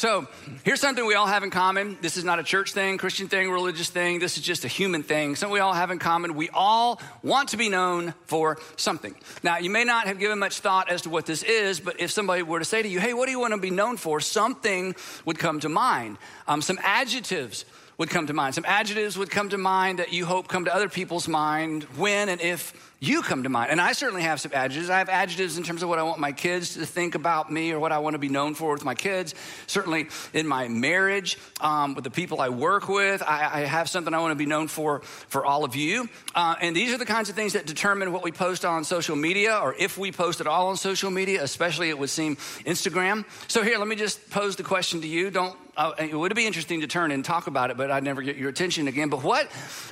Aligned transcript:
So, 0.00 0.26
here's 0.64 0.80
something 0.80 1.04
we 1.04 1.12
all 1.12 1.26
have 1.26 1.42
in 1.42 1.50
common. 1.50 1.98
This 2.00 2.16
is 2.16 2.24
not 2.24 2.38
a 2.38 2.42
church 2.42 2.72
thing, 2.72 2.96
Christian 2.96 3.28
thing, 3.28 3.50
religious 3.50 3.90
thing. 3.90 4.18
This 4.18 4.38
is 4.38 4.42
just 4.42 4.64
a 4.64 4.68
human 4.68 5.02
thing. 5.02 5.36
Something 5.36 5.52
we 5.52 5.60
all 5.60 5.74
have 5.74 5.90
in 5.90 5.98
common. 5.98 6.36
We 6.36 6.48
all 6.54 7.02
want 7.22 7.50
to 7.50 7.58
be 7.58 7.68
known 7.68 8.14
for 8.24 8.56
something. 8.76 9.14
Now, 9.42 9.58
you 9.58 9.68
may 9.68 9.84
not 9.84 10.06
have 10.06 10.18
given 10.18 10.38
much 10.38 10.60
thought 10.60 10.88
as 10.88 11.02
to 11.02 11.10
what 11.10 11.26
this 11.26 11.42
is, 11.42 11.80
but 11.80 12.00
if 12.00 12.10
somebody 12.10 12.42
were 12.42 12.60
to 12.60 12.64
say 12.64 12.80
to 12.80 12.88
you, 12.88 12.98
hey, 12.98 13.12
what 13.12 13.26
do 13.26 13.32
you 13.32 13.40
want 13.40 13.52
to 13.52 13.60
be 13.60 13.68
known 13.68 13.98
for? 13.98 14.20
Something 14.20 14.96
would 15.26 15.38
come 15.38 15.60
to 15.60 15.68
mind. 15.68 16.16
Um, 16.48 16.62
some 16.62 16.78
adjectives 16.82 17.66
would 17.98 18.08
come 18.08 18.26
to 18.28 18.32
mind. 18.32 18.54
Some 18.54 18.64
adjectives 18.64 19.18
would 19.18 19.30
come 19.30 19.50
to 19.50 19.58
mind 19.58 19.98
that 19.98 20.14
you 20.14 20.24
hope 20.24 20.48
come 20.48 20.64
to 20.64 20.74
other 20.74 20.88
people's 20.88 21.28
mind 21.28 21.82
when 21.98 22.30
and 22.30 22.40
if 22.40 22.89
you 23.02 23.22
come 23.22 23.44
to 23.44 23.48
mind. 23.48 23.70
And 23.70 23.80
I 23.80 23.92
certainly 23.92 24.22
have 24.22 24.40
some 24.40 24.52
adjectives. 24.54 24.90
I 24.90 24.98
have 24.98 25.08
adjectives 25.08 25.56
in 25.56 25.64
terms 25.64 25.82
of 25.82 25.88
what 25.88 25.98
I 25.98 26.02
want 26.02 26.20
my 26.20 26.32
kids 26.32 26.74
to 26.74 26.84
think 26.84 27.14
about 27.14 27.50
me 27.50 27.72
or 27.72 27.80
what 27.80 27.92
I 27.92 27.98
want 27.98 28.12
to 28.12 28.18
be 28.18 28.28
known 28.28 28.54
for 28.54 28.74
with 28.74 28.84
my 28.84 28.94
kids. 28.94 29.34
Certainly 29.66 30.08
in 30.34 30.46
my 30.46 30.68
marriage, 30.68 31.38
um, 31.62 31.94
with 31.94 32.04
the 32.04 32.10
people 32.10 32.42
I 32.42 32.50
work 32.50 32.90
with, 32.90 33.22
I, 33.22 33.48
I, 33.52 33.60
have 33.60 33.88
something 33.88 34.12
I 34.12 34.18
want 34.18 34.32
to 34.32 34.36
be 34.36 34.44
known 34.44 34.68
for 34.68 35.00
for 35.00 35.46
all 35.46 35.64
of 35.64 35.74
you. 35.76 36.10
Uh, 36.34 36.56
and 36.60 36.76
these 36.76 36.92
are 36.92 36.98
the 36.98 37.06
kinds 37.06 37.30
of 37.30 37.36
things 37.36 37.54
that 37.54 37.64
determine 37.64 38.12
what 38.12 38.22
we 38.22 38.32
post 38.32 38.66
on 38.66 38.84
social 38.84 39.16
media 39.16 39.58
or 39.62 39.74
if 39.78 39.96
we 39.96 40.12
post 40.12 40.42
at 40.42 40.46
all 40.46 40.68
on 40.68 40.76
social 40.76 41.10
media, 41.10 41.42
especially 41.42 41.88
it 41.88 41.98
would 41.98 42.10
seem 42.10 42.36
Instagram. 42.66 43.24
So 43.48 43.62
here, 43.62 43.78
let 43.78 43.88
me 43.88 43.96
just 43.96 44.28
pose 44.28 44.56
the 44.56 44.62
question 44.62 45.00
to 45.00 45.08
you. 45.08 45.30
Don't 45.30 45.56
uh, 45.74 45.92
it 45.98 46.14
would 46.14 46.34
be 46.34 46.46
interesting 46.46 46.82
to 46.82 46.86
turn 46.86 47.10
and 47.10 47.24
talk 47.24 47.46
about 47.46 47.70
it, 47.70 47.78
but 47.78 47.90
I'd 47.90 48.04
never 48.04 48.20
get 48.20 48.36
your 48.36 48.50
attention 48.50 48.88
again. 48.88 49.08
But 49.08 49.22
what, 49.22 49.46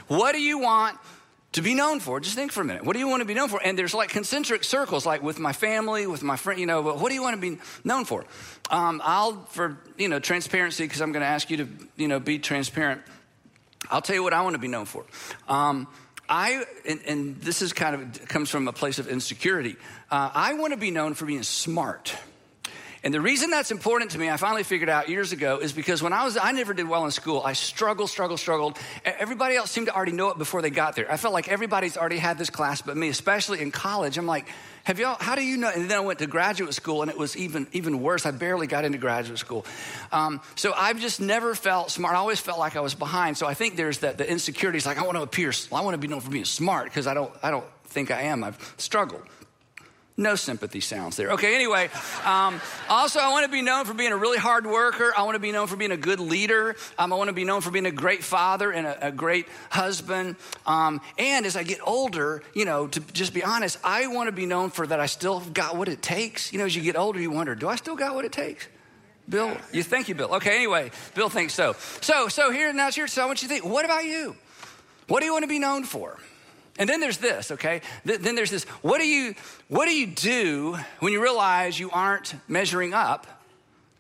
what 0.09 0.33
do 0.33 0.41
you 0.43 0.59
want 0.59 0.99
to 1.53 1.63
be 1.63 1.75
known 1.75 2.01
for. 2.01 2.21
Just 2.21 2.35
think 2.35 2.53
for 2.53 2.61
a 2.61 2.65
minute. 2.65 2.85
What 2.85 2.93
do 2.93 2.99
you 2.99 3.09
want 3.09 3.21
to 3.21 3.27
be 3.27 3.35
known 3.35 3.49
for? 3.49 3.61
And 3.63 3.79
there's 3.79 3.95
like 3.95 4.11
concentric 4.11 4.65
circles, 4.65 5.07
like 5.07 5.23
with 5.23 5.39
my 5.39 5.53
family, 5.53 6.07
with 6.07 6.23
my 6.23 6.37
friend, 6.37 6.61
you 6.61 6.67
know, 6.67 6.83
but 6.83 7.01
what 7.01 7.09
do 7.09 7.15
you 7.15 7.23
want 7.23 7.37
to 7.37 7.41
be 7.41 7.59
known 7.85 8.05
for? 8.05 8.25
Um, 8.71 9.01
I'll, 9.05 9.45
for, 9.51 9.79
you 9.97 10.09
know, 10.09 10.19
transparency, 10.19 10.85
because 10.85 11.01
I'm 11.01 11.13
going 11.13 11.23
to 11.23 11.29
ask 11.29 11.49
you 11.51 11.59
to, 11.59 11.69
you 11.97 12.09
know, 12.09 12.21
be 12.21 12.39
transparent. 12.39 13.01
I'll 13.91 14.03
tell 14.03 14.17
you 14.17 14.23
what 14.23 14.35
I 14.35 14.43
want 14.43 14.55
to 14.55 14.61
be 14.61 14.69
known 14.69 14.85
for. 14.85 15.07
Um, 15.49 15.89
I, 16.29 16.65
and, 16.87 17.01
and, 17.07 17.41
this 17.41 17.63
is 17.63 17.73
kind 17.73 17.95
of 17.95 18.29
comes 18.29 18.51
from 18.51 18.69
a 18.69 18.73
place 18.73 18.99
of 18.99 19.09
insecurity. 19.09 19.77
Uh, 20.11 20.31
I 20.35 20.55
want 20.55 20.75
to 20.75 20.79
be 20.79 20.91
known 20.91 21.15
for 21.15 21.25
being 21.25 21.43
smart. 21.43 22.15
And 23.05 23.15
the 23.15 23.21
reason 23.21 23.51
that's 23.51 23.71
important 23.71 24.11
to 24.13 24.19
me, 24.19 24.29
I 24.29 24.37
finally 24.37 24.65
figured 24.65 24.89
out 24.89 25.09
years 25.09 25.33
ago, 25.33 25.59
is 25.59 25.73
because 25.73 26.03
when 26.03 26.13
I 26.13 26.25
was, 26.25 26.37
I 26.37 26.53
never 26.53 26.75
did 26.75 26.89
well 26.89 27.05
in 27.05 27.11
school. 27.11 27.43
I 27.45 27.53
struggled, 27.53 28.11
struggled, 28.11 28.41
struggled. 28.41 28.77
Everybody 29.05 29.57
else 29.57 29.71
seemed 29.71 29.87
to 29.87 29.95
already 29.95 30.13
know 30.13 30.31
it 30.31 30.39
before 30.39 30.63
they 30.63 30.71
got 30.71 30.97
there. 30.97 31.11
I 31.11 31.17
felt 31.17 31.33
like 31.33 31.49
everybody's 31.49 31.97
already 31.97 32.19
had 32.19 32.39
this 32.39 32.51
class 32.51 32.83
but 32.83 32.97
me, 32.97 33.09
especially 33.09 33.61
in 33.61 33.71
college. 33.71 34.19
I'm 34.19 34.27
like, 34.27 34.49
have 34.85 34.99
y'all, 34.99 35.17
how 35.21 35.35
do 35.35 35.43
you 35.43 35.59
know? 35.59 35.71
And 35.71 35.91
then 35.91 35.99
I 35.99 36.01
went 36.01 36.19
to 36.21 36.27
graduate 36.27 36.75
school 36.75 37.03
and 37.03 37.11
it 37.11 37.19
was 37.19 37.37
even, 37.37 37.67
even 37.73 38.01
worse. 38.01 38.27
I 38.27 38.31
barely 38.31 38.67
got 38.67 38.85
into 38.85 38.99
graduate 38.99 39.39
school. 39.39 39.67
Um, 40.11 40.41
so 40.57 40.73
I've 40.73 40.99
just 40.99 41.21
never 41.21 41.55
felt 41.55 41.91
smart. 41.91 42.15
I 42.15 42.19
always 42.19 42.41
felt 42.41 42.59
like 42.59 42.75
I 42.75 42.81
was 42.81 42.95
behind. 42.95 43.37
So 43.37 43.47
I 43.47 43.55
think 43.55 43.77
there's 43.77 43.99
that, 43.99 44.19
the 44.19 44.29
insecurities 44.29 44.87
like, 44.87 44.99
I 44.99 45.03
want 45.05 45.17
to 45.17 45.23
appear, 45.23 45.53
I 45.73 45.83
want 45.83 45.95
to 45.95 45.99
be 45.99 46.09
known 46.09 46.21
for 46.21 46.31
being 46.31 46.45
smart 46.45 46.87
because 46.87 47.07
I 47.07 47.15
don't, 47.15 47.33
I 47.43 47.51
don't 47.51 47.67
think 47.85 48.11
I 48.11 48.23
am. 48.23 48.43
I've 48.43 48.75
struggled. 48.79 49.23
No 50.19 50.35
sympathy 50.35 50.81
sounds 50.81 51.17
there. 51.17 51.31
Okay, 51.31 51.55
anyway, 51.55 51.91
um, 52.25 52.61
also, 52.89 53.21
I 53.21 53.31
want 53.31 53.47
to 53.47 53.53
be 53.53 53.63
known 53.63 53.85
for 53.85 53.95
being 53.95 54.11
a 54.11 54.17
really 54.17 54.37
hard 54.37 54.67
worker. 54.67 55.13
I 55.17 55.23
want 55.23 55.37
to 55.37 55.39
be 55.39 55.53
known 55.53 55.69
for 55.69 55.77
being 55.77 55.93
a 55.93 55.97
good 55.97 56.19
leader. 56.19 56.75
Um, 56.99 57.13
I 57.13 57.17
want 57.17 57.29
to 57.29 57.33
be 57.33 57.45
known 57.45 57.61
for 57.61 57.71
being 57.71 57.87
a 57.87 57.93
great 57.93 58.25
father 58.25 58.73
and 58.73 58.85
a, 58.85 59.07
a 59.07 59.13
great 59.13 59.47
husband. 59.71 60.35
Um, 60.67 61.01
and 61.19 61.47
as 61.47 61.55
I 61.55 61.63
get 61.63 61.79
older, 61.87 62.43
you 62.53 62.65
know, 62.65 62.89
to 62.89 62.99
just 63.13 63.33
be 63.33 63.45
honest, 63.45 63.79
I 63.85 64.09
want 64.09 64.27
to 64.27 64.33
be 64.33 64.45
known 64.45 64.71
for 64.71 64.85
that 64.89 64.99
I 64.99 65.07
still 65.07 65.39
got 65.39 65.77
what 65.77 65.89
it 65.89 66.03
takes. 66.03 66.53
You 66.53 66.59
know, 66.59 66.65
as 66.65 66.75
you 66.75 66.83
get 66.83 66.97
older, 66.97 67.21
you 67.21 67.31
wonder, 67.31 67.55
do 67.55 67.69
I 67.69 67.77
still 67.77 67.95
got 67.95 68.17
what 68.17 68.25
it 68.25 68.33
takes? 68.33 68.67
Bill, 69.29 69.57
you 69.73 69.85
think 69.85 70.09
you, 70.09 70.17
Bill? 70.17 70.35
Okay, 70.35 70.57
anyway, 70.57 70.91
Bill 71.15 71.29
thinks 71.29 71.55
so. 71.55 71.77
So, 72.01 72.27
so 72.27 72.51
here 72.51 72.73
now, 72.73 72.91
here. 72.91 73.07
So 73.07 73.23
I 73.23 73.27
want 73.27 73.43
you 73.43 73.49
to 73.49 73.55
think. 73.55 73.65
What 73.65 73.85
about 73.85 74.05
you? 74.05 74.35
What 75.07 75.21
do 75.21 75.27
you 75.27 75.33
want 75.33 75.45
to 75.45 75.49
be 75.49 75.61
known 75.61 75.85
for? 75.85 76.19
And 76.79 76.89
then 76.89 77.01
there's 77.01 77.19
this, 77.19 77.51
okay? 77.51 77.83
then 78.05 78.35
there's 78.35 78.51
this. 78.51 78.65
What 78.83 78.99
do 78.99 79.07
you 79.07 79.35
what 79.69 79.87
do 79.87 79.95
you 79.95 80.07
do 80.07 80.79
when 81.01 81.13
you 81.13 81.23
realize 81.23 81.79
you 81.79 81.91
aren't 81.91 82.35
measuring 82.49 82.95
up 82.95 83.27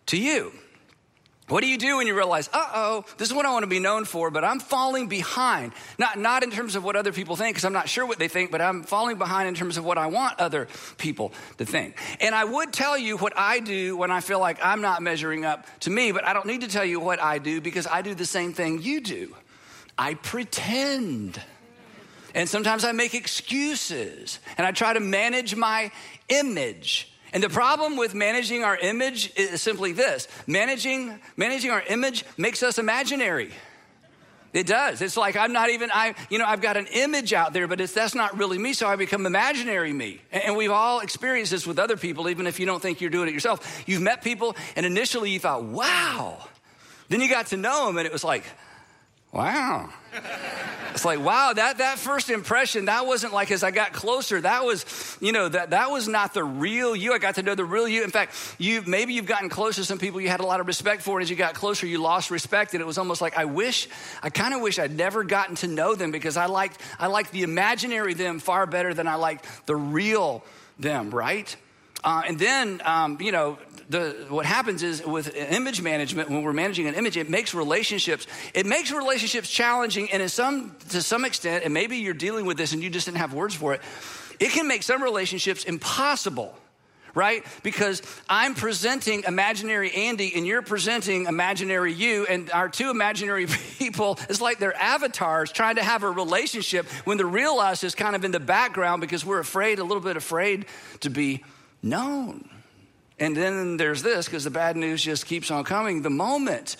to 0.06 0.16
you? 0.16 0.53
What 1.49 1.62
do 1.62 1.66
you 1.66 1.78
do 1.78 1.97
when 1.97 2.06
you 2.06 2.15
realize, 2.15 2.50
uh-oh, 2.53 3.06
this 3.16 3.28
is 3.28 3.34
what 3.34 3.47
I 3.47 3.53
want 3.53 3.62
to 3.62 3.69
be 3.69 3.78
known 3.78 4.05
for, 4.05 4.31
but 4.31 4.44
I'm 4.44 4.61
falling 4.61 5.09
behind? 5.09 5.72
Not, 5.99 6.19
not 6.19 6.43
in 6.43 6.50
terms 6.50 6.77
of 6.77 6.84
what 6.84 6.94
other 6.94 7.11
people 7.11 7.37
think, 7.37 7.55
because 7.55 7.65
I'm 7.65 7.72
not 7.72 7.89
sure 7.89 8.05
what 8.05 8.19
they 8.19 8.28
think, 8.28 8.50
but 8.50 8.61
I'm 8.61 8.83
falling 8.83 9.16
behind 9.16 9.49
in 9.49 9.55
terms 9.55 9.78
of 9.78 9.84
what 9.84 9.97
I 9.97 10.09
want 10.09 10.39
other 10.39 10.69
people 10.99 11.33
to 11.56 11.65
think. 11.65 11.97
And 12.21 12.34
I 12.34 12.45
would 12.45 12.71
tell 12.75 12.99
you 12.99 13.16
what 13.16 13.33
I 13.34 13.60
do 13.60 13.97
when 13.97 14.10
I 14.10 14.21
feel 14.21 14.41
like 14.41 14.59
I'm 14.62 14.83
not 14.83 15.03
measuring 15.03 15.47
up 15.47 15.66
to 15.81 15.91
me, 15.91 16.12
but 16.12 16.27
I 16.27 16.34
don't 16.34 16.47
need 16.47 16.60
to 16.60 16.69
tell 16.69 16.84
you 16.84 17.00
what 17.00 17.19
I 17.19 17.39
do 17.39 17.62
because 17.62 17.87
I 17.87 18.03
do 18.03 18.15
the 18.15 18.27
same 18.27 18.53
thing 18.53 18.83
you 18.83 19.00
do. 19.00 19.34
I 19.97 20.15
pretend. 20.15 21.41
And 22.34 22.49
sometimes 22.49 22.84
I 22.84 22.93
make 22.93 23.15
excuses 23.15 24.39
and 24.56 24.66
I 24.66 24.72
try 24.72 24.93
to 24.93 25.00
manage 25.00 25.55
my 25.55 25.91
image. 26.28 27.12
And 27.33 27.43
the 27.43 27.49
problem 27.49 27.97
with 27.97 28.15
managing 28.15 28.65
our 28.65 28.77
image 28.77 29.33
is 29.37 29.61
simply 29.61 29.93
this 29.93 30.28
managing, 30.47 31.19
managing 31.37 31.71
our 31.71 31.83
image 31.83 32.25
makes 32.37 32.62
us 32.62 32.78
imaginary. 32.78 33.50
It 34.55 34.66
does. 34.66 35.03
It's 35.03 35.16
like 35.16 35.37
I'm 35.37 35.53
not 35.53 35.69
even 35.69 35.91
I 35.93 36.15
you 36.31 36.39
know 36.39 36.47
I've 36.47 36.62
got 36.62 36.78
an 36.78 36.87
image 36.87 37.34
out 37.34 37.53
there 37.53 37.69
but 37.69 37.83
it's 37.83 37.93
that's 37.93 38.15
not 38.15 38.39
really 38.39 38.56
me 38.56 38.72
so 38.72 38.89
I 38.89 38.97
become 38.97 39.27
imaginary 39.27 39.93
me. 39.93 40.22
And 40.33 40.56
we've 40.56 40.71
all 40.71 41.00
experienced 41.00 41.50
this 41.50 41.66
with 41.66 41.78
other 41.78 41.99
people 41.99 42.31
even 42.31 42.47
if 42.47 42.59
you 42.59 42.65
don't 42.65 42.81
think 42.81 43.03
you're 43.03 43.10
doing 43.10 43.28
it 43.28 43.34
yourself. 43.34 43.84
You've 43.87 44.03
met 44.03 44.22
people 44.22 44.56
and 44.75 44.87
initially 44.87 45.31
you 45.31 45.39
thought, 45.39 45.65
"Wow." 45.65 46.49
Then 47.10 47.21
you 47.21 47.28
got 47.28 47.49
to 47.49 47.56
know 47.56 47.87
them 47.87 47.99
and 47.99 48.06
it 48.06 48.12
was 48.12 48.25
like, 48.25 48.45
Wow. 49.33 49.91
It's 50.98 51.04
like, 51.04 51.20
wow, 51.20 51.53
that, 51.53 51.78
that 51.78 52.00
first 52.00 52.28
impression, 52.28 52.86
that 52.86 53.06
wasn't 53.06 53.32
like 53.32 53.53
as 53.53 53.62
I 53.62 53.70
got 53.70 53.92
closer, 53.92 54.41
that 54.41 54.64
was, 54.64 55.16
you 55.20 55.31
know, 55.31 55.48
that, 55.48 55.70
that 55.70 55.92
was 55.92 56.09
not 56.09 56.34
the 56.34 56.42
real 56.42 56.97
you. 56.97 57.12
I 57.12 57.19
got 57.19 57.36
to 57.36 57.42
know 57.44 57.54
the 57.54 57.64
real 57.64 57.86
you. 57.86 58.03
In 58.03 58.10
fact, 58.10 58.34
you 58.59 58.82
maybe 58.84 59.12
you've 59.12 59.25
gotten 59.25 59.48
close 59.48 59.76
to 59.76 59.84
some 59.84 60.00
people 60.00 60.20
you 60.20 60.28
had 60.28 60.41
a 60.41 60.44
lot 60.44 60.59
of 60.59 60.66
respect 60.66 61.03
for, 61.03 61.16
and 61.19 61.22
as 61.22 61.31
you 61.31 61.36
got 61.36 61.54
closer, 61.54 61.86
you 61.86 61.98
lost 61.98 62.32
respect. 62.32 62.75
And 62.75 62.81
it 62.81 62.84
was 62.84 62.98
almost 62.98 63.20
like, 63.20 63.38
I 63.38 63.44
wish, 63.44 63.88
I 64.25 64.31
kind 64.31 64.54
of 64.54 64.60
wish 64.60 64.81
I'd 64.81 64.91
never 64.91 65.22
gotten 65.22 65.54
to 65.56 65.69
know 65.69 65.94
them 65.94 66.10
because 66.10 66.36
I 66.36 66.47
liked, 66.47 66.81
I 66.98 67.06
liked 67.06 67.30
the 67.30 67.44
imaginary 67.44 68.15
them 68.15 68.41
far 68.41 68.66
better 68.66 68.92
than 68.92 69.06
I 69.06 69.15
liked 69.15 69.47
the 69.66 69.76
real 69.76 70.42
them, 70.80 71.10
right? 71.10 71.56
Uh, 72.04 72.22
and 72.26 72.38
then, 72.38 72.81
um, 72.84 73.19
you 73.20 73.32
know, 73.32 73.59
the, 73.88 74.26
what 74.28 74.44
happens 74.44 74.82
is 74.82 75.04
with 75.04 75.34
image 75.34 75.81
management, 75.81 76.28
when 76.28 76.42
we're 76.42 76.53
managing 76.53 76.86
an 76.86 76.94
image, 76.94 77.16
it 77.16 77.31
makes 77.31 77.54
relationships, 77.54 78.26
it 78.54 78.66
makes 78.66 78.92
relationships 78.92 79.48
challenging. 79.48 80.10
And 80.10 80.22
in 80.22 80.28
some, 80.28 80.76
to 80.91 81.03
some 81.03 81.25
extent, 81.25 81.64
and 81.64 81.72
maybe 81.72 81.97
you're 81.98 82.14
dealing 82.14 82.44
with 82.47 82.56
this 82.56 82.72
and 82.72 82.82
you 82.82 82.91
just 82.91 83.06
didn't 83.06 83.19
have 83.19 83.32
words 83.32 83.54
for 83.54 83.75
it, 83.75 83.81
it 84.38 84.50
can 84.50 84.69
make 84.69 84.82
some 84.82 85.03
relationships 85.03 85.64
impossible 85.64 86.54
right? 87.15 87.45
Because 87.65 88.00
I'm 88.28 88.54
presenting 88.54 89.24
imaginary 89.27 89.91
Andy 89.92 90.33
and 90.36 90.47
you're 90.47 90.62
presenting 90.62 91.27
imaginary 91.27 91.92
you, 91.92 92.27
and 92.27 92.48
our 92.53 92.68
two 92.68 92.91
imaginary 92.91 93.47
people 93.78 94.18
it's 94.28 94.41
like 94.41 94.60
they're 94.60 94.77
avatars 94.77 95.50
trying 95.50 95.77
to 95.77 95.83
have 95.83 96.04
a 96.04 96.10
relationship 96.10 96.86
when 97.04 97.18
the 97.18 97.27
real 97.27 97.54
us 97.54 97.83
is 97.83 97.97
kind 97.97 98.15
of 98.15 98.24
in 98.24 98.30
the 98.30 98.39
background 98.39 99.00
because 99.00 99.24
we're 99.24 99.41
afraid, 99.41 99.80
a 99.80 99.84
little 99.84 100.03
bit 100.03 100.16
afraid 100.16 100.66
to 101.00 101.10
be 101.10 101.42
known. 101.83 102.48
And 103.19 103.36
then 103.36 103.77
there's 103.77 104.03
this, 104.03 104.27
because 104.27 104.45
the 104.45 104.51
bad 104.51 104.77
news 104.77 105.03
just 105.03 105.27
keeps 105.27 105.51
on 105.51 105.65
coming. 105.65 106.03
The 106.03 106.10
moment 106.10 106.77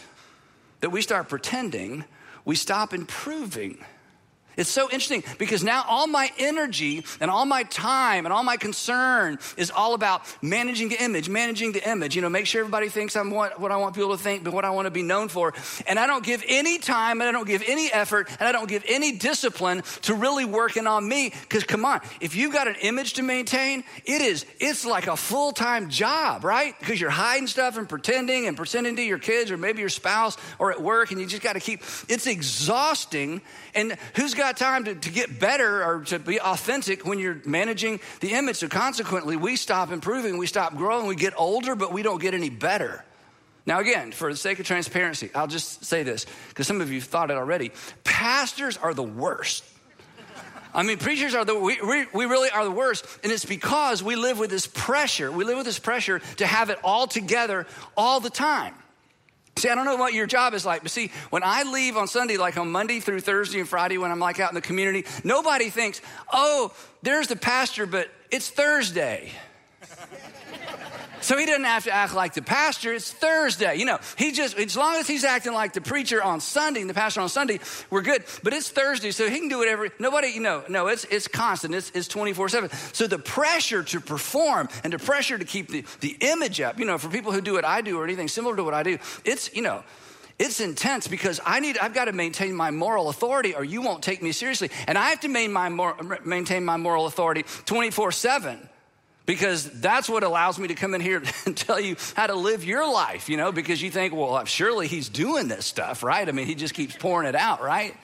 that 0.81 0.91
we 0.91 1.03
start 1.03 1.29
pretending, 1.29 2.05
we 2.45 2.55
stop 2.55 2.95
improving. 2.95 3.79
It's 4.59 4.69
so 4.69 4.91
interesting 4.91 5.23
because 5.39 5.63
now 5.63 5.85
all 5.87 6.09
my 6.09 6.33
energy 6.37 7.05
and 7.21 7.31
all 7.31 7.47
my 7.47 7.63
time 7.63 8.27
and 8.27 8.33
all 8.33 8.43
my 8.43 8.57
concern 8.57 9.39
is 9.57 9.71
all 9.71 9.95
about 9.95 10.23
managing 10.43 10.89
the 10.89 11.01
image, 11.01 11.29
managing 11.29 11.71
the 11.71 11.89
image. 11.89 12.17
You 12.17 12.23
know, 12.23 12.29
make 12.29 12.45
sure 12.45 12.63
everybody 12.63 12.89
thinks 12.89 13.15
I'm 13.15 13.31
what, 13.31 13.61
what 13.61 13.71
I 13.71 13.77
want 13.77 13.95
people 13.95 14.11
to 14.11 14.21
think, 14.21 14.43
but 14.43 14.53
what 14.53 14.65
I 14.65 14.71
want 14.71 14.87
to 14.87 14.91
be 14.91 15.05
known 15.05 15.29
for. 15.29 15.55
And 15.87 15.97
I 15.97 16.09
don't 16.09 16.25
give 16.25 16.43
any 16.49 16.79
time 16.79 17.21
and 17.21 17.29
I 17.29 17.33
don't 17.33 17.47
give 17.47 17.63
any 17.69 17.87
effort 17.93 18.29
and 18.41 18.49
I 18.49 18.51
don't 18.51 18.69
give 18.69 18.85
any 18.89 19.13
discipline 19.13 19.85
to 20.03 20.15
really 20.15 20.45
working 20.45 20.89
on 20.89 21.09
me. 21.09 21.33
Because 21.43 21.63
come 21.63 21.85
on, 21.85 22.01
if 22.21 22.35
you've 22.35 22.53
got 22.53 22.67
an 22.67 22.77
image 22.83 23.13
to 23.15 23.23
maintain, 23.23 23.85
it 24.05 24.21
is, 24.21 24.45
it's 24.59 24.85
like 24.85 25.07
a 25.07 25.17
full 25.17 25.53
time 25.53 25.89
job, 25.89 26.43
right? 26.43 26.75
Because 26.81 27.01
you're 27.01 27.11
hiding 27.11 27.47
stuff 27.47 27.77
and 27.77 27.89
pretending 27.89 28.49
and 28.49 28.57
pretending 28.57 28.97
to 28.97 29.03
your 29.03 29.19
kids 29.19 29.53
or 29.53 29.57
maybe 29.57 29.79
your 29.79 29.89
spouse 29.89 30.37
or 30.59 30.73
at 30.73 30.83
work 30.83 31.13
and 31.13 31.21
you 31.21 31.29
just 31.29 31.45
got 31.45 31.53
to 31.53 31.61
keep, 31.61 31.85
it's 32.09 32.27
exhausting. 32.27 33.41
And 33.77 33.97
who's 34.17 34.35
got 34.35 34.48
time 34.57 34.85
to, 34.85 34.95
to 34.95 35.11
get 35.11 35.39
better 35.39 35.85
or 35.85 36.05
to 36.05 36.19
be 36.19 36.41
authentic 36.41 37.07
when 37.07 37.19
you're 37.19 37.41
managing 37.45 38.01
the 38.21 38.33
image? 38.33 38.57
So 38.57 38.69
consequently, 38.69 39.37
we 39.37 39.57
stop 39.57 39.91
improving, 39.93 40.39
we 40.39 40.47
stop 40.47 40.77
growing, 40.77 41.07
we 41.07 41.17
get 41.17 41.35
older, 41.37 41.75
but 41.75 41.93
we 41.93 42.03
don't 42.03 42.21
get 42.21 42.35
any 42.35 42.51
better. 42.51 43.05
Now, 43.67 43.81
again, 43.81 44.13
for 44.13 44.33
the 44.33 44.37
sake 44.37 44.59
of 44.61 44.67
transparency, 44.67 45.31
I'll 45.35 45.47
just 45.47 45.85
say 45.85 46.03
this 46.03 46.25
because 46.49 46.67
some 46.67 46.81
of 46.81 46.91
you 46.91 47.03
thought 47.03 47.31
it 47.31 47.37
already. 47.37 47.73
Pastors 48.03 48.79
are 48.79 48.95
the 48.95 49.03
worst. 49.03 49.65
I 50.75 50.83
mean, 50.83 50.99
preachers 50.99 51.35
are 51.35 51.45
the, 51.45 51.55
we, 51.55 51.79
we, 51.81 52.07
we, 52.13 52.27
really 52.27 52.51
are 52.51 52.65
the 52.65 52.71
worst. 52.71 53.05
And 53.23 53.33
it's 53.33 53.45
because 53.45 54.03
we 54.03 54.17
live 54.17 54.39
with 54.39 54.51
this 54.51 54.67
pressure. 54.67 55.33
We 55.33 55.45
live 55.45 55.57
with 55.57 55.67
this 55.67 55.79
pressure 55.79 56.21
to 56.37 56.47
have 56.47 56.71
it 56.71 56.79
all 56.85 57.07
together 57.07 57.67
all 57.97 58.21
the 58.21 58.31
time. 58.31 58.75
See, 59.59 59.69
I 59.69 59.75
don't 59.75 59.85
know 59.85 59.97
what 59.97 60.15
your 60.15 60.27
job 60.27 60.55
is 60.55 60.65
like, 60.65 60.83
but 60.83 60.93
see, 60.93 61.11
when 61.31 61.43
I 61.45 61.65
leave 61.65 61.97
on 61.97 62.07
Sunday, 62.07 62.37
like 62.37 62.57
on 62.57 62.71
Monday 62.71 63.01
through 63.01 63.21
Thursday 63.21 63.59
and 63.59 63.69
Friday, 63.69 63.99
when 63.99 64.13
I'm 64.13 64.21
like 64.21 64.39
out 64.39 64.51
in 64.51 64.55
the 64.55 64.61
community, 64.61 65.05
nobody 65.25 65.69
thinks, 65.69 66.01
oh, 66.33 66.73
there's 67.03 67.27
the 67.27 67.37
pastor, 67.37 67.85
but 67.85 68.09
it's 68.31 68.49
Thursday. 68.51 69.33
So 71.29 71.37
he 71.37 71.45
doesn't 71.45 71.65
have 71.65 71.85
to 71.85 71.91
act 71.91 72.15
like 72.15 72.33
the 72.33 72.41
pastor. 72.41 72.91
It's 72.95 73.13
Thursday. 73.13 73.77
You 73.77 73.85
know, 73.85 73.99
he 74.17 74.33
just, 74.33 74.57
as 74.57 74.79
long 74.79 74.95
as 74.95 75.07
he's 75.07 75.25
acting 75.25 75.53
like 75.53 75.75
the 75.75 75.83
preacher 75.83 76.23
on 76.23 76.41
Sunday 76.41 76.81
and 76.81 76.89
the 76.89 76.95
pastor 76.95 77.21
on 77.21 77.29
Sunday, 77.29 77.61
we're 77.91 78.01
good. 78.01 78.25
But 78.43 78.55
it's 78.55 78.71
Thursday, 78.71 79.11
so 79.11 79.29
he 79.29 79.39
can 79.39 79.51
do 79.51 79.59
whatever. 79.59 79.91
Nobody, 79.99 80.29
you 80.29 80.41
know, 80.41 80.65
no, 80.71 80.87
it's, 80.87 81.05
it's 81.05 81.29
constant. 81.29 81.75
It's, 81.75 81.91
it's 81.91 82.09
24 82.09 82.49
7. 82.49 82.71
So 82.95 83.07
the 83.07 83.19
pressure 83.19 83.83
to 83.83 84.01
perform 84.01 84.71
and 84.85 84.91
the 84.91 84.99
pressure 84.99 85.37
to 85.37 85.45
keep 85.45 85.69
the, 85.69 85.85
the 86.01 86.17
image 86.21 86.63
up, 86.63 86.79
you 86.79 86.87
know, 86.87 86.97
for 86.97 87.11
people 87.11 87.31
who 87.33 87.43
do 87.43 87.53
what 87.53 87.67
I 87.67 87.83
do 87.83 87.99
or 87.99 88.05
anything 88.05 88.29
similar 88.29 88.57
to 88.57 88.65
what 88.65 88.73
I 88.73 88.83
do, 88.83 88.97
it's, 89.27 89.55
you 89.55 89.61
know, 89.61 89.85
it's 90.39 90.61
intense 90.61 91.09
because 91.09 91.43
I 91.45 91.61
need, 91.61 91.77
I've 91.77 91.93
got 91.93 92.07
to 92.07 92.13
maintain 92.13 92.55
my 92.55 92.71
moral 92.71 93.11
authority 93.11 93.55
or 93.55 93.65
you 93.65 93.83
won't 93.83 94.03
take 94.03 94.23
me 94.23 94.33
seriously. 94.33 94.71
And 94.87 94.97
I 94.97 95.11
have 95.11 95.21
to 95.21 95.29
maintain 95.29 95.53
my, 95.53 96.19
maintain 96.25 96.65
my 96.65 96.79
moral 96.79 97.05
authority 97.05 97.45
24 97.67 98.13
7 98.13 98.71
because 99.29 99.69
that's 99.73 100.09
what 100.09 100.25
allows 100.25 100.59
me 100.59 100.69
to 100.69 100.75
come 100.75 100.95
in 100.95 101.03
here 101.03 101.23
and 101.45 101.55
tell 101.55 101.79
you 101.79 101.97
how 102.17 102.27
to 102.27 102.35
live 102.35 102.65
your 102.65 102.91
life, 102.91 103.29
you 103.29 103.37
know, 103.37 103.53
because 103.53 103.83
you 103.83 103.91
think, 103.91 104.15
well, 104.15 104.43
surely 104.47 104.89
he's 104.89 105.11
doing 105.11 105.49
this 105.49 105.67
stuff, 105.67 106.03
right? 106.03 106.27
I 106.27 106.33
mean, 106.33 106.47
he 106.47 106.55
just 106.55 106.73
keeps 106.73 106.97
pouring 106.97 107.29
it 107.29 107.35
out, 107.35 107.63
right? 107.63 107.95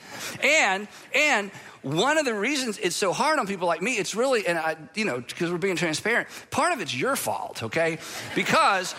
And, 0.44 0.86
and, 1.14 1.50
one 1.82 2.16
of 2.16 2.24
the 2.24 2.32
reasons 2.32 2.78
it's 2.78 2.96
so 2.96 3.12
hard 3.12 3.38
on 3.38 3.46
people 3.46 3.66
like 3.66 3.82
me, 3.82 3.98
it's 3.98 4.14
really, 4.14 4.46
and 4.46 4.56
I, 4.56 4.76
you 4.94 5.04
know, 5.04 5.20
because 5.20 5.52
we're 5.52 5.58
being 5.58 5.76
transparent, 5.76 6.28
part 6.50 6.72
of 6.72 6.80
it's 6.80 6.96
your 6.96 7.14
fault, 7.14 7.62
okay? 7.62 7.98
Because 8.34 8.94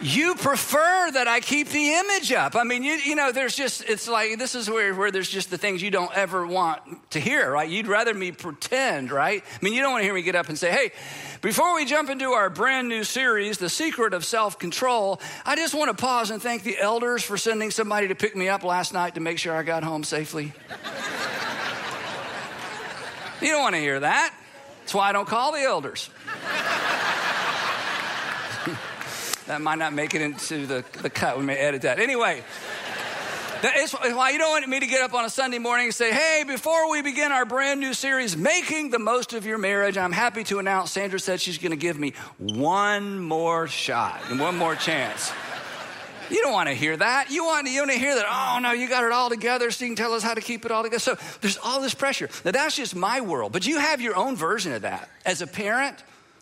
you 0.00 0.34
prefer 0.34 1.10
that 1.12 1.26
I 1.26 1.40
keep 1.40 1.68
the 1.68 1.94
image 1.94 2.30
up. 2.32 2.54
I 2.54 2.64
mean, 2.64 2.82
you, 2.82 2.92
you 2.92 3.14
know, 3.14 3.32
there's 3.32 3.56
just, 3.56 3.82
it's 3.88 4.06
like, 4.06 4.38
this 4.38 4.54
is 4.54 4.68
where, 4.68 4.94
where 4.94 5.10
there's 5.10 5.30
just 5.30 5.50
the 5.50 5.56
things 5.56 5.82
you 5.82 5.90
don't 5.90 6.14
ever 6.14 6.46
want 6.46 7.10
to 7.12 7.20
hear, 7.20 7.50
right? 7.50 7.68
You'd 7.68 7.86
rather 7.86 8.12
me 8.12 8.32
pretend, 8.32 9.10
right? 9.10 9.42
I 9.42 9.64
mean, 9.64 9.72
you 9.72 9.80
don't 9.80 9.92
want 9.92 10.02
to 10.02 10.04
hear 10.04 10.14
me 10.14 10.22
get 10.22 10.34
up 10.34 10.48
and 10.48 10.58
say, 10.58 10.70
hey, 10.70 10.92
before 11.40 11.74
we 11.74 11.86
jump 11.86 12.10
into 12.10 12.32
our 12.32 12.50
brand 12.50 12.88
new 12.88 13.04
series, 13.04 13.56
The 13.58 13.70
Secret 13.70 14.12
of 14.12 14.24
Self 14.24 14.58
Control, 14.58 15.20
I 15.46 15.56
just 15.56 15.74
want 15.74 15.96
to 15.96 16.00
pause 16.00 16.30
and 16.30 16.42
thank 16.42 16.62
the 16.62 16.78
elders 16.78 17.22
for 17.22 17.38
sending 17.38 17.70
somebody 17.70 18.08
to 18.08 18.14
pick 18.14 18.36
me 18.36 18.48
up 18.48 18.64
last 18.64 18.92
night 18.92 19.14
to 19.14 19.20
make 19.20 19.38
sure 19.38 19.54
I 19.54 19.62
got 19.62 19.82
home 19.82 20.04
safely. 20.04 20.52
you 23.40 23.48
don't 23.48 23.62
want 23.62 23.74
to 23.74 23.80
hear 23.80 24.00
that. 24.00 24.34
That's 24.80 24.94
why 24.94 25.08
I 25.08 25.12
don't 25.12 25.26
call 25.26 25.52
the 25.52 25.62
elders. 25.62 26.10
That 29.46 29.60
might 29.60 29.78
not 29.78 29.92
make 29.92 30.14
it 30.14 30.22
into 30.22 30.66
the, 30.66 30.84
the 31.02 31.10
cut. 31.10 31.38
We 31.38 31.44
may 31.44 31.56
edit 31.56 31.82
that. 31.82 32.00
Anyway, 32.00 32.42
that 33.62 33.76
is 33.76 33.92
why 33.92 34.30
you 34.30 34.38
don't 34.38 34.50
want 34.50 34.68
me 34.68 34.80
to 34.80 34.86
get 34.86 35.02
up 35.02 35.14
on 35.14 35.24
a 35.24 35.30
Sunday 35.30 35.58
morning 35.58 35.86
and 35.86 35.94
say, 35.94 36.12
hey, 36.12 36.44
before 36.46 36.90
we 36.90 37.00
begin 37.00 37.30
our 37.30 37.44
brand 37.44 37.80
new 37.80 37.94
series, 37.94 38.36
Making 38.36 38.90
the 38.90 38.98
Most 38.98 39.32
of 39.32 39.46
Your 39.46 39.58
Marriage, 39.58 39.96
I'm 39.96 40.12
happy 40.12 40.42
to 40.44 40.58
announce 40.58 40.90
Sandra 40.90 41.20
said 41.20 41.40
she's 41.40 41.58
going 41.58 41.70
to 41.70 41.76
give 41.76 41.98
me 41.98 42.12
one 42.38 43.20
more 43.20 43.68
shot 43.68 44.20
and 44.30 44.40
one 44.40 44.58
more 44.58 44.74
chance. 44.74 45.32
You 46.28 46.42
don't 46.42 46.52
want 46.52 46.68
to 46.68 46.74
hear 46.74 46.96
that. 46.96 47.30
You 47.30 47.44
want, 47.44 47.68
you 47.68 47.78
want 47.78 47.92
to 47.92 47.98
hear 47.98 48.16
that, 48.16 48.26
oh 48.28 48.58
no, 48.58 48.72
you 48.72 48.88
got 48.88 49.04
it 49.04 49.12
all 49.12 49.30
together 49.30 49.70
so 49.70 49.84
you 49.84 49.90
can 49.90 49.96
tell 49.96 50.12
us 50.12 50.24
how 50.24 50.34
to 50.34 50.40
keep 50.40 50.64
it 50.64 50.72
all 50.72 50.82
together. 50.82 50.98
So 50.98 51.16
there's 51.40 51.56
all 51.56 51.80
this 51.80 51.94
pressure. 51.94 52.28
Now 52.44 52.50
that's 52.50 52.74
just 52.74 52.96
my 52.96 53.20
world, 53.20 53.52
but 53.52 53.64
you 53.64 53.78
have 53.78 54.00
your 54.00 54.16
own 54.16 54.34
version 54.34 54.72
of 54.72 54.82
that. 54.82 55.08
As 55.24 55.40
a 55.40 55.46
parent, 55.46 55.96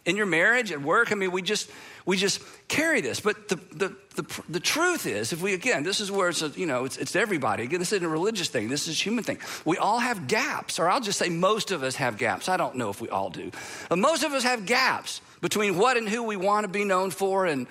in 0.06 0.16
your 0.16 0.26
marriage, 0.26 0.72
at 0.72 0.82
work, 0.82 1.12
I 1.12 1.14
mean, 1.14 1.32
we 1.32 1.42
just, 1.42 1.70
we 2.06 2.16
just 2.16 2.40
carry 2.68 3.00
this. 3.00 3.20
But 3.20 3.48
the, 3.48 3.56
the, 3.56 3.96
the, 4.16 4.42
the, 4.48 4.60
truth 4.60 5.06
is, 5.06 5.32
if 5.32 5.40
we, 5.40 5.54
again, 5.54 5.82
this 5.82 6.00
is 6.00 6.10
where 6.10 6.28
it's, 6.28 6.42
a, 6.42 6.48
you 6.48 6.66
know, 6.66 6.84
it's, 6.84 6.96
it's 6.98 7.16
everybody. 7.16 7.64
Again, 7.64 7.78
this 7.78 7.92
isn't 7.92 8.04
a 8.04 8.08
religious 8.08 8.48
thing. 8.48 8.68
This 8.68 8.86
is 8.88 9.00
a 9.00 9.02
human 9.02 9.24
thing. 9.24 9.38
We 9.64 9.78
all 9.78 9.98
have 9.98 10.26
gaps, 10.26 10.78
or 10.78 10.88
I'll 10.88 11.00
just 11.00 11.18
say 11.18 11.28
most 11.28 11.70
of 11.70 11.82
us 11.82 11.96
have 11.96 12.18
gaps. 12.18 12.48
I 12.48 12.56
don't 12.56 12.76
know 12.76 12.90
if 12.90 13.00
we 13.00 13.08
all 13.08 13.30
do. 13.30 13.50
But 13.88 13.98
most 13.98 14.22
of 14.22 14.32
us 14.32 14.42
have 14.42 14.66
gaps 14.66 15.20
between 15.40 15.78
what 15.78 15.96
and 15.96 16.08
who 16.08 16.22
we 16.22 16.36
want 16.36 16.64
to 16.64 16.68
be 16.68 16.84
known 16.84 17.10
for 17.10 17.46
and 17.46 17.66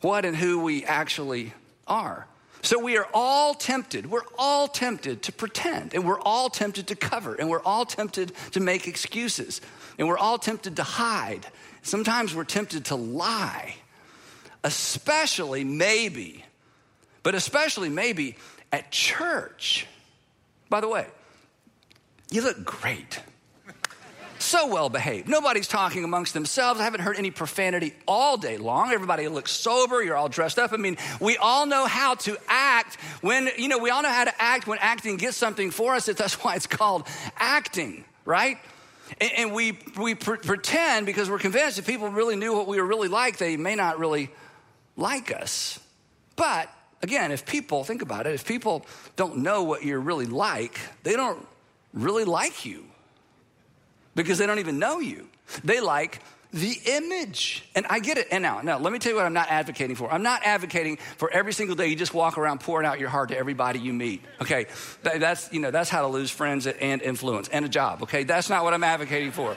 what 0.00 0.24
and 0.24 0.36
who 0.36 0.60
we 0.60 0.84
actually 0.84 1.52
are. 1.86 2.26
So 2.62 2.82
we 2.82 2.96
are 2.96 3.06
all 3.14 3.54
tempted. 3.54 4.10
We're 4.10 4.26
all 4.38 4.66
tempted 4.66 5.22
to 5.24 5.32
pretend, 5.32 5.94
and 5.94 6.04
we're 6.04 6.20
all 6.20 6.50
tempted 6.50 6.88
to 6.88 6.96
cover, 6.96 7.34
and 7.34 7.48
we're 7.48 7.62
all 7.62 7.84
tempted 7.84 8.32
to 8.52 8.60
make 8.60 8.88
excuses, 8.88 9.60
and 9.98 10.08
we're 10.08 10.18
all 10.18 10.38
tempted 10.38 10.76
to 10.76 10.82
hide. 10.82 11.46
Sometimes 11.86 12.34
we're 12.34 12.42
tempted 12.42 12.86
to 12.86 12.96
lie, 12.96 13.76
especially 14.64 15.62
maybe, 15.62 16.44
but 17.22 17.36
especially 17.36 17.88
maybe 17.88 18.36
at 18.72 18.90
church. 18.90 19.86
By 20.68 20.80
the 20.80 20.88
way, 20.88 21.06
you 22.28 22.42
look 22.42 22.64
great. 22.64 23.20
So 24.40 24.66
well 24.66 24.88
behaved. 24.88 25.28
Nobody's 25.28 25.68
talking 25.68 26.02
amongst 26.02 26.34
themselves. 26.34 26.80
I 26.80 26.82
haven't 26.82 27.02
heard 27.02 27.18
any 27.18 27.30
profanity 27.30 27.94
all 28.06 28.36
day 28.36 28.58
long. 28.58 28.90
Everybody 28.90 29.28
looks 29.28 29.52
sober. 29.52 30.02
You're 30.02 30.16
all 30.16 30.28
dressed 30.28 30.58
up. 30.58 30.72
I 30.72 30.78
mean, 30.78 30.96
we 31.20 31.36
all 31.36 31.66
know 31.66 31.86
how 31.86 32.16
to 32.16 32.36
act 32.48 33.00
when, 33.20 33.48
you 33.56 33.68
know, 33.68 33.78
we 33.78 33.90
all 33.90 34.02
know 34.02 34.10
how 34.10 34.24
to 34.24 34.42
act 34.42 34.66
when 34.66 34.78
acting 34.80 35.18
gets 35.18 35.36
something 35.36 35.70
for 35.70 35.94
us. 35.94 36.06
That's 36.06 36.42
why 36.42 36.56
it's 36.56 36.66
called 36.66 37.06
acting, 37.36 38.04
right? 38.24 38.58
And, 39.20 39.32
and 39.36 39.52
we, 39.52 39.78
we 39.98 40.14
pre- 40.14 40.38
pretend 40.38 41.06
because 41.06 41.30
we're 41.30 41.38
convinced 41.38 41.78
if 41.78 41.86
people 41.86 42.08
really 42.08 42.36
knew 42.36 42.54
what 42.54 42.66
we 42.66 42.80
were 42.80 42.86
really 42.86 43.08
like, 43.08 43.38
they 43.38 43.56
may 43.56 43.74
not 43.74 43.98
really 43.98 44.30
like 44.96 45.32
us. 45.32 45.78
But 46.36 46.70
again, 47.02 47.32
if 47.32 47.46
people, 47.46 47.84
think 47.84 48.02
about 48.02 48.26
it, 48.26 48.34
if 48.34 48.46
people 48.46 48.86
don't 49.16 49.38
know 49.38 49.62
what 49.62 49.84
you're 49.84 50.00
really 50.00 50.26
like, 50.26 50.78
they 51.02 51.14
don't 51.14 51.46
really 51.92 52.24
like 52.24 52.64
you 52.64 52.84
because 54.14 54.38
they 54.38 54.46
don't 54.46 54.58
even 54.58 54.78
know 54.78 54.98
you. 54.98 55.28
They 55.62 55.80
like 55.80 56.20
the 56.56 56.80
image. 56.86 57.62
And 57.74 57.86
I 57.88 57.98
get 57.98 58.16
it. 58.16 58.28
And 58.30 58.42
now, 58.42 58.62
now, 58.62 58.78
let 58.78 58.92
me 58.92 58.98
tell 58.98 59.12
you 59.12 59.16
what 59.16 59.26
I'm 59.26 59.34
not 59.34 59.48
advocating 59.50 59.94
for. 59.94 60.10
I'm 60.10 60.22
not 60.22 60.42
advocating 60.44 60.96
for 61.18 61.30
every 61.30 61.52
single 61.52 61.76
day 61.76 61.88
you 61.88 61.96
just 61.96 62.14
walk 62.14 62.38
around 62.38 62.60
pouring 62.60 62.86
out 62.86 62.98
your 62.98 63.10
heart 63.10 63.28
to 63.28 63.36
everybody 63.36 63.78
you 63.78 63.92
meet. 63.92 64.22
Okay, 64.40 64.66
that's 65.02 65.52
you 65.52 65.60
know 65.60 65.70
that's 65.70 65.90
how 65.90 66.00
to 66.00 66.08
lose 66.08 66.30
friends 66.30 66.66
and 66.66 67.02
influence 67.02 67.48
and 67.48 67.64
a 67.64 67.68
job. 67.68 68.02
Okay, 68.04 68.24
that's 68.24 68.48
not 68.48 68.64
what 68.64 68.72
I'm 68.72 68.84
advocating 68.84 69.32
for. 69.32 69.54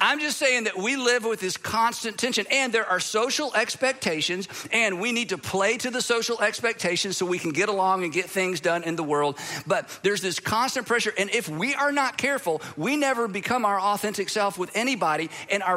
I'm 0.00 0.20
just 0.20 0.38
saying 0.38 0.64
that 0.64 0.78
we 0.78 0.96
live 0.96 1.24
with 1.24 1.40
this 1.40 1.56
constant 1.56 2.16
tension, 2.16 2.46
and 2.50 2.72
there 2.72 2.86
are 2.86 3.00
social 3.00 3.54
expectations, 3.54 4.48
and 4.72 5.00
we 5.00 5.12
need 5.12 5.30
to 5.30 5.38
play 5.38 5.76
to 5.78 5.90
the 5.90 6.00
social 6.00 6.40
expectations 6.40 7.16
so 7.16 7.26
we 7.26 7.38
can 7.38 7.50
get 7.50 7.68
along 7.68 8.04
and 8.04 8.12
get 8.12 8.30
things 8.30 8.60
done 8.60 8.84
in 8.84 8.96
the 8.96 9.02
world. 9.02 9.38
But 9.66 9.88
there's 10.02 10.22
this 10.22 10.40
constant 10.40 10.86
pressure, 10.86 11.12
and 11.18 11.28
if 11.30 11.48
we 11.48 11.74
are 11.74 11.92
not 11.92 12.16
careful, 12.16 12.62
we 12.76 12.96
never 12.96 13.28
become 13.28 13.64
our 13.66 13.78
authentic 13.78 14.30
self 14.30 14.56
with 14.56 14.70
anybody, 14.74 15.28
and 15.50 15.62
our 15.62 15.76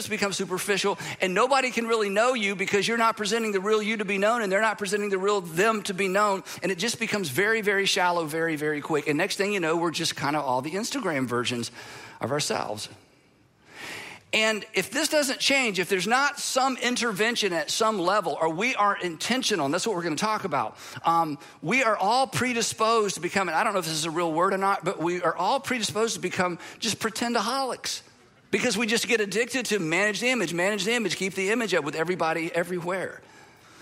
relationships 0.00 0.08
become 0.08 0.32
superficial, 0.32 0.98
and 1.20 1.34
nobody 1.34 1.70
can 1.70 1.86
really 1.86 2.08
know 2.08 2.34
you 2.34 2.56
because 2.56 2.86
you're 2.86 2.98
not 2.98 3.16
presenting 3.16 3.52
the 3.52 3.60
real 3.60 3.82
you 3.82 3.96
to 3.96 4.04
be 4.04 4.18
known, 4.18 4.42
and 4.42 4.50
they're 4.50 4.60
not 4.60 4.78
presenting 4.78 5.10
the 5.10 5.18
real 5.18 5.40
them 5.40 5.82
to 5.82 5.94
be 5.94 6.08
known, 6.08 6.42
and 6.62 6.72
it 6.72 6.78
just 6.78 6.98
becomes 6.98 7.28
very, 7.28 7.60
very 7.60 7.86
shallow, 7.86 8.24
very, 8.24 8.56
very 8.56 8.80
quick. 8.80 9.08
And 9.08 9.18
next 9.18 9.36
thing 9.36 9.52
you 9.52 9.60
know, 9.60 9.76
we're 9.76 9.90
just 9.90 10.16
kind 10.16 10.36
of 10.36 10.44
all 10.44 10.62
the 10.62 10.72
Instagram 10.72 11.26
versions 11.26 11.70
of 12.20 12.30
ourselves. 12.30 12.88
And 14.32 14.64
if 14.74 14.92
this 14.92 15.08
doesn't 15.08 15.40
change, 15.40 15.80
if 15.80 15.88
there's 15.88 16.06
not 16.06 16.38
some 16.38 16.76
intervention 16.76 17.52
at 17.52 17.68
some 17.68 17.98
level, 17.98 18.38
or 18.40 18.48
we 18.48 18.76
aren't 18.76 19.02
intentional, 19.02 19.64
and 19.64 19.74
that's 19.74 19.84
what 19.84 19.96
we're 19.96 20.04
going 20.04 20.14
to 20.14 20.24
talk 20.24 20.44
about, 20.44 20.76
um, 21.04 21.36
we 21.62 21.82
are 21.82 21.96
all 21.96 22.28
predisposed 22.28 23.16
to 23.16 23.20
becoming, 23.20 23.56
I 23.56 23.64
don't 23.64 23.72
know 23.72 23.80
if 23.80 23.86
this 23.86 23.94
is 23.94 24.04
a 24.04 24.10
real 24.10 24.32
word 24.32 24.52
or 24.52 24.58
not, 24.58 24.84
but 24.84 25.02
we 25.02 25.20
are 25.20 25.34
all 25.34 25.58
predisposed 25.58 26.14
to 26.14 26.20
become 26.20 26.60
just 26.78 27.00
pretendaholics 27.00 28.02
because 28.50 28.76
we 28.76 28.86
just 28.86 29.06
get 29.06 29.20
addicted 29.20 29.66
to 29.66 29.78
manage 29.78 30.20
the 30.20 30.28
image, 30.28 30.52
manage 30.52 30.84
the 30.84 30.92
image, 30.92 31.16
keep 31.16 31.34
the 31.34 31.50
image 31.50 31.74
up 31.74 31.84
with 31.84 31.94
everybody 31.94 32.52
everywhere. 32.54 33.20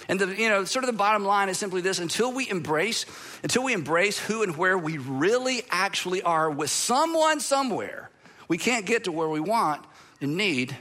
And 0.08 0.18
the, 0.18 0.34
you 0.34 0.48
know, 0.48 0.64
sort 0.64 0.84
of 0.84 0.86
the 0.86 0.96
bottom 0.96 1.24
line 1.24 1.48
is 1.48 1.58
simply 1.58 1.80
this 1.80 1.98
until 1.98 2.32
we 2.32 2.48
embrace, 2.48 3.04
until 3.42 3.64
we 3.64 3.74
embrace 3.74 4.18
who 4.18 4.42
and 4.42 4.56
where 4.56 4.78
we 4.78 4.98
really 4.98 5.62
actually 5.70 6.22
are 6.22 6.50
with 6.50 6.70
someone 6.70 7.40
somewhere, 7.40 8.10
we 8.48 8.56
can't 8.56 8.86
get 8.86 9.04
to 9.04 9.12
where 9.12 9.28
we 9.28 9.40
want 9.40 9.84
and 10.20 10.36
need 10.36 10.74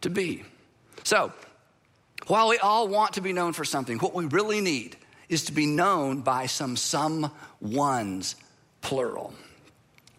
to 0.00 0.10
be. 0.10 0.44
So, 1.02 1.32
while 2.26 2.48
we 2.48 2.56
all 2.58 2.88
want 2.88 3.14
to 3.14 3.20
be 3.20 3.34
known 3.34 3.52
for 3.52 3.66
something, 3.66 3.98
what 3.98 4.14
we 4.14 4.24
really 4.26 4.62
need 4.62 4.96
is 5.28 5.46
to 5.46 5.52
be 5.52 5.66
known 5.66 6.22
by 6.22 6.46
some 6.46 6.76
someones, 6.76 8.34
plural. 8.80 9.34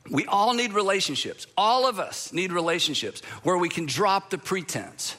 We 0.10 0.26
all 0.26 0.54
need 0.54 0.74
relationships. 0.74 1.48
All 1.58 1.88
of 1.88 2.00
us 2.00 2.32
need 2.32 2.52
relationships 2.52 3.22
where 3.44 3.58
we 3.58 3.70
can 3.70 3.86
drop 3.86 4.30
the 4.30 4.38
pretense 4.38 5.16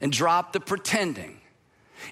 and 0.00 0.10
drop 0.10 0.52
the 0.52 0.60
pretending 0.60 1.38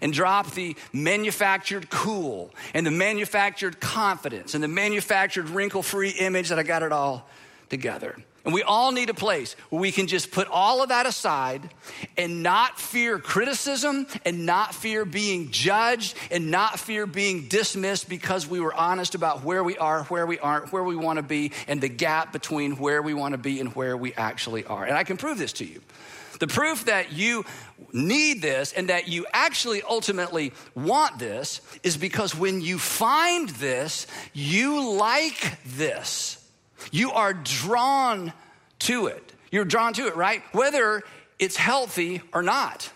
and 0.00 0.12
drop 0.12 0.52
the 0.52 0.76
manufactured 0.92 1.90
cool 1.90 2.54
and 2.74 2.86
the 2.86 2.90
manufactured 2.90 3.80
confidence 3.80 4.54
and 4.54 4.62
the 4.62 4.68
manufactured 4.68 5.48
wrinkle 5.48 5.82
free 5.82 6.10
image 6.10 6.50
that 6.50 6.58
I 6.58 6.62
got 6.62 6.82
it 6.82 6.92
all 6.92 7.28
together. 7.68 8.16
And 8.44 8.54
we 8.54 8.62
all 8.62 8.90
need 8.90 9.10
a 9.10 9.14
place 9.14 9.54
where 9.68 9.80
we 9.80 9.92
can 9.92 10.06
just 10.06 10.30
put 10.30 10.48
all 10.48 10.82
of 10.82 10.88
that 10.88 11.04
aside 11.04 11.68
and 12.16 12.42
not 12.42 12.78
fear 12.78 13.18
criticism 13.18 14.06
and 14.24 14.46
not 14.46 14.74
fear 14.74 15.04
being 15.04 15.50
judged 15.50 16.16
and 16.30 16.50
not 16.50 16.78
fear 16.78 17.06
being 17.06 17.48
dismissed 17.48 18.08
because 18.08 18.46
we 18.46 18.60
were 18.60 18.72
honest 18.72 19.14
about 19.14 19.44
where 19.44 19.62
we 19.62 19.76
are, 19.76 20.04
where 20.04 20.26
we 20.26 20.38
aren't, 20.38 20.72
where 20.72 20.84
we 20.84 20.96
want 20.96 21.18
to 21.18 21.22
be, 21.22 21.52
and 21.68 21.82
the 21.82 21.88
gap 21.88 22.32
between 22.32 22.76
where 22.76 23.02
we 23.02 23.12
want 23.12 23.32
to 23.32 23.38
be 23.38 23.60
and 23.60 23.74
where 23.74 23.96
we 23.96 24.14
actually 24.14 24.64
are. 24.64 24.84
And 24.84 24.96
I 24.96 25.04
can 25.04 25.18
prove 25.18 25.36
this 25.36 25.52
to 25.54 25.66
you. 25.66 25.82
The 26.38 26.46
proof 26.46 26.86
that 26.86 27.12
you 27.12 27.44
need 27.92 28.40
this 28.40 28.72
and 28.72 28.88
that 28.88 29.08
you 29.08 29.26
actually 29.32 29.82
ultimately 29.82 30.52
want 30.74 31.18
this 31.18 31.60
is 31.82 31.98
because 31.98 32.34
when 32.34 32.62
you 32.62 32.78
find 32.78 33.50
this, 33.50 34.06
you 34.32 34.96
like 34.96 35.58
this. 35.76 36.39
You 36.90 37.12
are 37.12 37.32
drawn 37.32 38.32
to 38.80 39.06
it. 39.06 39.32
You're 39.50 39.64
drawn 39.64 39.92
to 39.94 40.06
it, 40.06 40.16
right? 40.16 40.42
Whether 40.52 41.02
it's 41.38 41.56
healthy 41.56 42.22
or 42.32 42.42
not. 42.42 42.90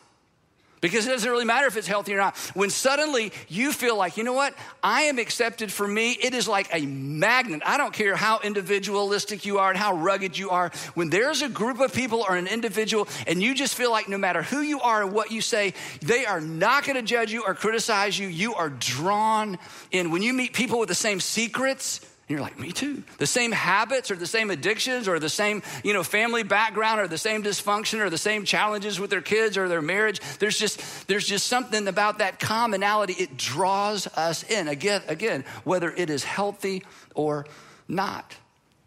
Because 0.81 1.07
it 1.07 1.11
doesn't 1.13 1.31
really 1.31 1.47
matter 1.47 1.67
if 1.67 1.79
it's 1.79 1.87
healthy 1.87 2.13
or 2.13 2.19
not. 2.19 2.37
When 2.53 2.69
suddenly 2.69 3.33
you 3.49 3.73
feel 3.73 3.97
like, 3.97 4.19
you 4.19 4.23
know 4.23 4.35
what, 4.35 4.55
I 4.83 5.05
am 5.05 5.19
accepted 5.19 5.73
for 5.73 5.89
me, 5.89 6.13
it 6.13 6.35
is 6.35 6.47
like 6.47 6.69
a 6.75 6.85
magnet. 6.85 7.63
I 7.65 7.79
don't 7.79 7.95
care 7.95 8.15
how 8.15 8.41
individualistic 8.41 9.47
you 9.47 9.61
are 9.61 9.71
and 9.71 9.79
how 9.79 9.95
rugged 9.95 10.37
you 10.37 10.51
are. 10.51 10.71
When 10.93 11.09
there's 11.09 11.41
a 11.41 11.49
group 11.49 11.81
of 11.81 11.95
people 11.95 12.23
or 12.29 12.37
an 12.37 12.47
individual 12.47 13.09
and 13.27 13.43
you 13.43 13.55
just 13.55 13.75
feel 13.75 13.91
like 13.91 14.11
no 14.11 14.19
matter 14.19 14.43
who 14.43 14.61
you 14.61 14.79
are 14.83 15.03
and 15.03 15.15
what 15.15 15.31
you 15.31 15.41
say, 15.41 15.73
they 16.03 16.27
are 16.27 16.43
not 16.43 16.85
going 16.85 16.97
to 16.97 17.03
judge 17.03 17.33
you 17.33 17.45
or 17.47 17.55
criticize 17.55 18.19
you, 18.19 18.29
you 18.29 18.55
are 18.55 18.69
drawn 18.69 19.59
in. 19.91 20.11
When 20.11 20.21
you 20.21 20.35
meet 20.35 20.53
people 20.53 20.79
with 20.79 20.91
the 20.91 20.95
same 20.95 21.19
secrets, 21.19 22.03
you're 22.27 22.41
like, 22.41 22.59
me 22.59 22.73
too. 22.73 23.03
The 23.19 23.27
same 23.27 23.53
habits 23.53 24.11
or 24.11 24.17
the 24.17 24.27
same 24.27 24.51
addictions 24.51 25.09
or 25.09 25.19
the 25.19 25.29
same, 25.29 25.63
you 25.83 25.93
know, 25.93 26.03
family 26.03 26.43
background 26.43 27.01
or 27.01 27.07
the 27.07 27.19
same 27.19 27.43
dysfunction 27.43 28.01
or 28.01 28.09
the 28.09 28.17
same 28.17 28.47
challenges 28.47 28.99
with 28.99 29.11
their 29.11 29.21
kids 29.21 29.59
or 29.59 29.69
their 29.69 29.83
marriage. 29.83 30.21
There's 30.39 30.59
just 30.59 31.07
there's 31.07 31.27
just 31.27 31.47
something 31.47 31.87
about 31.87 32.19
that 32.19 32.41
commonality. 32.41 33.13
It 33.15 33.37
draws 33.37 34.07
us 34.07 34.43
in. 34.43 34.69
Again, 34.69 35.03
again, 35.07 35.45
whether 35.65 35.91
it 35.91 36.09
is 36.09 36.25
healthy 36.25 36.83
or 37.15 37.45
not. 37.89 38.35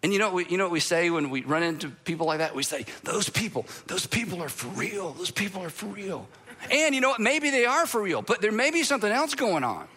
And 0.02 0.12
you 0.12 0.20
know, 0.20 0.32
we, 0.32 0.48
you 0.48 0.58
know 0.58 0.66
what 0.66 0.72
we 0.72 0.80
say 0.80 1.12
when 1.12 1.30
we 1.30 1.42
run 1.42 1.62
into 1.62 1.90
people 1.90 2.26
like 2.26 2.40
that? 2.40 2.56
We 2.56 2.64
say, 2.64 2.86
those 3.04 3.30
people, 3.30 3.68
those 3.86 4.08
people 4.08 4.42
are 4.42 4.50
for 4.50 4.68
real. 4.70 5.12
Those 5.14 5.32
people 5.32 5.64
are 5.64 5.70
for 5.70 5.88
real. 5.88 6.28
And 6.72 6.96
you 6.96 7.02
know 7.02 7.10
what? 7.10 7.20
Maybe 7.20 7.52
they 7.52 7.66
are 7.66 7.86
for 7.86 8.02
real, 8.02 8.24
but 8.24 8.42
there 8.42 8.52
may 8.52 8.72
be 8.72 8.84
something 8.84 9.12
else 9.12 9.36
going 9.36 9.64
on. 9.64 9.88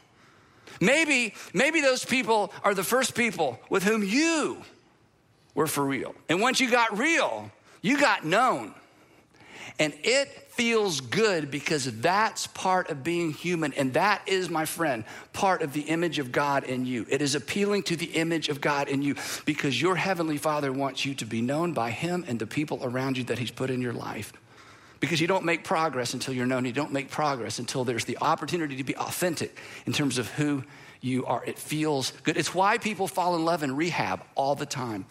Maybe, 0.81 1.35
maybe 1.55 1.81
those 1.81 2.05
people 2.05 2.53
are 2.63 2.75
the 2.75 2.85
first 2.85 3.15
people 3.15 3.59
with 3.69 3.83
whom 3.83 4.03
you 4.03 4.63
were 5.55 5.67
for 5.67 5.85
real. 5.85 6.15
And 6.29 6.41
once 6.41 6.61
you 6.61 6.71
got 6.71 6.99
real, 6.99 7.51
you 7.83 7.99
got 7.99 8.25
known. 8.25 8.75
And 9.79 9.95
it 10.03 10.29
feels 10.51 11.01
good 11.01 11.51
because 11.51 12.01
that's 12.01 12.47
part 12.49 12.91
of 12.91 13.03
being 13.03 13.33
human. 13.33 13.73
And 13.73 13.95
that 13.95 14.21
is, 14.27 14.51
my 14.51 14.67
friend, 14.67 15.05
part 15.33 15.63
of 15.63 15.73
the 15.73 15.81
image 15.83 16.19
of 16.19 16.33
God 16.33 16.65
in 16.65 16.85
you. 16.85 17.07
It 17.09 17.23
is 17.23 17.35
appealing 17.35 17.85
to 17.85 17.97
the 17.97 18.07
image 18.07 18.51
of 18.51 18.61
God 18.61 18.89
in 18.89 19.01
you 19.01 19.15
because 19.47 19.81
your 19.81 19.97
Heavenly 19.97 20.37
Father 20.37 20.71
wants 20.71 21.07
you 21.07 21.15
to 21.15 21.25
be 21.25 21.41
known 21.41 21.73
by 21.73 21.91
Him 21.91 22.27
and 22.29 22.39
the 22.39 22.47
people 22.47 22.79
around 22.83 23.17
you 23.17 23.25
that 23.25 23.39
He's 23.39 23.51
put 23.51 23.71
in 23.71 23.81
your 23.81 23.95
life. 23.95 24.35
Because 25.01 25.21
you 25.21 25.27
don't 25.27 25.45
make 25.45 25.65
progress 25.65 26.15
until 26.15 26.35
you're 26.35 26.47
known. 26.47 26.65
You 26.67 26.73
don't 26.73 26.93
make 26.93 27.11
progress 27.11 27.59
until 27.59 27.85
there's 27.85 28.05
the 28.05 28.19
opportunity 28.21 28.77
to 28.77 28.85
be 28.85 28.97
authentic 28.97 29.59
in 29.87 29.93
terms 29.93 30.19
of 30.19 30.29
who 30.33 30.63
you 31.01 31.25
are. 31.25 31.43
It 31.45 31.59
feels 31.59 32.13
good. 32.23 32.37
It's 32.37 32.55
why 32.55 32.79
people 32.79 33.09
fall 33.09 33.35
in 33.35 33.45
love 33.45 33.63
in 33.63 33.75
rehab 33.75 34.23
all 34.35 34.55
the 34.55 34.67
time. 34.67 35.07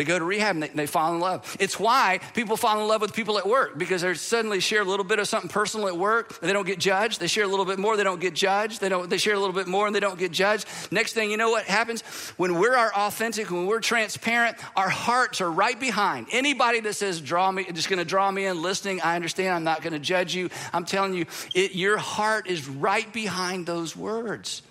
They 0.00 0.04
go 0.04 0.18
to 0.18 0.24
rehab 0.24 0.56
and 0.56 0.62
they, 0.62 0.68
they, 0.68 0.86
fall 0.86 1.12
in 1.12 1.20
love. 1.20 1.58
It's 1.60 1.78
why 1.78 2.20
people 2.32 2.56
fall 2.56 2.80
in 2.80 2.88
love 2.88 3.02
with 3.02 3.12
people 3.12 3.36
at 3.36 3.46
work 3.46 3.76
because 3.76 4.00
they 4.00 4.14
suddenly 4.14 4.58
share 4.58 4.80
a 4.80 4.84
little 4.86 5.04
bit 5.04 5.18
of 5.18 5.28
something 5.28 5.50
personal 5.50 5.88
at 5.88 5.96
work 5.98 6.38
and 6.40 6.48
they 6.48 6.54
don't 6.54 6.66
get 6.66 6.78
judged. 6.78 7.20
They 7.20 7.26
share 7.26 7.44
a 7.44 7.46
little 7.46 7.66
bit 7.66 7.78
more, 7.78 7.98
they 7.98 8.02
don't 8.02 8.18
get 8.18 8.32
judged. 8.32 8.80
They, 8.80 8.88
don't, 8.88 9.10
they 9.10 9.18
share 9.18 9.34
a 9.34 9.38
little 9.38 9.54
bit 9.54 9.66
more 9.66 9.86
and 9.86 9.94
they 9.94 10.00
don't 10.00 10.18
get 10.18 10.32
judged. 10.32 10.66
Next 10.90 11.12
thing 11.12 11.30
you 11.30 11.36
know 11.36 11.50
what 11.50 11.64
happens? 11.64 12.00
When 12.38 12.54
we're 12.54 12.74
our 12.74 12.90
authentic, 12.94 13.50
when 13.50 13.66
we're 13.66 13.80
transparent, 13.80 14.56
our 14.74 14.88
hearts 14.88 15.42
are 15.42 15.50
right 15.50 15.78
behind. 15.78 16.28
Anybody 16.32 16.80
that 16.80 16.94
says, 16.94 17.20
draw 17.20 17.52
me, 17.52 17.66
just 17.70 17.90
gonna 17.90 18.02
draw 18.02 18.30
me 18.30 18.46
in 18.46 18.62
listening, 18.62 19.02
I 19.02 19.16
understand, 19.16 19.54
I'm 19.54 19.64
not 19.64 19.82
gonna 19.82 19.98
judge 19.98 20.34
you. 20.34 20.48
I'm 20.72 20.86
telling 20.86 21.12
you, 21.12 21.26
it, 21.54 21.74
your 21.74 21.98
heart 21.98 22.46
is 22.46 22.66
right 22.66 23.12
behind 23.12 23.66
those 23.66 23.94
words. 23.94 24.62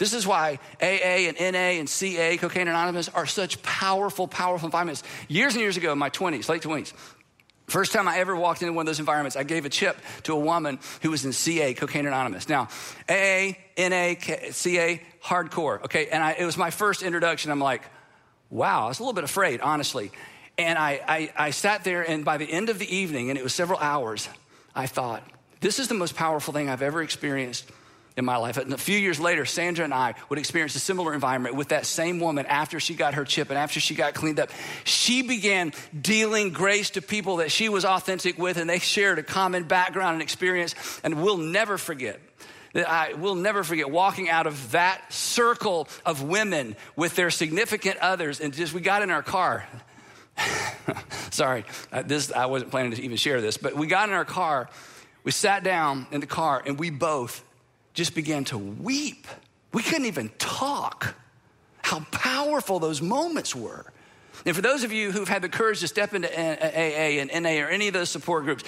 This 0.00 0.14
is 0.14 0.26
why 0.26 0.58
AA 0.80 1.28
and 1.28 1.36
NA 1.38 1.78
and 1.78 1.86
CA, 1.86 2.38
Cocaine 2.38 2.68
Anonymous, 2.68 3.10
are 3.10 3.26
such 3.26 3.62
powerful, 3.62 4.26
powerful 4.26 4.66
environments. 4.66 5.02
Years 5.28 5.52
and 5.52 5.60
years 5.60 5.76
ago, 5.76 5.92
in 5.92 5.98
my 5.98 6.08
20s, 6.08 6.48
late 6.48 6.62
20s, 6.62 6.94
First 7.66 7.92
time 7.92 8.08
I 8.08 8.18
ever 8.18 8.34
walked 8.34 8.62
into 8.62 8.72
one 8.72 8.82
of 8.82 8.86
those 8.86 8.98
environments, 8.98 9.36
I 9.36 9.44
gave 9.44 9.64
a 9.64 9.68
chip 9.68 9.96
to 10.24 10.32
a 10.32 10.38
woman 10.40 10.80
who 11.02 11.10
was 11.12 11.24
in 11.24 11.32
CA, 11.32 11.72
Cocaine 11.72 12.04
Anonymous. 12.04 12.48
Now, 12.48 12.68
AA, 13.08 13.52
NA, 13.78 14.14
CA, 14.50 15.00
hardcore, 15.22 15.84
okay? 15.84 16.08
And 16.08 16.20
I, 16.20 16.32
it 16.32 16.44
was 16.44 16.56
my 16.56 16.70
first 16.70 17.02
introduction. 17.02 17.52
I'm 17.52 17.60
like, 17.60 17.82
wow, 18.48 18.86
I 18.86 18.88
was 18.88 18.98
a 18.98 19.02
little 19.02 19.12
bit 19.12 19.22
afraid, 19.22 19.60
honestly. 19.60 20.10
And 20.58 20.76
I, 20.80 21.00
I, 21.06 21.32
I 21.36 21.50
sat 21.50 21.84
there, 21.84 22.02
and 22.02 22.24
by 22.24 22.38
the 22.38 22.50
end 22.50 22.70
of 22.70 22.80
the 22.80 22.92
evening, 22.92 23.30
and 23.30 23.38
it 23.38 23.44
was 23.44 23.54
several 23.54 23.78
hours, 23.78 24.28
I 24.74 24.88
thought, 24.88 25.22
this 25.60 25.78
is 25.78 25.86
the 25.86 25.94
most 25.94 26.16
powerful 26.16 26.52
thing 26.52 26.68
I've 26.68 26.82
ever 26.82 27.02
experienced 27.02 27.70
in 28.20 28.24
my 28.24 28.36
life. 28.36 28.56
And 28.56 28.72
a 28.72 28.78
few 28.78 28.96
years 28.96 29.18
later, 29.18 29.44
Sandra 29.44 29.84
and 29.84 29.92
I 29.92 30.14
would 30.28 30.38
experience 30.38 30.76
a 30.76 30.78
similar 30.78 31.12
environment 31.12 31.56
with 31.56 31.68
that 31.68 31.84
same 31.84 32.20
woman 32.20 32.46
after 32.46 32.78
she 32.78 32.94
got 32.94 33.14
her 33.14 33.24
chip 33.24 33.50
and 33.50 33.58
after 33.58 33.80
she 33.80 33.96
got 33.96 34.14
cleaned 34.14 34.38
up. 34.38 34.50
She 34.84 35.22
began 35.22 35.72
dealing 36.00 36.50
grace 36.50 36.90
to 36.90 37.02
people 37.02 37.38
that 37.38 37.50
she 37.50 37.68
was 37.68 37.84
authentic 37.84 38.38
with, 38.38 38.56
and 38.56 38.70
they 38.70 38.78
shared 38.78 39.18
a 39.18 39.24
common 39.24 39.64
background 39.64 40.14
and 40.14 40.22
experience. 40.22 40.76
And 41.02 41.20
we'll 41.20 41.38
never 41.38 41.76
forget. 41.76 42.20
that 42.74 42.88
I 42.88 43.14
will 43.14 43.34
never 43.34 43.64
forget 43.64 43.90
walking 43.90 44.28
out 44.28 44.46
of 44.46 44.70
that 44.72 45.12
circle 45.12 45.88
of 46.06 46.22
women 46.22 46.76
with 46.94 47.16
their 47.16 47.30
significant 47.30 47.98
others, 47.98 48.40
and 48.40 48.54
just 48.54 48.72
we 48.72 48.80
got 48.80 49.02
in 49.02 49.10
our 49.10 49.24
car. 49.24 49.66
Sorry, 51.30 51.64
this 52.04 52.30
I 52.30 52.46
wasn't 52.46 52.70
planning 52.70 52.92
to 52.92 53.02
even 53.02 53.16
share 53.16 53.40
this, 53.40 53.56
but 53.56 53.74
we 53.74 53.86
got 53.86 54.08
in 54.08 54.14
our 54.14 54.24
car. 54.24 54.68
We 55.24 55.32
sat 55.32 55.64
down 55.64 56.06
in 56.12 56.20
the 56.20 56.26
car, 56.26 56.62
and 56.64 56.78
we 56.78 56.90
both 56.90 57.44
just 57.94 58.14
began 58.14 58.44
to 58.44 58.58
weep. 58.58 59.26
We 59.72 59.82
couldn't 59.82 60.06
even 60.06 60.30
talk. 60.38 61.14
How 61.82 62.00
powerful 62.10 62.78
those 62.78 63.02
moments 63.02 63.54
were. 63.54 63.86
And 64.46 64.56
for 64.56 64.62
those 64.62 64.84
of 64.84 64.92
you 64.92 65.12
who've 65.12 65.28
had 65.28 65.42
the 65.42 65.48
courage 65.48 65.80
to 65.80 65.88
step 65.88 66.14
into 66.14 66.28
AA 66.28 67.20
and 67.20 67.30
NA 67.42 67.62
or 67.62 67.68
any 67.68 67.88
of 67.88 67.94
those 67.94 68.10
support 68.10 68.44
groups, 68.44 68.64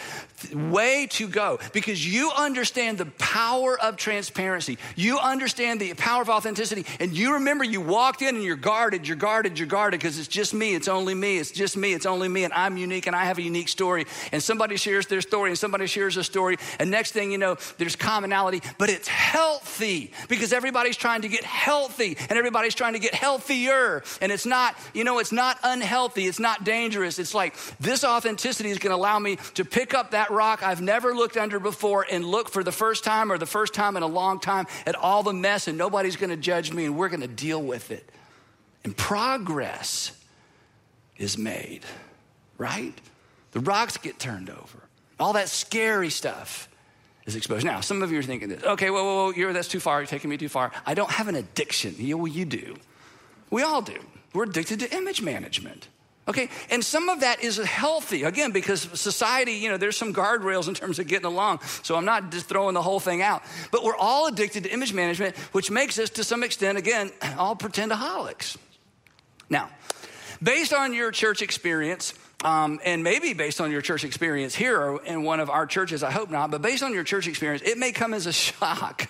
way 0.55 1.07
to 1.11 1.29
go 1.29 1.59
because 1.73 2.07
you 2.07 2.31
understand 2.37 2.99
the 2.99 3.07
power 3.07 3.79
of 3.79 3.97
transparency. 3.97 4.79
You 4.97 5.19
understand 5.19 5.81
the 5.81 5.95
power 5.95 6.23
of 6.23 6.29
authenticity. 6.29 6.87
And 7.01 7.13
you 7.13 7.35
remember 7.35 7.65
you 7.65 7.81
walked 7.81 8.23
in 8.23 8.35
and 8.35 8.45
you're 8.45 8.57
guarded, 8.57 9.07
you're 9.09 9.17
guarded, 9.17 9.59
you're 9.59 9.69
guarded 9.69 10.01
because 10.01 10.19
it's 10.19 10.29
just 10.29 10.55
me, 10.55 10.75
it's 10.75 10.89
only 10.89 11.15
me, 11.15 11.39
it's 11.39 11.51
just 11.51 11.77
me, 11.77 11.93
it's 11.93 12.07
only 12.07 12.29
me, 12.29 12.45
and 12.45 12.53
I'm 12.53 12.77
unique 12.77 13.07
and 13.07 13.17
I 13.17 13.25
have 13.25 13.39
a 13.39 13.43
unique 13.43 13.69
story. 13.69 14.07
And 14.33 14.43
somebody 14.43 14.77
shares 14.77 15.07
their 15.07 15.21
story 15.21 15.51
and 15.51 15.59
somebody 15.59 15.87
shares 15.87 16.17
a 16.17 16.25
story. 16.25 16.59
And 16.79 16.91
next 16.91 17.13
thing 17.13 17.33
you 17.33 17.39
know, 17.39 17.57
there's 17.79 17.97
commonality, 17.97 18.63
but 18.79 18.91
it's 18.91 19.09
healthy 19.09 20.13
because 20.29 20.53
everybody's 20.53 20.97
trying 20.97 21.23
to 21.23 21.29
get 21.29 21.45
healthy 21.45 22.17
and 22.29 22.39
everybody's 22.39 22.75
trying 22.75 22.95
to 22.95 22.99
get 22.99 23.15
healthier. 23.15 24.03
And 24.21 24.33
it's 24.33 24.47
not, 24.47 24.77
you 24.95 25.05
know, 25.05 25.19
it's 25.19 25.33
not 25.33 25.59
unhealthy, 25.63 26.27
it's 26.27 26.41
not 26.41 26.65
dangerous. 26.65 27.19
It's 27.19 27.35
like 27.35 27.57
this 27.79 28.05
authenticity 28.05 28.71
is 28.71 28.79
going 28.79 28.91
to 28.91 28.97
allow 28.97 29.19
me 29.19 29.37
to 29.55 29.65
pick 29.65 29.95
up 29.95 30.13
that 30.13 30.31
rock 30.31 30.63
I've 30.63 30.81
never 30.81 31.15
looked 31.15 31.37
under 31.37 31.59
before 31.61 32.07
and 32.11 32.25
look 32.25 32.49
for 32.49 32.65
the 32.65 32.73
first 32.73 33.05
time 33.05 33.31
or 33.31 33.39
the 33.39 33.47
first 33.47 33.75
time 33.75 33.97
in 33.97 34.03
a 34.03 34.07
long 34.07 34.41
time 34.41 34.67
at 34.87 34.95
all 34.95 35.23
the 35.23 35.33
mess, 35.33 35.69
and 35.69 35.79
nobody's 35.79 36.17
going 36.17 36.31
to 36.31 36.37
judge 36.37 36.73
me, 36.73 36.85
and 36.85 36.97
we're 36.97 37.09
going 37.09 37.21
to 37.21 37.29
deal 37.29 37.63
with 37.63 37.91
it. 37.91 38.09
And 38.85 38.97
progress 38.97 40.13
is 41.17 41.39
made, 41.39 41.83
right? 42.59 42.95
The 43.53 43.61
rocks 43.61 43.97
get 43.97 44.19
turned 44.19 44.51
over. 44.51 44.79
All 45.21 45.35
that 45.35 45.49
scary 45.49 46.11
stuff 46.11 46.69
is 47.27 47.37
exposed. 47.37 47.65
Now, 47.65 47.81
some 47.81 48.03
of 48.03 48.11
you 48.11 48.19
are 48.19 48.23
thinking 48.23 48.49
this. 48.49 48.65
Okay, 48.65 48.91
whoa, 48.91 49.05
whoa, 49.05 49.15
whoa, 49.27 49.31
you're, 49.33 49.53
that's 49.53 49.69
too 49.69 49.79
far. 49.79 50.01
You're 50.01 50.07
taking 50.07 50.31
me 50.31 50.37
too 50.37 50.49
far. 50.49 50.73
I 50.85 50.95
don't 50.95 51.11
have 51.11 51.29
an 51.29 51.37
addiction. 51.37 51.95
Well, 51.99 52.27
you 52.27 52.45
do. 52.45 52.77
We 53.51 53.63
all 53.63 53.83
do. 53.83 53.99
We're 54.33 54.45
addicted 54.45 54.81
to 54.81 54.95
image 54.95 55.23
management. 55.23 55.89
Okay, 56.29 56.51
and 56.71 56.85
some 56.85 57.09
of 57.09 57.21
that 57.21 57.43
is 57.43 57.57
healthy, 57.57 58.23
again, 58.23 58.53
because 58.53 58.83
society, 58.95 59.55
you 59.55 59.69
know, 59.69 59.77
there's 59.77 59.97
some 59.97 60.15
guardrails 60.15 60.69
in 60.69 60.75
terms 60.75 61.01
of 61.01 61.09
getting 61.09 61.27
along. 61.27 61.59
So 61.83 61.97
I'm 61.97 62.05
not 62.05 62.31
just 62.31 62.49
throwing 62.49 62.75
the 62.75 62.83
whole 62.83 63.01
thing 63.01 63.23
out. 63.23 63.43
But 63.73 63.83
we're 63.83 63.97
all 63.97 64.29
addicted 64.29 64.63
to 64.63 64.73
image 64.73 64.93
management, 64.93 65.37
which 65.51 65.69
makes 65.69 65.99
us, 65.99 66.11
to 66.11 66.23
some 66.23 66.45
extent, 66.45 66.79
again, 66.79 67.11
all 67.37 67.57
pretendaholics. 67.57 68.57
Now, 69.51 69.69
based 70.41 70.73
on 70.73 70.95
your 70.95 71.11
church 71.11 71.43
experience, 71.43 72.15
um, 72.45 72.81
and 72.85 73.03
maybe 73.03 73.35
based 73.35 73.61
on 73.61 73.71
your 73.71 73.81
church 73.81 74.05
experience 74.05 74.55
here 74.55 74.99
in 75.05 75.23
one 75.23 75.41
of 75.41 75.51
our 75.51 75.67
churches, 75.67 76.03
I 76.03 76.11
hope 76.11 76.31
not, 76.31 76.51
but 76.51 76.63
based 76.63 76.83
on 76.83 76.93
your 76.93 77.05
church 77.05 77.29
experience, 77.29 77.63
it 77.63 77.79
may 77.79 77.93
come 77.93 78.15
as 78.15 78.27
a 78.27 78.33
shock 78.33 79.09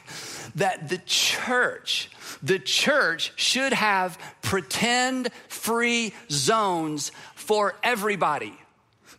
that 0.57 0.89
the 0.89 0.99
church, 0.99 2.11
the 2.43 2.59
church 2.59 3.33
should 3.37 3.73
have 3.73 4.19
pretend 4.43 5.31
free 5.49 6.15
zones 6.31 7.13
for 7.35 7.75
everybody 7.83 8.57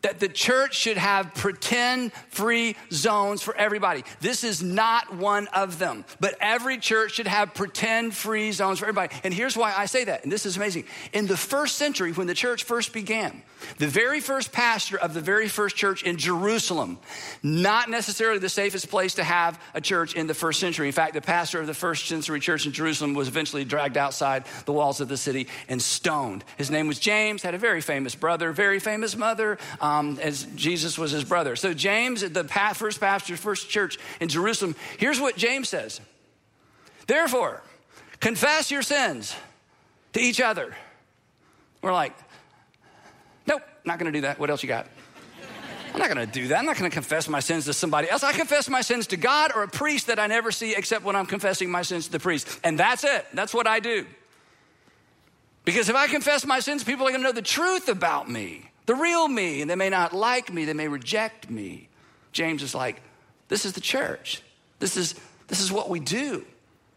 that 0.03 0.19
the 0.19 0.27
church 0.27 0.75
should 0.75 0.97
have 0.97 1.33
pretend 1.33 2.13
free 2.29 2.75
zones 2.91 3.41
for 3.41 3.55
everybody. 3.55 4.03
This 4.19 4.43
is 4.43 4.61
not 4.61 5.15
one 5.15 5.47
of 5.47 5.79
them, 5.79 6.05
but 6.19 6.35
every 6.39 6.77
church 6.77 7.13
should 7.13 7.27
have 7.27 7.53
pretend 7.53 8.13
free 8.13 8.51
zones 8.51 8.79
for 8.79 8.85
everybody. 8.85 9.15
And 9.23 9.33
here's 9.33 9.57
why 9.57 9.73
I 9.75 9.85
say 9.85 10.03
that, 10.03 10.23
and 10.23 10.31
this 10.31 10.45
is 10.45 10.57
amazing. 10.57 10.83
In 11.13 11.25
the 11.25 11.37
first 11.37 11.77
century, 11.77 12.11
when 12.11 12.27
the 12.27 12.33
church 12.33 12.65
first 12.65 12.93
began, 12.93 13.41
the 13.77 13.87
very 13.87 14.19
first 14.19 14.51
pastor 14.51 14.97
of 14.97 15.13
the 15.13 15.21
very 15.21 15.47
first 15.47 15.77
church 15.77 16.03
in 16.03 16.17
Jerusalem, 16.17 16.99
not 17.41 17.89
necessarily 17.89 18.39
the 18.39 18.49
safest 18.49 18.89
place 18.89 19.15
to 19.15 19.23
have 19.23 19.59
a 19.73 19.79
church 19.79 20.15
in 20.15 20.27
the 20.27 20.33
first 20.33 20.59
century. 20.59 20.87
In 20.87 20.93
fact, 20.93 21.13
the 21.13 21.21
pastor 21.21 21.61
of 21.61 21.67
the 21.67 21.73
first 21.73 22.07
century 22.07 22.41
church 22.41 22.65
in 22.65 22.73
Jerusalem 22.73 23.13
was 23.13 23.29
eventually 23.29 23.63
dragged 23.63 23.95
outside 23.95 24.43
the 24.65 24.73
walls 24.73 24.99
of 24.99 25.07
the 25.07 25.15
city 25.15 25.47
and 25.69 25.81
stoned. 25.81 26.43
His 26.57 26.69
name 26.69 26.87
was 26.87 26.99
James, 26.99 27.41
had 27.41 27.53
a 27.53 27.57
very 27.57 27.79
famous 27.79 28.15
brother, 28.15 28.51
very 28.51 28.79
famous 28.79 29.15
mother. 29.15 29.57
Um, 29.79 29.92
um, 29.93 30.19
as 30.21 30.43
Jesus 30.55 30.97
was 30.97 31.11
his 31.11 31.23
brother. 31.23 31.55
So, 31.55 31.73
James, 31.73 32.21
the 32.21 32.43
first 32.75 32.99
pastor, 32.99 33.37
first 33.37 33.69
church 33.69 33.97
in 34.19 34.29
Jerusalem, 34.29 34.75
here's 34.97 35.19
what 35.19 35.35
James 35.35 35.69
says 35.69 36.01
Therefore, 37.07 37.61
confess 38.19 38.71
your 38.71 38.81
sins 38.81 39.35
to 40.13 40.19
each 40.19 40.41
other. 40.41 40.75
We're 41.81 41.93
like, 41.93 42.13
nope, 43.45 43.61
not 43.83 43.99
gonna 43.99 44.11
do 44.11 44.21
that. 44.21 44.39
What 44.39 44.49
else 44.49 44.63
you 44.63 44.69
got? 44.69 44.87
I'm 45.93 45.99
not 45.99 46.07
gonna 46.07 46.25
do 46.25 46.47
that. 46.47 46.57
I'm 46.57 46.65
not 46.65 46.77
gonna 46.77 46.89
confess 46.89 47.27
my 47.29 47.39
sins 47.39 47.65
to 47.65 47.73
somebody 47.73 48.09
else. 48.09 48.23
I 48.23 48.31
confess 48.31 48.67
my 48.69 48.81
sins 48.81 49.07
to 49.07 49.17
God 49.17 49.51
or 49.53 49.63
a 49.63 49.67
priest 49.67 50.07
that 50.07 50.17
I 50.17 50.25
never 50.27 50.51
see 50.51 50.75
except 50.75 51.03
when 51.03 51.15
I'm 51.15 51.27
confessing 51.27 51.69
my 51.69 51.83
sins 51.83 52.07
to 52.07 52.11
the 52.13 52.19
priest. 52.19 52.59
And 52.63 52.79
that's 52.79 53.03
it. 53.03 53.27
That's 53.33 53.53
what 53.53 53.67
I 53.67 53.79
do. 53.79 54.07
Because 55.65 55.89
if 55.89 55.95
I 55.95 56.07
confess 56.07 56.45
my 56.45 56.59
sins, 56.61 56.83
people 56.83 57.07
are 57.07 57.11
gonna 57.11 57.23
know 57.23 57.31
the 57.31 57.43
truth 57.43 57.89
about 57.89 58.27
me 58.29 58.71
the 58.85 58.95
real 58.95 59.27
me, 59.27 59.61
and 59.61 59.69
they 59.69 59.75
may 59.75 59.89
not 59.89 60.13
like 60.13 60.51
me, 60.51 60.65
they 60.65 60.73
may 60.73 60.87
reject 60.87 61.49
me. 61.49 61.89
James 62.31 62.63
is 62.63 62.75
like, 62.75 63.01
this 63.47 63.65
is 63.65 63.73
the 63.73 63.81
church. 63.81 64.41
This 64.79 64.97
is, 64.97 65.15
this 65.47 65.61
is 65.61 65.71
what 65.71 65.89
we 65.89 65.99
do. 65.99 66.45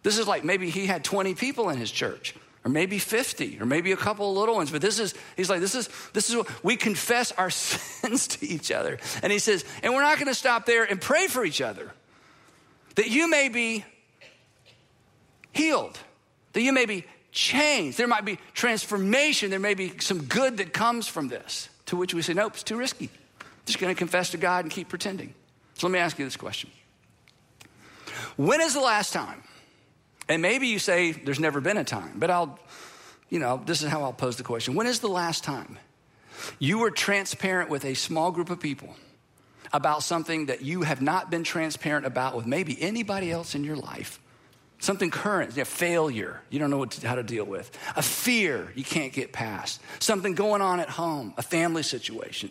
This 0.02 0.18
is 0.18 0.26
like 0.26 0.44
maybe 0.44 0.70
he 0.70 0.86
had 0.86 1.04
20 1.04 1.34
people 1.34 1.68
in 1.70 1.78
his 1.78 1.90
church, 1.90 2.34
or 2.64 2.70
maybe 2.70 2.98
50, 2.98 3.60
or 3.60 3.66
maybe 3.66 3.92
a 3.92 3.96
couple 3.96 4.30
of 4.30 4.36
little 4.36 4.56
ones. 4.56 4.70
But 4.70 4.80
this 4.80 4.98
is, 4.98 5.14
he's 5.36 5.50
like, 5.50 5.60
this 5.60 5.74
is, 5.74 5.88
this 6.12 6.30
is 6.30 6.36
what 6.36 6.64
we 6.64 6.76
confess 6.76 7.32
our 7.32 7.50
sins 7.50 8.26
to 8.28 8.46
each 8.46 8.72
other. 8.72 8.98
And 9.22 9.32
he 9.32 9.38
says, 9.38 9.64
and 9.82 9.94
we're 9.94 10.02
not 10.02 10.16
going 10.16 10.28
to 10.28 10.34
stop 10.34 10.66
there 10.66 10.84
and 10.84 11.00
pray 11.00 11.28
for 11.28 11.44
each 11.44 11.60
other 11.60 11.92
that 12.96 13.10
you 13.10 13.28
may 13.28 13.48
be 13.48 13.84
healed, 15.52 15.98
that 16.54 16.62
you 16.62 16.72
may 16.72 16.86
be 16.86 17.04
changed. 17.30 17.98
There 17.98 18.08
might 18.08 18.24
be 18.24 18.38
transformation. 18.54 19.50
There 19.50 19.60
may 19.60 19.74
be 19.74 19.98
some 19.98 20.24
good 20.24 20.56
that 20.56 20.72
comes 20.72 21.06
from 21.06 21.28
this. 21.28 21.68
To 21.86 21.96
which 21.96 22.14
we 22.14 22.22
say, 22.22 22.34
nope, 22.34 22.54
it's 22.54 22.62
too 22.62 22.76
risky. 22.76 23.10
Just 23.64 23.78
going 23.78 23.94
to 23.94 23.98
confess 23.98 24.30
to 24.30 24.36
God 24.36 24.64
and 24.64 24.72
keep 24.72 24.88
pretending. 24.88 25.34
So 25.74 25.86
let 25.86 25.92
me 25.92 25.98
ask 25.98 26.18
you 26.18 26.24
this 26.24 26.36
question 26.36 26.70
When 28.36 28.60
is 28.60 28.74
the 28.74 28.80
last 28.80 29.12
time? 29.12 29.42
And 30.28 30.42
maybe 30.42 30.66
you 30.66 30.78
say 30.78 31.12
there's 31.12 31.38
never 31.38 31.60
been 31.60 31.76
a 31.76 31.84
time, 31.84 32.14
but 32.16 32.30
I'll, 32.30 32.58
you 33.30 33.38
know, 33.38 33.62
this 33.64 33.82
is 33.82 33.88
how 33.88 34.02
I'll 34.02 34.12
pose 34.12 34.36
the 34.36 34.42
question. 34.42 34.74
When 34.74 34.88
is 34.88 34.98
the 34.98 35.08
last 35.08 35.44
time 35.44 35.78
you 36.58 36.78
were 36.78 36.90
transparent 36.90 37.70
with 37.70 37.84
a 37.84 37.94
small 37.94 38.32
group 38.32 38.50
of 38.50 38.58
people 38.58 38.96
about 39.72 40.02
something 40.02 40.46
that 40.46 40.62
you 40.62 40.82
have 40.82 41.00
not 41.00 41.30
been 41.30 41.44
transparent 41.44 42.06
about 42.06 42.34
with 42.34 42.46
maybe 42.46 42.80
anybody 42.80 43.30
else 43.30 43.54
in 43.54 43.62
your 43.62 43.76
life? 43.76 44.20
Something 44.78 45.10
current, 45.10 45.56
a 45.56 45.64
failure 45.64 46.42
you 46.50 46.58
don't 46.58 46.70
know 46.70 46.84
to, 46.84 47.08
how 47.08 47.14
to 47.14 47.22
deal 47.22 47.44
with, 47.44 47.76
a 47.96 48.02
fear 48.02 48.72
you 48.74 48.84
can't 48.84 49.12
get 49.12 49.32
past, 49.32 49.80
something 50.00 50.34
going 50.34 50.60
on 50.60 50.80
at 50.80 50.90
home, 50.90 51.32
a 51.38 51.42
family 51.42 51.82
situation. 51.82 52.50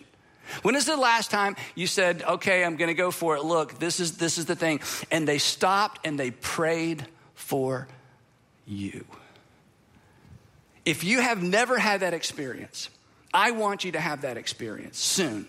When 0.62 0.76
is 0.76 0.86
the 0.86 0.98
last 0.98 1.32
time 1.32 1.56
you 1.76 1.88
said, 1.88 2.24
okay, 2.24 2.64
I'm 2.64 2.76
gonna 2.78 2.94
go 2.94 3.12
for 3.12 3.36
it? 3.36 3.44
Look, 3.44 3.80
this 3.80 4.00
is, 4.00 4.18
this 4.18 4.38
is 4.38 4.46
the 4.46 4.56
thing. 4.56 4.80
And 5.12 5.28
they 5.28 5.38
stopped 5.38 6.06
and 6.06 6.20
they 6.20 6.32
prayed 6.32 7.06
for 7.36 7.88
you. 8.66 9.06
If 10.86 11.04
you 11.04 11.20
have 11.20 11.42
never 11.42 11.78
had 11.80 12.02
that 12.02 12.14
experience, 12.14 12.90
I 13.34 13.52
want 13.52 13.84
you 13.84 13.94
to 13.94 14.00
have 14.00 14.22
that 14.22 14.38
experience 14.38 15.00
soon. 15.00 15.48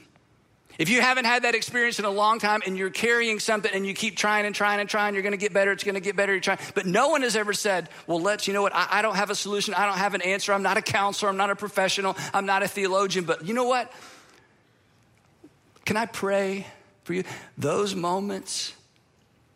If 0.79 0.91
you 0.91 1.01
haven't 1.01 1.25
had 1.25 1.45
that 1.45 1.55
experience 1.55 1.99
in 1.99 2.05
a 2.05 2.11
long 2.11 2.39
time 2.39 2.61
and 2.67 2.77
you're 2.77 2.91
carrying 2.91 3.39
something 3.39 3.71
and 3.73 3.87
you 3.87 3.95
keep 3.95 4.17
trying 4.17 4.45
and 4.45 4.55
trying 4.55 4.81
and 4.81 4.89
trying, 4.89 5.15
you're 5.15 5.23
going 5.23 5.33
to 5.33 5.39
get 5.39 5.55
better, 5.55 5.73
it's 5.73 5.85
going 5.85 5.95
to 5.95 6.01
get 6.01 6.17
better, 6.17 6.33
you're 6.33 6.41
trying. 6.41 6.59
But 6.75 6.85
no 6.85 7.09
one 7.09 7.23
has 7.23 7.35
ever 7.35 7.55
said, 7.55 7.89
well, 8.07 8.21
let's, 8.21 8.47
you 8.47 8.53
know 8.53 8.63
what, 8.63 8.75
I, 8.75 8.87
I, 8.91 9.03
don't 9.03 9.17
have 9.17 9.31
a 9.31 9.35
solution, 9.35 9.73
I 9.73 9.87
don't 9.87 9.97
have 9.97 10.15
an 10.15 10.21
answer, 10.21 10.53
I'm 10.53 10.63
not 10.63 10.77
a 10.77 10.83
counselor, 10.83 11.31
I'm 11.31 11.39
not 11.39 11.51
a 11.51 11.57
professional, 11.57 12.17
I'm 12.35 12.45
not 12.45 12.63
a 12.63 12.69
theologian, 12.69 13.25
but 13.25 13.47
you 13.47 13.55
know 13.55 13.65
what? 13.65 13.91
Can 15.87 15.97
I 15.97 16.05
pray 16.05 16.67
for 17.05 17.15
you? 17.15 17.25
Those 17.57 17.95
moments 17.95 18.75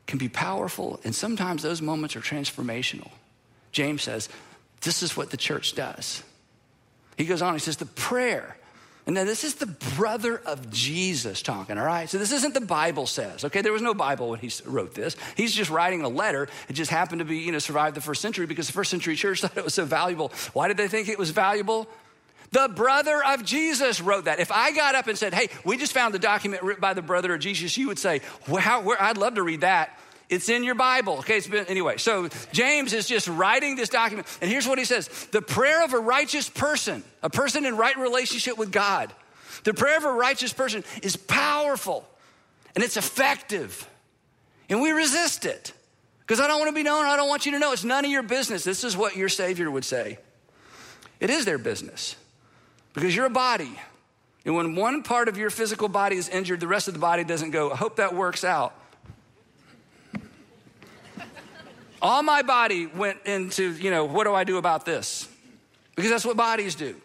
can 0.06 0.18
be 0.18 0.28
powerful, 0.28 1.00
and 1.04 1.14
sometimes 1.14 1.62
those 1.62 1.82
moments 1.82 2.16
are 2.16 2.20
transformational. 2.20 3.10
James 3.72 4.02
says, 4.02 4.28
this 4.80 5.02
is 5.02 5.16
what 5.16 5.30
the 5.30 5.36
church 5.36 5.74
does. 5.74 6.22
He 7.18 7.26
goes 7.26 7.42
on, 7.42 7.52
he 7.52 7.60
says, 7.60 7.76
the 7.76 7.84
prayer 7.84 8.56
and 9.06 9.14
now 9.14 9.24
this 9.24 9.44
is 9.44 9.54
the 9.54 9.66
brother 9.96 10.38
of 10.44 10.70
Jesus 10.70 11.42
talking, 11.42 11.78
all 11.78 11.86
right? 11.86 12.08
So 12.08 12.18
this 12.18 12.32
isn't 12.32 12.54
the 12.54 12.60
Bible 12.60 13.06
says, 13.06 13.44
okay? 13.46 13.62
There 13.62 13.72
was 13.72 13.82
no 13.82 13.94
Bible 13.94 14.30
when 14.30 14.40
he 14.40 14.50
wrote 14.64 14.94
this. 14.94 15.16
He's 15.36 15.54
just 15.54 15.70
writing 15.70 16.02
a 16.02 16.08
letter. 16.08 16.48
It 16.68 16.74
just 16.74 16.90
happened 16.90 17.20
to 17.20 17.24
be, 17.24 17.38
you 17.38 17.52
know, 17.52 17.58
survived 17.58 17.96
the 17.96 18.00
first 18.00 18.20
century 18.20 18.46
because 18.46 18.66
the 18.66 18.72
first 18.72 18.90
century 18.90 19.16
church 19.16 19.40
thought 19.42 19.56
it 19.56 19.64
was 19.64 19.74
so 19.74 19.84
valuable. 19.84 20.32
Why 20.52 20.68
did 20.68 20.76
they 20.76 20.88
think 20.88 21.08
it 21.08 21.18
was 21.18 21.30
valuable? 21.30 21.88
The 22.52 22.68
brother 22.68 23.24
of 23.24 23.44
Jesus 23.44 24.00
wrote 24.00 24.24
that. 24.24 24.40
If 24.40 24.50
I 24.50 24.72
got 24.72 24.94
up 24.94 25.06
and 25.06 25.16
said, 25.16 25.32
hey, 25.32 25.48
we 25.64 25.76
just 25.76 25.92
found 25.92 26.12
the 26.12 26.18
document 26.18 26.62
written 26.62 26.80
by 26.80 26.94
the 26.94 27.02
brother 27.02 27.32
of 27.32 27.40
Jesus, 27.40 27.76
you 27.78 27.86
would 27.88 27.98
say, 27.98 28.20
wow, 28.48 28.84
I'd 28.98 29.16
love 29.16 29.36
to 29.36 29.42
read 29.42 29.60
that. 29.60 29.98
It's 30.30 30.48
in 30.48 30.62
your 30.62 30.76
Bible. 30.76 31.18
Okay, 31.18 31.38
it's 31.38 31.48
been, 31.48 31.66
anyway. 31.66 31.96
So 31.96 32.28
James 32.52 32.92
is 32.92 33.08
just 33.08 33.26
writing 33.26 33.74
this 33.74 33.88
document. 33.88 34.28
And 34.40 34.48
here's 34.48 34.66
what 34.66 34.78
he 34.78 34.84
says 34.84 35.08
The 35.32 35.42
prayer 35.42 35.84
of 35.84 35.92
a 35.92 35.98
righteous 35.98 36.48
person, 36.48 37.02
a 37.22 37.28
person 37.28 37.66
in 37.66 37.76
right 37.76 37.98
relationship 37.98 38.56
with 38.56 38.70
God, 38.70 39.12
the 39.64 39.74
prayer 39.74 39.98
of 39.98 40.04
a 40.04 40.12
righteous 40.12 40.52
person 40.52 40.84
is 41.02 41.16
powerful 41.16 42.08
and 42.76 42.84
it's 42.84 42.96
effective. 42.96 43.86
And 44.68 44.80
we 44.80 44.92
resist 44.92 45.44
it 45.44 45.72
because 46.20 46.38
I 46.38 46.46
don't 46.46 46.60
want 46.60 46.68
to 46.68 46.76
be 46.76 46.84
known. 46.84 47.04
I 47.06 47.16
don't 47.16 47.28
want 47.28 47.44
you 47.44 47.52
to 47.52 47.58
know. 47.58 47.72
It's 47.72 47.82
none 47.82 48.04
of 48.04 48.10
your 48.10 48.22
business. 48.22 48.62
This 48.62 48.84
is 48.84 48.96
what 48.96 49.16
your 49.16 49.28
Savior 49.28 49.68
would 49.68 49.84
say. 49.84 50.18
It 51.18 51.28
is 51.28 51.44
their 51.44 51.58
business 51.58 52.14
because 52.94 53.16
you're 53.16 53.26
a 53.26 53.30
body. 53.30 53.76
And 54.44 54.54
when 54.54 54.76
one 54.76 55.02
part 55.02 55.26
of 55.26 55.36
your 55.36 55.50
physical 55.50 55.88
body 55.88 56.16
is 56.16 56.28
injured, 56.28 56.60
the 56.60 56.68
rest 56.68 56.86
of 56.86 56.94
the 56.94 57.00
body 57.00 57.24
doesn't 57.24 57.50
go, 57.50 57.72
I 57.72 57.76
hope 57.76 57.96
that 57.96 58.14
works 58.14 58.44
out. 58.44 58.74
All 62.02 62.22
my 62.22 62.42
body 62.42 62.86
went 62.86 63.18
into, 63.26 63.72
you 63.72 63.90
know, 63.90 64.04
what 64.04 64.24
do 64.24 64.34
I 64.34 64.44
do 64.44 64.56
about 64.56 64.84
this? 64.84 65.28
Because 65.94 66.10
that's 66.10 66.24
what 66.24 66.36
bodies 66.36 66.74
do. 66.74 66.96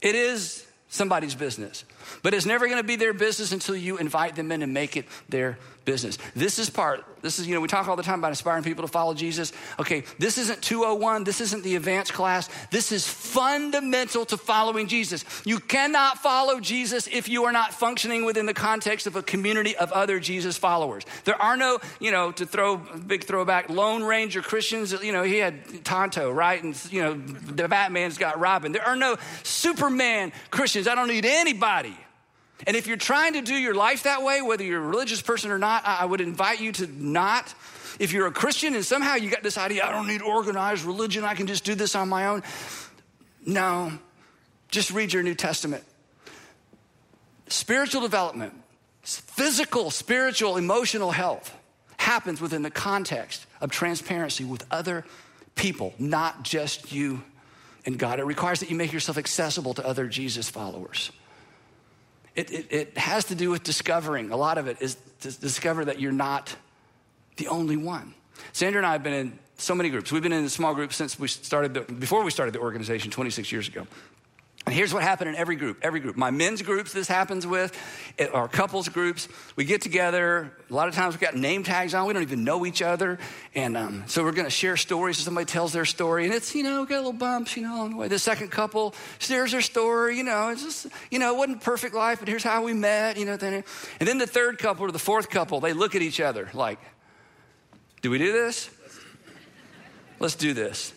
It 0.00 0.14
is 0.14 0.66
somebody's 0.88 1.34
business. 1.34 1.84
But 2.22 2.34
it's 2.34 2.46
never 2.46 2.66
going 2.66 2.78
to 2.78 2.86
be 2.86 2.96
their 2.96 3.14
business 3.14 3.52
until 3.52 3.76
you 3.76 3.98
invite 3.98 4.36
them 4.36 4.52
in 4.52 4.62
and 4.62 4.72
make 4.72 4.96
it 4.96 5.06
their 5.28 5.58
business. 5.86 6.18
This 6.34 6.58
is 6.58 6.68
part, 6.68 7.04
this 7.22 7.38
is, 7.38 7.46
you 7.46 7.54
know, 7.54 7.60
we 7.60 7.68
talk 7.68 7.88
all 7.88 7.96
the 7.96 8.02
time 8.02 8.18
about 8.18 8.32
inspiring 8.32 8.64
people 8.64 8.84
to 8.84 8.92
follow 8.92 9.14
Jesus. 9.14 9.52
Okay, 9.78 10.02
this 10.18 10.36
isn't 10.36 10.60
201, 10.60 11.24
this 11.24 11.40
isn't 11.40 11.62
the 11.62 11.76
advanced 11.76 12.12
class. 12.12 12.50
This 12.70 12.92
is 12.92 13.06
fundamental 13.06 14.26
to 14.26 14.36
following 14.36 14.88
Jesus. 14.88 15.24
You 15.44 15.60
cannot 15.60 16.18
follow 16.18 16.60
Jesus 16.60 17.06
if 17.06 17.28
you 17.28 17.44
are 17.44 17.52
not 17.52 17.72
functioning 17.72 18.24
within 18.24 18.46
the 18.46 18.54
context 18.54 19.06
of 19.06 19.16
a 19.16 19.22
community 19.22 19.76
of 19.76 19.92
other 19.92 20.18
Jesus 20.18 20.58
followers. 20.58 21.04
There 21.24 21.40
are 21.40 21.56
no, 21.56 21.78
you 22.00 22.10
know, 22.10 22.32
to 22.32 22.44
throw 22.44 22.76
big 22.76 23.24
throwback, 23.24 23.70
Lone 23.70 24.02
Ranger 24.02 24.42
Christians, 24.42 24.92
you 24.92 25.12
know, 25.12 25.22
he 25.22 25.38
had 25.38 25.84
Tonto, 25.84 26.30
right? 26.32 26.62
And, 26.62 26.76
you 26.90 27.02
know, 27.02 27.14
the 27.14 27.68
Batman's 27.68 28.18
got 28.18 28.40
Robin. 28.40 28.72
There 28.72 28.86
are 28.86 28.96
no 28.96 29.16
Superman 29.44 30.32
Christians. 30.50 30.88
I 30.88 30.96
don't 30.96 31.08
need 31.08 31.24
anybody. 31.24 31.95
And 32.66 32.76
if 32.76 32.86
you're 32.86 32.96
trying 32.96 33.34
to 33.34 33.42
do 33.42 33.54
your 33.54 33.74
life 33.74 34.04
that 34.04 34.22
way, 34.22 34.40
whether 34.40 34.64
you're 34.64 34.82
a 34.82 34.86
religious 34.86 35.20
person 35.20 35.50
or 35.50 35.58
not, 35.58 35.82
I 35.84 36.04
would 36.04 36.20
invite 36.20 36.60
you 36.60 36.72
to 36.72 36.86
not. 36.86 37.54
If 37.98 38.12
you're 38.12 38.26
a 38.26 38.32
Christian 38.32 38.74
and 38.74 38.84
somehow 38.84 39.14
you 39.14 39.30
got 39.30 39.42
this 39.42 39.58
idea, 39.58 39.84
I 39.84 39.92
don't 39.92 40.06
need 40.06 40.22
organized 40.22 40.84
religion, 40.84 41.24
I 41.24 41.34
can 41.34 41.46
just 41.46 41.64
do 41.64 41.74
this 41.74 41.94
on 41.94 42.08
my 42.08 42.28
own. 42.28 42.42
No, 43.44 43.92
just 44.68 44.90
read 44.90 45.12
your 45.12 45.22
New 45.22 45.34
Testament. 45.34 45.84
Spiritual 47.48 48.00
development, 48.00 48.54
physical, 49.02 49.90
spiritual, 49.90 50.56
emotional 50.56 51.10
health 51.10 51.54
happens 51.98 52.40
within 52.40 52.62
the 52.62 52.70
context 52.70 53.46
of 53.60 53.70
transparency 53.70 54.44
with 54.44 54.64
other 54.70 55.04
people, 55.54 55.94
not 55.98 56.42
just 56.42 56.92
you 56.92 57.22
and 57.84 57.98
God. 57.98 58.18
It 58.18 58.24
requires 58.24 58.60
that 58.60 58.70
you 58.70 58.76
make 58.76 58.92
yourself 58.92 59.16
accessible 59.16 59.74
to 59.74 59.86
other 59.86 60.08
Jesus 60.08 60.48
followers. 60.50 61.12
It, 62.36 62.52
it, 62.52 62.66
it, 62.70 62.98
has 62.98 63.24
to 63.24 63.34
do 63.34 63.50
with 63.50 63.62
discovering. 63.62 64.30
A 64.30 64.36
lot 64.36 64.58
of 64.58 64.66
it 64.66 64.76
is 64.80 64.96
to 65.20 65.32
discover 65.32 65.86
that 65.86 65.98
you're 65.98 66.12
not 66.12 66.54
the 67.38 67.48
only 67.48 67.78
one. 67.78 68.14
Sandra 68.52 68.78
and 68.78 68.86
I 68.86 68.92
have 68.92 69.02
been 69.02 69.14
in 69.14 69.38
so 69.56 69.74
many 69.74 69.88
groups. 69.88 70.12
We've 70.12 70.22
been 70.22 70.34
in 70.34 70.44
a 70.44 70.50
small 70.50 70.74
group 70.74 70.92
since 70.92 71.18
we 71.18 71.28
started, 71.28 71.72
the, 71.72 71.80
before 71.80 72.22
we 72.22 72.30
started 72.30 72.54
the 72.54 72.60
organization 72.60 73.10
26 73.10 73.50
years 73.50 73.68
ago. 73.68 73.86
And 74.66 74.74
here's 74.74 74.92
what 74.92 75.04
happened 75.04 75.30
in 75.30 75.36
every 75.36 75.54
group, 75.54 75.78
every 75.82 76.00
group. 76.00 76.16
My 76.16 76.32
men's 76.32 76.60
groups, 76.60 76.92
this 76.92 77.06
happens 77.06 77.46
with, 77.46 77.72
our 78.34 78.48
couples 78.48 78.88
groups. 78.88 79.28
We 79.54 79.64
get 79.64 79.80
together. 79.80 80.50
A 80.68 80.74
lot 80.74 80.88
of 80.88 80.94
times 80.94 81.14
we've 81.14 81.20
got 81.20 81.36
name 81.36 81.62
tags 81.62 81.94
on. 81.94 82.04
We 82.08 82.12
don't 82.12 82.22
even 82.22 82.42
know 82.42 82.66
each 82.66 82.82
other. 82.82 83.20
And 83.54 83.76
um, 83.76 84.02
so 84.08 84.24
we're 84.24 84.32
going 84.32 84.46
to 84.46 84.50
share 84.50 84.76
stories. 84.76 85.18
So 85.18 85.22
somebody 85.22 85.44
tells 85.44 85.72
their 85.72 85.84
story. 85.84 86.24
And 86.24 86.34
it's, 86.34 86.52
you 86.52 86.64
know, 86.64 86.84
got 86.84 86.96
little 86.96 87.12
bumps, 87.12 87.56
you 87.56 87.62
know, 87.62 87.76
along 87.76 87.90
the 87.90 87.96
way. 87.96 88.08
The 88.08 88.18
second 88.18 88.50
couple 88.50 88.92
shares 89.20 89.52
their 89.52 89.60
story. 89.60 90.18
You 90.18 90.24
know, 90.24 90.48
it's 90.48 90.64
just, 90.64 90.88
you 91.12 91.20
know, 91.20 91.32
it 91.36 91.38
wasn't 91.38 91.60
perfect 91.60 91.94
life, 91.94 92.18
but 92.18 92.26
here's 92.26 92.42
how 92.42 92.64
we 92.64 92.72
met, 92.72 93.18
you 93.18 93.24
know. 93.24 93.36
Then, 93.36 93.62
and 94.00 94.08
then 94.08 94.18
the 94.18 94.26
third 94.26 94.58
couple 94.58 94.84
or 94.84 94.90
the 94.90 94.98
fourth 94.98 95.30
couple, 95.30 95.60
they 95.60 95.74
look 95.74 95.94
at 95.94 96.02
each 96.02 96.20
other 96.20 96.50
like, 96.54 96.80
do 98.02 98.10
we 98.10 98.18
do 98.18 98.32
this? 98.32 98.68
Let's 100.18 100.34
do 100.34 100.54
this. 100.54 100.92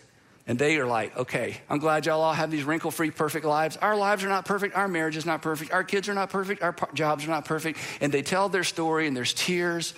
And 0.49 0.57
they 0.57 0.79
are 0.79 0.87
like, 0.87 1.15
okay, 1.15 1.61
I'm 1.69 1.77
glad 1.77 2.07
y'all 2.07 2.23
all 2.23 2.33
have 2.33 2.49
these 2.49 2.63
wrinkle 2.63 2.89
free, 2.89 3.11
perfect 3.11 3.45
lives. 3.45 3.77
Our 3.77 3.95
lives 3.95 4.23
are 4.23 4.29
not 4.29 4.45
perfect. 4.45 4.75
Our 4.75 4.87
marriage 4.87 5.15
is 5.15 5.23
not 5.23 5.43
perfect. 5.43 5.71
Our 5.71 5.83
kids 5.83 6.09
are 6.09 6.15
not 6.15 6.31
perfect. 6.31 6.63
Our 6.63 6.75
jobs 6.95 7.23
are 7.23 7.29
not 7.29 7.45
perfect. 7.45 7.77
And 8.01 8.11
they 8.11 8.23
tell 8.23 8.49
their 8.49 8.63
story, 8.63 9.05
and 9.05 9.15
there's 9.15 9.31
tears. 9.31 9.93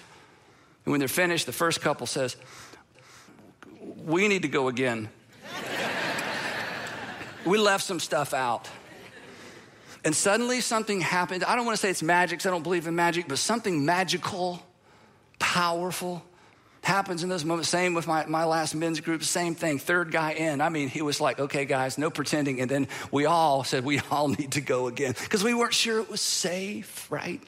And 0.84 0.92
when 0.92 1.00
they're 1.00 1.08
finished, 1.08 1.46
the 1.46 1.54
first 1.54 1.80
couple 1.80 2.06
says, 2.06 2.36
We 3.96 4.28
need 4.28 4.42
to 4.42 4.50
go 4.50 4.68
again. 4.68 5.08
we 7.46 7.58
left 7.58 7.86
some 7.86 8.02
stuff 8.02 8.34
out. 8.34 8.70
And 10.04 10.14
suddenly 10.14 10.60
something 10.60 11.00
happened. 11.00 11.46
I 11.46 11.56
don't 11.56 11.66
want 11.66 11.78
to 11.78 11.82
say 11.82 11.90
it's 11.90 12.04
magic, 12.04 12.46
I 12.46 12.50
don't 12.50 12.64
believe 12.64 12.88
in 12.88 12.96
magic, 12.98 13.30
but 13.30 13.38
something 13.38 13.86
magical, 13.86 14.62
powerful 15.40 16.26
happens 16.82 17.24
in 17.24 17.30
those 17.30 17.46
moments. 17.46 17.70
Same 17.70 17.94
with 17.94 18.08
my, 18.08 18.26
my 18.26 18.46
last 18.46 18.74
men's 18.74 19.00
group, 19.00 19.24
same 19.24 19.56
thing. 19.56 19.80
Third 19.80 20.12
guy 20.12 20.32
in. 20.34 20.62
I 20.62 20.70
mean, 20.70 20.89
he 20.89 21.02
was 21.02 21.22
like, 21.22 21.39
okay, 21.39 21.65
guys, 21.65 21.98
no 21.98 22.10
pretending. 22.10 22.60
And 22.60 22.70
then 22.70 22.88
we 23.12 23.26
all 23.26 23.63
said, 23.63 23.86
we 23.86 24.00
all 24.12 24.28
need 24.39 24.54
to 24.54 24.62
go 24.62 24.88
again 24.88 25.15
because 25.20 25.44
we 25.44 25.54
weren't 25.54 25.74
sure 25.74 26.00
it 26.00 26.10
was 26.10 26.22
safe, 26.22 27.12
right? 27.12 27.41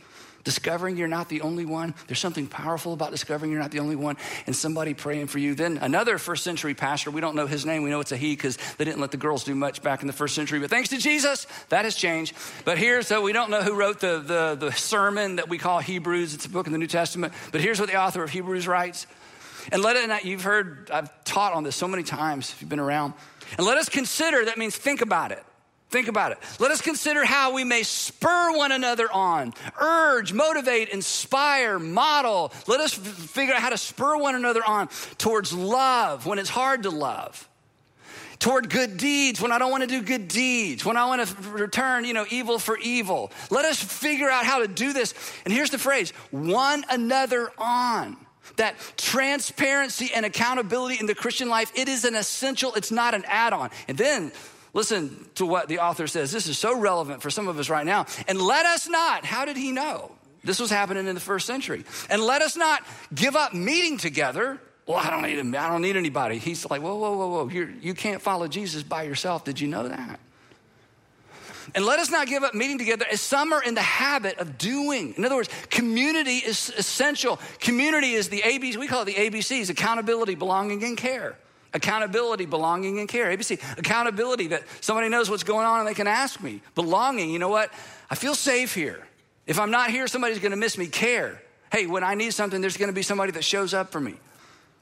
Discovering 0.44 0.98
you're 0.98 1.08
not 1.08 1.30
the 1.30 1.40
only 1.42 1.66
one. 1.66 1.94
There's 2.08 2.20
something 2.20 2.48
powerful 2.48 2.92
about 2.92 3.12
discovering 3.12 3.50
you're 3.50 3.62
not 3.62 3.72
the 3.72 3.80
only 3.80 3.96
one 3.96 4.18
and 4.46 4.54
somebody 4.54 4.94
praying 4.94 5.28
for 5.28 5.40
you. 5.40 5.56
Then 5.56 5.78
another 5.78 6.18
first 6.18 6.44
century 6.44 6.74
pastor, 6.74 7.12
we 7.12 7.22
don't 7.22 7.36
know 7.36 7.48
his 7.48 7.66
name. 7.66 7.82
We 7.82 7.90
know 7.90 8.02
it's 8.02 8.12
a 8.12 8.18
he 8.18 8.36
because 8.36 8.58
they 8.78 8.84
didn't 8.84 9.00
let 9.00 9.12
the 9.12 9.18
girls 9.18 9.46
do 9.46 9.56
much 9.56 9.82
back 9.82 10.02
in 10.02 10.08
the 10.08 10.14
first 10.14 10.36
century. 10.36 10.60
But 10.60 10.70
thanks 10.70 10.90
to 10.90 10.98
Jesus, 10.98 11.48
that 11.70 11.86
has 11.86 11.96
changed. 11.96 12.34
But 12.66 12.78
here's, 12.78 13.08
so 13.08 13.22
we 13.22 13.32
don't 13.32 13.50
know 13.50 13.62
who 13.62 13.74
wrote 13.74 14.02
the, 14.02 14.20
the, 14.20 14.56
the 14.60 14.72
sermon 14.74 15.38
that 15.38 15.48
we 15.48 15.58
call 15.58 15.80
Hebrews. 15.80 16.34
It's 16.34 16.46
a 16.46 16.50
book 16.50 16.68
in 16.68 16.74
the 16.74 16.80
New 16.80 16.88
Testament. 16.88 17.34
But 17.54 17.62
here's 17.62 17.80
what 17.80 17.90
the 17.90 17.98
author 17.98 18.22
of 18.22 18.30
Hebrews 18.30 18.68
writes. 18.68 19.08
And 19.72 19.82
let 19.82 19.96
it, 19.96 20.10
and 20.10 20.24
you've 20.24 20.44
heard, 20.44 20.90
I've 20.92 21.24
taught 21.24 21.54
on 21.54 21.64
this 21.64 21.76
so 21.76 21.88
many 21.88 22.04
times 22.04 22.52
if 22.52 22.62
you've 22.62 22.70
been 22.70 22.80
around. 22.80 23.14
And 23.58 23.66
let 23.66 23.78
us 23.78 23.90
consider, 23.90 24.46
that 24.46 24.58
means 24.58 24.76
think 24.76 25.02
about 25.02 25.32
it. 25.32 25.44
Think 25.94 26.08
about 26.08 26.32
it. 26.32 26.40
Let 26.60 26.72
us 26.72 26.82
consider 26.82 27.24
how 27.24 27.54
we 27.54 27.64
may 27.64 27.84
spur 27.84 28.58
one 28.58 28.72
another 28.72 29.12
on, 29.12 29.54
urge, 29.80 30.34
motivate, 30.34 30.90
inspire, 30.90 31.78
model. 31.78 32.52
Let 32.66 32.80
us 32.80 32.96
figure 32.96 33.54
out 33.54 33.62
how 33.62 33.70
to 33.70 33.78
spur 33.78 34.18
one 34.18 34.34
another 34.34 34.62
on 34.66 34.90
towards 35.20 35.54
love 35.54 36.26
when 36.26 36.40
it's 36.40 36.50
hard 36.50 36.82
to 36.84 36.90
love, 36.90 37.48
toward 38.40 38.72
good 38.72 38.98
deeds 38.98 39.40
when 39.40 39.52
I 39.52 39.60
don't 39.60 39.70
want 39.70 39.84
to 39.84 39.88
do 39.88 40.02
good 40.02 40.28
deeds, 40.28 40.84
when 40.84 40.98
I 40.98 41.06
want 41.06 41.28
to 41.28 41.50
return, 41.52 42.06
you 42.06 42.16
know, 42.16 42.26
evil 42.32 42.58
for 42.58 42.76
evil. 42.80 43.32
Let 43.52 43.66
us 43.66 43.80
figure 43.80 44.32
out 44.32 44.46
how 44.46 44.60
to 44.60 44.68
do 44.68 44.94
this. 44.94 45.14
And 45.46 45.54
here's 45.54 45.70
the 45.70 45.78
phrase 45.78 46.10
one 46.32 46.84
another 46.90 47.52
on 47.60 48.18
that 48.58 48.76
transparency 48.98 50.12
and 50.14 50.26
accountability 50.26 51.00
in 51.00 51.06
the 51.06 51.16
Christian 51.16 51.50
life, 51.50 51.72
it 51.76 51.88
is 51.88 52.06
an 52.06 52.16
essential, 52.16 52.74
it's 52.76 52.92
not 52.92 53.14
an 53.14 53.24
add 53.28 53.54
on. 53.54 53.70
And 53.88 53.98
then 53.98 54.32
listen 54.74 55.28
to 55.36 55.46
what 55.46 55.68
the 55.68 55.80
author 55.80 56.08
says. 56.08 56.32
This 56.32 56.48
is 56.48 56.58
so 56.58 56.78
relevant 56.78 57.22
for 57.22 57.30
some 57.30 57.48
of 57.48 57.58
us 57.60 57.70
right 57.70 57.86
now. 57.86 58.06
And 58.28 58.42
let 58.42 58.66
us 58.66 58.88
not, 58.88 59.26
how 59.26 59.46
did 59.46 59.58
he 59.58 59.72
know? 59.72 60.12
This 60.44 60.60
was 60.60 60.70
happening 60.70 61.08
in 61.08 61.16
the 61.16 61.22
first 61.22 61.48
century. 61.48 61.86
And 62.10 62.22
let 62.22 62.42
us 62.42 62.58
not 62.58 62.84
give 63.14 63.36
up 63.36 63.54
meeting 63.54 63.98
together. 63.98 64.60
Well, 64.86 64.98
I 64.98 65.10
don't 65.10 65.22
need 65.22 65.38
him. 65.38 65.56
I 65.56 65.70
don't 65.70 65.82
need 65.82 65.96
anybody. 65.96 66.38
He's 66.38 66.70
like, 66.70 66.82
whoa, 66.82 66.96
whoa, 66.96 67.16
whoa, 67.16 67.28
whoa. 67.30 67.50
You're, 67.50 67.70
you 67.70 67.94
can 67.94 68.14
not 68.14 68.22
follow 68.22 68.50
Jesus 68.50 68.84
by 68.84 69.04
yourself. 69.04 69.46
Did 69.46 69.62
you 69.62 69.70
know 69.70 69.88
that? 69.88 70.20
And 71.76 71.86
let 71.86 72.00
us 72.00 72.12
not 72.12 72.28
give 72.28 72.44
up 72.44 72.54
meeting 72.54 72.78
together 72.78 73.06
as 73.12 73.20
some 73.20 73.52
are 73.52 73.64
in 73.64 73.74
the 73.74 73.82
habit 73.82 74.38
of 74.38 74.58
doing. 74.58 75.16
In 75.18 75.26
other 75.26 75.36
words, 75.36 75.50
community 75.70 76.38
is 76.38 76.72
essential. 76.78 77.40
Community 77.60 78.14
is 78.14 78.30
the 78.30 78.42
ABC, 78.42 78.78
we 78.78 78.88
call 78.88 79.02
it 79.02 79.06
the 79.06 79.14
ABCs 79.14 79.70
accountability, 79.70 80.36
belonging, 80.36 80.84
and 80.84 80.96
care. 80.96 81.36
Accountability, 81.74 82.46
belonging, 82.46 83.00
and 83.00 83.10
care. 83.10 83.36
ABC, 83.36 83.60
accountability 83.80 84.48
that 84.48 84.64
somebody 84.82 85.10
knows 85.10 85.30
what's 85.30 85.44
going 85.44 85.66
on 85.66 85.80
and 85.80 85.88
they 85.88 85.96
can 85.96 86.06
ask 86.06 86.40
me. 86.42 86.62
Belonging, 86.76 87.32
you 87.32 87.40
know 87.40 87.50
what? 87.50 87.74
I 88.12 88.16
feel 88.16 88.36
safe 88.36 88.76
here. 88.76 89.08
If 89.48 89.60
I'm 89.60 89.72
not 89.72 89.90
here, 89.90 90.08
somebody's 90.08 90.40
gonna 90.40 90.56
miss 90.56 90.78
me. 90.78 90.88
Care. 90.88 91.42
Hey, 91.72 91.88
when 91.88 92.04
I 92.04 92.14
need 92.14 92.34
something, 92.34 92.62
there's 92.62 92.78
gonna 92.78 92.94
be 92.94 93.02
somebody 93.02 93.32
that 93.32 93.44
shows 93.44 93.74
up 93.74 93.92
for 93.92 94.00
me. 94.00 94.16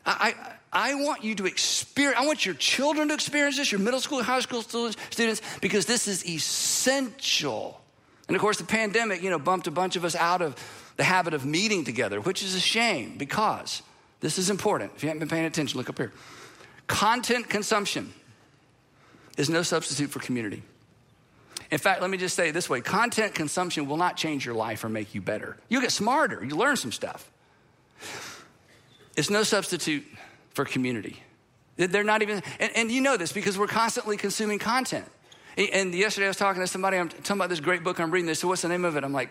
I, 0.05 0.35
I 0.37 0.53
want 0.73 1.23
you 1.23 1.35
to 1.35 1.45
experience, 1.45 2.17
I 2.17 2.25
want 2.25 2.45
your 2.45 2.55
children 2.55 3.09
to 3.09 3.13
experience 3.13 3.57
this, 3.57 3.71
your 3.71 3.81
middle 3.81 3.99
school, 3.99 4.23
high 4.23 4.39
school 4.39 4.61
students, 4.61 5.41
because 5.59 5.85
this 5.85 6.07
is 6.07 6.25
essential. 6.25 7.81
And 8.27 8.35
of 8.35 8.41
course, 8.41 8.57
the 8.57 8.63
pandemic, 8.63 9.21
you 9.21 9.29
know, 9.29 9.39
bumped 9.39 9.67
a 9.67 9.71
bunch 9.71 9.97
of 9.97 10.05
us 10.05 10.15
out 10.15 10.41
of 10.41 10.55
the 10.95 11.03
habit 11.03 11.33
of 11.33 11.45
meeting 11.45 11.83
together, 11.83 12.21
which 12.21 12.41
is 12.43 12.55
a 12.55 12.59
shame 12.59 13.17
because 13.17 13.81
this 14.21 14.37
is 14.37 14.49
important. 14.49 14.93
If 14.95 15.03
you 15.03 15.09
haven't 15.09 15.19
been 15.19 15.29
paying 15.29 15.45
attention, 15.45 15.77
look 15.77 15.89
up 15.89 15.97
here. 15.97 16.13
Content 16.87 17.49
consumption 17.49 18.13
is 19.37 19.49
no 19.49 19.63
substitute 19.63 20.09
for 20.09 20.19
community. 20.19 20.61
In 21.71 21.77
fact, 21.77 22.01
let 22.01 22.09
me 22.09 22.17
just 22.17 22.35
say 22.35 22.49
it 22.49 22.51
this 22.51 22.69
way 22.69 22.81
content 22.81 23.33
consumption 23.33 23.87
will 23.87 23.97
not 23.97 24.17
change 24.17 24.45
your 24.45 24.55
life 24.55 24.83
or 24.83 24.89
make 24.89 25.15
you 25.15 25.21
better. 25.21 25.57
You'll 25.69 25.81
get 25.81 25.91
smarter, 25.91 26.43
you 26.43 26.55
learn 26.55 26.75
some 26.75 26.91
stuff. 26.91 27.31
It's 29.17 29.29
no 29.29 29.43
substitute 29.43 30.05
for 30.53 30.65
community. 30.65 31.21
They're 31.77 32.03
not 32.03 32.21
even, 32.21 32.43
and, 32.59 32.71
and 32.75 32.91
you 32.91 33.01
know 33.01 33.17
this 33.17 33.31
because 33.31 33.57
we're 33.57 33.67
constantly 33.67 34.17
consuming 34.17 34.59
content. 34.59 35.05
And 35.57 35.93
yesterday 35.93 36.25
I 36.25 36.29
was 36.29 36.37
talking 36.37 36.61
to 36.61 36.67
somebody, 36.67 36.97
I'm 36.97 37.09
talking 37.09 37.37
about 37.37 37.49
this 37.49 37.59
great 37.59 37.83
book 37.83 37.99
I'm 37.99 38.11
reading. 38.11 38.27
They 38.27 38.33
said, 38.33 38.47
What's 38.47 38.61
the 38.61 38.69
name 38.69 38.85
of 38.85 38.95
it? 38.95 39.03
I'm 39.03 39.13
like, 39.13 39.29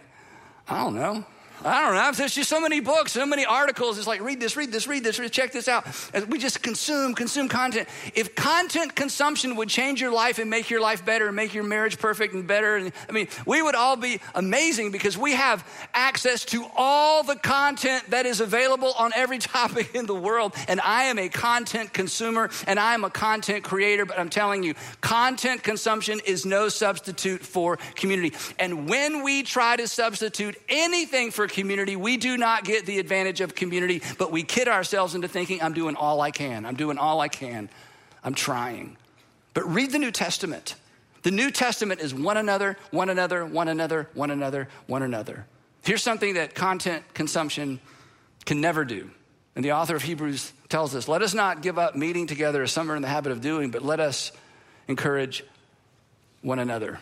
I 0.68 0.82
don't 0.82 0.94
know. 0.94 1.24
I 1.64 1.84
don't 1.84 1.94
know. 1.94 2.12
There's 2.12 2.34
just 2.34 2.48
so 2.48 2.60
many 2.60 2.80
books, 2.80 3.12
so 3.12 3.26
many 3.26 3.44
articles. 3.44 3.98
It's 3.98 4.06
like, 4.06 4.22
read 4.22 4.40
this, 4.40 4.56
read 4.56 4.72
this, 4.72 4.88
read 4.88 5.04
this, 5.04 5.18
check 5.30 5.52
this 5.52 5.68
out. 5.68 5.86
We 6.28 6.38
just 6.38 6.62
consume, 6.62 7.14
consume 7.14 7.48
content. 7.48 7.86
If 8.14 8.34
content 8.34 8.94
consumption 8.94 9.56
would 9.56 9.68
change 9.68 10.00
your 10.00 10.10
life 10.10 10.38
and 10.38 10.48
make 10.48 10.70
your 10.70 10.80
life 10.80 11.04
better 11.04 11.26
and 11.26 11.36
make 11.36 11.52
your 11.52 11.64
marriage 11.64 11.98
perfect 11.98 12.32
and 12.32 12.46
better, 12.46 12.76
and, 12.76 12.92
I 13.08 13.12
mean, 13.12 13.28
we 13.44 13.60
would 13.60 13.74
all 13.74 13.96
be 13.96 14.20
amazing 14.34 14.90
because 14.90 15.18
we 15.18 15.32
have 15.32 15.66
access 15.92 16.46
to 16.46 16.64
all 16.76 17.22
the 17.22 17.36
content 17.36 18.04
that 18.08 18.24
is 18.24 18.40
available 18.40 18.94
on 18.98 19.12
every 19.14 19.38
topic 19.50 19.94
in 19.94 20.06
the 20.06 20.14
world. 20.14 20.54
And 20.66 20.80
I 20.80 21.04
am 21.04 21.18
a 21.18 21.28
content 21.28 21.92
consumer 21.92 22.48
and 22.66 22.80
I 22.80 22.94
am 22.94 23.04
a 23.04 23.10
content 23.10 23.64
creator, 23.64 24.06
but 24.06 24.18
I'm 24.18 24.30
telling 24.30 24.62
you, 24.62 24.74
content 25.02 25.62
consumption 25.62 26.20
is 26.24 26.46
no 26.46 26.70
substitute 26.70 27.42
for 27.42 27.76
community. 27.96 28.34
And 28.58 28.88
when 28.88 29.22
we 29.22 29.42
try 29.42 29.76
to 29.76 29.86
substitute 29.86 30.56
anything 30.70 31.30
for 31.30 31.49
community, 31.50 31.96
we 31.96 32.16
do 32.16 32.36
not 32.36 32.64
get 32.64 32.86
the 32.86 32.98
advantage 32.98 33.40
of 33.40 33.54
community, 33.54 34.02
but 34.18 34.32
we 34.32 34.42
kid 34.42 34.68
ourselves 34.68 35.14
into 35.14 35.28
thinking, 35.28 35.62
I'm 35.62 35.74
doing 35.74 35.96
all 35.96 36.20
I 36.20 36.30
can. 36.30 36.64
I'm 36.66 36.76
doing 36.76 36.98
all 36.98 37.20
I 37.20 37.28
can. 37.28 37.68
I'm 38.24 38.34
trying. 38.34 38.96
But 39.54 39.64
read 39.72 39.90
the 39.90 39.98
New 39.98 40.10
Testament. 40.10 40.76
The 41.22 41.30
New 41.30 41.50
Testament 41.50 42.00
is 42.00 42.14
one 42.14 42.36
another, 42.36 42.76
one 42.90 43.10
another, 43.10 43.44
one 43.44 43.68
another, 43.68 44.08
one 44.14 44.30
another, 44.30 44.68
one 44.86 45.02
another. 45.02 45.46
Here's 45.82 46.02
something 46.02 46.34
that 46.34 46.54
content 46.54 47.04
consumption 47.14 47.80
can 48.46 48.60
never 48.60 48.84
do. 48.84 49.10
And 49.54 49.64
the 49.64 49.72
author 49.72 49.96
of 49.96 50.02
Hebrews 50.02 50.52
tells 50.68 50.94
us 50.94 51.08
let 51.08 51.22
us 51.22 51.34
not 51.34 51.62
give 51.62 51.78
up 51.78 51.96
meeting 51.96 52.26
together 52.26 52.62
as 52.62 52.72
some 52.72 52.90
are 52.90 52.96
in 52.96 53.02
the 53.02 53.08
habit 53.08 53.32
of 53.32 53.40
doing, 53.40 53.70
but 53.70 53.82
let 53.82 54.00
us 54.00 54.32
encourage 54.88 55.44
one 56.42 56.58
another, 56.58 56.98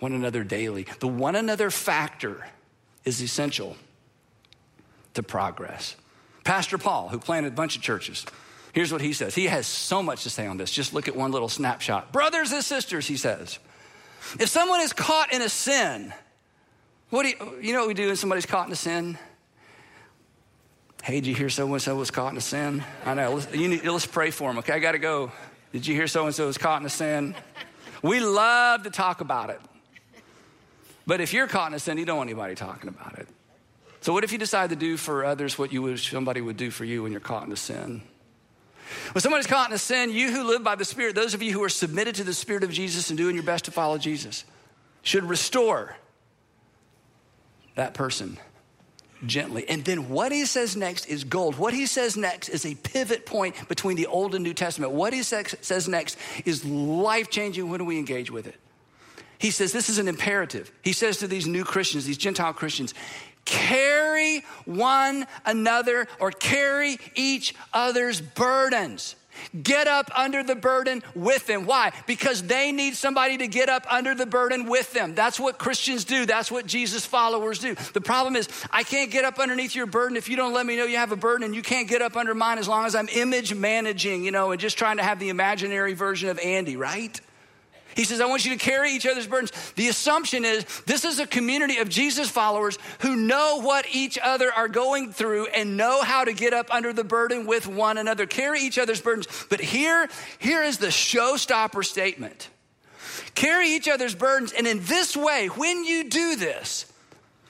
one 0.00 0.12
another 0.12 0.44
daily. 0.44 0.86
The 1.00 1.08
one 1.08 1.36
another 1.36 1.70
factor 1.70 2.46
is 3.04 3.22
essential 3.22 3.76
to 5.14 5.22
progress. 5.22 5.96
Pastor 6.44 6.78
Paul, 6.78 7.08
who 7.08 7.18
planted 7.18 7.52
a 7.52 7.56
bunch 7.56 7.76
of 7.76 7.82
churches, 7.82 8.26
here's 8.72 8.92
what 8.92 9.00
he 9.00 9.12
says. 9.12 9.34
He 9.34 9.46
has 9.46 9.66
so 9.66 10.02
much 10.02 10.24
to 10.24 10.30
say 10.30 10.46
on 10.46 10.56
this. 10.56 10.70
Just 10.72 10.92
look 10.92 11.08
at 11.08 11.14
one 11.14 11.30
little 11.30 11.48
snapshot. 11.48 12.12
Brothers 12.12 12.52
and 12.52 12.64
sisters, 12.64 13.06
he 13.06 13.16
says, 13.16 13.58
if 14.38 14.48
someone 14.48 14.80
is 14.80 14.92
caught 14.92 15.32
in 15.32 15.42
a 15.42 15.48
sin, 15.48 16.12
what 17.10 17.24
do 17.24 17.28
you, 17.28 17.58
you 17.60 17.72
know 17.72 17.80
what 17.80 17.88
we 17.88 17.94
do 17.94 18.06
when 18.06 18.16
somebody's 18.16 18.46
caught 18.46 18.66
in 18.66 18.72
a 18.72 18.76
sin? 18.76 19.18
Hey, 21.02 21.14
did 21.14 21.26
you 21.26 21.34
hear 21.34 21.50
so 21.50 21.70
and 21.72 21.82
so 21.82 21.96
was 21.96 22.10
caught 22.10 22.32
in 22.32 22.38
a 22.38 22.42
sin? 22.42 22.82
I 23.04 23.14
know. 23.14 23.34
Let's, 23.34 23.54
you 23.54 23.68
need, 23.68 23.84
let's 23.84 24.06
pray 24.06 24.30
for 24.30 24.48
them. 24.48 24.58
Okay, 24.58 24.72
I 24.72 24.78
got 24.78 24.92
to 24.92 24.98
go. 24.98 25.32
Did 25.72 25.86
you 25.86 25.94
hear 25.94 26.06
so 26.06 26.26
and 26.26 26.34
so 26.34 26.46
was 26.46 26.58
caught 26.58 26.80
in 26.80 26.86
a 26.86 26.90
sin? 26.90 27.34
We 28.02 28.20
love 28.20 28.84
to 28.84 28.90
talk 28.90 29.20
about 29.20 29.50
it. 29.50 29.60
But 31.06 31.20
if 31.20 31.32
you're 31.32 31.48
caught 31.48 31.68
in 31.68 31.74
a 31.74 31.80
sin, 31.80 31.98
you 31.98 32.04
don't 32.04 32.18
want 32.18 32.30
anybody 32.30 32.54
talking 32.54 32.88
about 32.88 33.18
it. 33.18 33.28
So, 34.02 34.12
what 34.12 34.24
if 34.24 34.32
you 34.32 34.38
decide 34.38 34.70
to 34.70 34.76
do 34.76 34.96
for 34.96 35.24
others 35.24 35.56
what 35.56 35.72
you 35.72 35.80
wish 35.82 36.10
somebody 36.10 36.40
would 36.40 36.56
do 36.56 36.70
for 36.70 36.84
you 36.84 37.04
when 37.04 37.12
you're 37.12 37.20
caught 37.20 37.46
in 37.46 37.52
a 37.52 37.56
sin? 37.56 38.02
When 39.12 39.22
somebody's 39.22 39.46
caught 39.46 39.70
in 39.70 39.74
a 39.74 39.78
sin, 39.78 40.10
you 40.10 40.32
who 40.32 40.44
live 40.44 40.62
by 40.62 40.74
the 40.74 40.84
Spirit, 40.84 41.14
those 41.14 41.34
of 41.34 41.42
you 41.42 41.52
who 41.52 41.62
are 41.62 41.68
submitted 41.68 42.16
to 42.16 42.24
the 42.24 42.34
Spirit 42.34 42.64
of 42.64 42.70
Jesus 42.70 43.10
and 43.10 43.16
doing 43.16 43.36
your 43.36 43.44
best 43.44 43.64
to 43.66 43.70
follow 43.70 43.98
Jesus, 43.98 44.44
should 45.02 45.24
restore 45.24 45.96
that 47.76 47.94
person 47.94 48.38
gently. 49.24 49.68
And 49.68 49.84
then 49.84 50.08
what 50.08 50.32
he 50.32 50.46
says 50.46 50.76
next 50.76 51.06
is 51.06 51.22
gold. 51.22 51.56
What 51.56 51.72
he 51.72 51.86
says 51.86 52.16
next 52.16 52.48
is 52.48 52.66
a 52.66 52.74
pivot 52.74 53.24
point 53.24 53.68
between 53.68 53.96
the 53.96 54.06
Old 54.06 54.34
and 54.34 54.42
New 54.42 54.54
Testament. 54.54 54.92
What 54.92 55.12
he 55.12 55.22
says 55.22 55.88
next 55.88 56.18
is 56.44 56.64
life 56.64 57.30
changing 57.30 57.70
when 57.70 57.86
we 57.86 57.98
engage 57.98 58.30
with 58.30 58.46
it. 58.46 58.56
He 59.38 59.50
says 59.50 59.72
this 59.72 59.88
is 59.88 59.98
an 59.98 60.08
imperative. 60.08 60.70
He 60.82 60.92
says 60.92 61.18
to 61.18 61.26
these 61.26 61.46
new 61.46 61.64
Christians, 61.64 62.04
these 62.04 62.18
Gentile 62.18 62.52
Christians, 62.52 62.94
carry 63.44 64.44
one 64.64 65.26
another 65.44 66.06
or 66.20 66.30
carry 66.30 66.98
each 67.14 67.54
other's 67.72 68.20
burdens. 68.20 69.16
Get 69.62 69.88
up 69.88 70.10
under 70.16 70.42
the 70.42 70.54
burden 70.54 71.02
with 71.14 71.46
them. 71.46 71.64
Why? 71.64 71.92
Because 72.06 72.42
they 72.42 72.70
need 72.70 72.94
somebody 72.94 73.38
to 73.38 73.48
get 73.48 73.68
up 73.68 73.86
under 73.90 74.14
the 74.14 74.26
burden 74.26 74.66
with 74.66 74.92
them. 74.92 75.14
That's 75.14 75.40
what 75.40 75.58
Christians 75.58 76.04
do. 76.04 76.26
That's 76.26 76.50
what 76.50 76.66
Jesus 76.66 77.06
followers 77.06 77.58
do. 77.58 77.74
The 77.92 78.00
problem 78.00 78.36
is, 78.36 78.48
I 78.70 78.82
can't 78.82 79.10
get 79.10 79.24
up 79.24 79.38
underneath 79.38 79.74
your 79.74 79.86
burden 79.86 80.16
if 80.16 80.28
you 80.28 80.36
don't 80.36 80.52
let 80.52 80.66
me 80.66 80.76
know 80.76 80.84
you 80.84 80.98
have 80.98 81.12
a 81.12 81.16
burden, 81.16 81.44
and 81.44 81.54
you 81.54 81.62
can't 81.62 81.88
get 81.88 82.02
up 82.02 82.16
under 82.16 82.34
mine 82.34 82.58
as 82.58 82.68
long 82.68 82.84
as 82.84 82.94
I'm 82.94 83.08
image 83.08 83.54
managing, 83.54 84.22
you 84.22 84.30
know, 84.30 84.52
and 84.52 84.60
just 84.60 84.78
trying 84.78 84.98
to 84.98 85.02
have 85.02 85.18
the 85.18 85.30
imaginary 85.30 85.94
version 85.94 86.28
of 86.28 86.38
Andy, 86.38 86.76
right? 86.76 87.20
He 87.94 88.04
says, 88.04 88.20
I 88.20 88.26
want 88.26 88.44
you 88.44 88.52
to 88.52 88.58
carry 88.58 88.92
each 88.92 89.06
other's 89.06 89.26
burdens. 89.26 89.52
The 89.76 89.88
assumption 89.88 90.44
is 90.44 90.64
this 90.86 91.04
is 91.04 91.18
a 91.18 91.26
community 91.26 91.78
of 91.78 91.88
Jesus 91.88 92.30
followers 92.30 92.78
who 93.00 93.16
know 93.16 93.60
what 93.60 93.86
each 93.92 94.18
other 94.22 94.52
are 94.52 94.68
going 94.68 95.12
through 95.12 95.46
and 95.46 95.76
know 95.76 96.02
how 96.02 96.24
to 96.24 96.32
get 96.32 96.52
up 96.52 96.72
under 96.72 96.92
the 96.92 97.04
burden 97.04 97.46
with 97.46 97.66
one 97.66 97.98
another. 97.98 98.26
Carry 98.26 98.60
each 98.60 98.78
other's 98.78 99.00
burdens. 99.00 99.26
But 99.50 99.60
here, 99.60 100.08
here 100.38 100.62
is 100.62 100.78
the 100.78 100.88
showstopper 100.88 101.84
statement. 101.84 102.48
Carry 103.34 103.68
each 103.74 103.88
other's 103.88 104.14
burdens. 104.14 104.52
And 104.52 104.66
in 104.66 104.80
this 104.84 105.16
way, 105.16 105.48
when 105.48 105.84
you 105.84 106.08
do 106.08 106.36
this, 106.36 106.86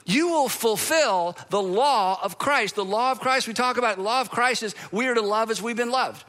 you 0.05 0.29
will 0.29 0.49
fulfill 0.49 1.37
the 1.49 1.61
law 1.61 2.19
of 2.21 2.37
Christ. 2.37 2.75
The 2.75 2.83
law 2.85 3.11
of 3.11 3.19
Christ, 3.21 3.47
we 3.47 3.53
talk 3.53 3.77
about 3.77 3.95
the 3.95 4.03
law 4.03 4.19
of 4.19 4.29
Christ 4.29 4.63
is 4.63 4.75
we 4.91 5.07
are 5.07 5.13
to 5.13 5.21
love 5.21 5.49
as 5.49 5.61
we've 5.61 5.77
been 5.77 5.91
loved 5.91 6.25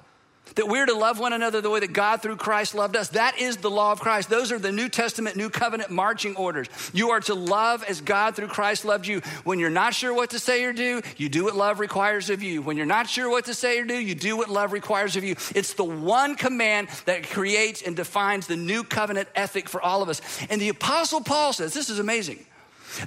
that 0.54 0.68
we're 0.68 0.86
to 0.86 0.94
love 0.94 1.18
one 1.18 1.32
another 1.32 1.60
the 1.60 1.70
way 1.70 1.80
that 1.80 1.92
God 1.92 2.22
through 2.22 2.36
Christ 2.36 2.74
loved 2.74 2.96
us. 2.96 3.08
That 3.08 3.38
is 3.38 3.56
the 3.58 3.70
law 3.70 3.92
of 3.92 4.00
Christ. 4.00 4.30
Those 4.30 4.52
are 4.52 4.58
the 4.58 4.72
New 4.72 4.88
Testament, 4.88 5.36
New 5.36 5.50
Covenant 5.50 5.90
marching 5.90 6.36
orders. 6.36 6.68
You 6.92 7.10
are 7.10 7.20
to 7.20 7.34
love 7.34 7.82
as 7.84 8.00
God 8.00 8.36
through 8.36 8.48
Christ 8.48 8.84
loved 8.84 9.06
you. 9.06 9.20
When 9.44 9.58
you're 9.58 9.70
not 9.70 9.94
sure 9.94 10.14
what 10.14 10.30
to 10.30 10.38
say 10.38 10.64
or 10.64 10.72
do, 10.72 11.02
you 11.16 11.28
do 11.28 11.44
what 11.44 11.56
love 11.56 11.80
requires 11.80 12.30
of 12.30 12.42
you. 12.42 12.62
When 12.62 12.76
you're 12.76 12.86
not 12.86 13.08
sure 13.08 13.30
what 13.30 13.46
to 13.46 13.54
say 13.54 13.78
or 13.78 13.84
do, 13.84 13.98
you 13.98 14.14
do 14.14 14.36
what 14.36 14.48
love 14.48 14.72
requires 14.72 15.16
of 15.16 15.24
you. 15.24 15.36
It's 15.54 15.74
the 15.74 15.84
one 15.84 16.36
command 16.36 16.88
that 17.06 17.28
creates 17.28 17.82
and 17.82 17.96
defines 17.96 18.46
the 18.46 18.56
New 18.56 18.84
Covenant 18.84 19.28
ethic 19.34 19.68
for 19.68 19.80
all 19.82 20.02
of 20.02 20.08
us. 20.08 20.20
And 20.48 20.60
the 20.60 20.68
Apostle 20.68 21.20
Paul 21.20 21.52
says, 21.52 21.74
this 21.74 21.90
is 21.90 21.98
amazing. 21.98 22.44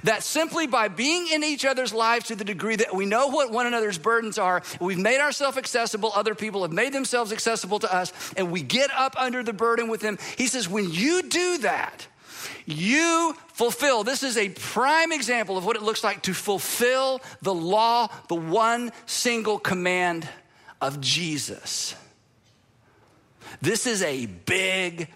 That 0.04 0.22
simply 0.22 0.66
by 0.66 0.88
being 0.88 1.28
in 1.28 1.42
each 1.44 1.64
other's 1.64 1.92
lives 1.92 2.26
to 2.26 2.36
the 2.36 2.44
degree 2.44 2.76
that 2.76 2.94
we 2.94 3.06
know 3.06 3.28
what 3.28 3.50
one 3.50 3.66
another's 3.66 3.98
burdens 3.98 4.38
are, 4.38 4.62
we've 4.80 4.98
made 4.98 5.20
ourselves 5.20 5.56
accessible, 5.56 6.12
other 6.14 6.34
people 6.34 6.62
have 6.62 6.72
made 6.72 6.92
themselves 6.92 7.32
accessible 7.32 7.78
to 7.80 7.94
us, 7.94 8.12
and 8.36 8.50
we 8.50 8.62
get 8.62 8.90
up 8.90 9.14
under 9.18 9.42
the 9.42 9.52
burden 9.52 9.88
with 9.88 10.00
them. 10.00 10.18
He 10.36 10.46
says, 10.46 10.68
when 10.68 10.90
you 10.90 11.22
do 11.22 11.58
that, 11.58 12.06
you 12.66 13.34
fulfill. 13.48 14.04
This 14.04 14.22
is 14.22 14.36
a 14.36 14.50
prime 14.50 15.10
example 15.12 15.56
of 15.56 15.64
what 15.64 15.76
it 15.76 15.82
looks 15.82 16.04
like 16.04 16.22
to 16.22 16.34
fulfill 16.34 17.20
the 17.40 17.54
law, 17.54 18.08
the 18.28 18.34
one 18.34 18.92
single 19.06 19.58
command 19.58 20.28
of 20.80 21.00
Jesus. 21.00 21.94
This 23.62 23.86
is 23.86 24.02
a 24.02 24.26
big 24.26 25.08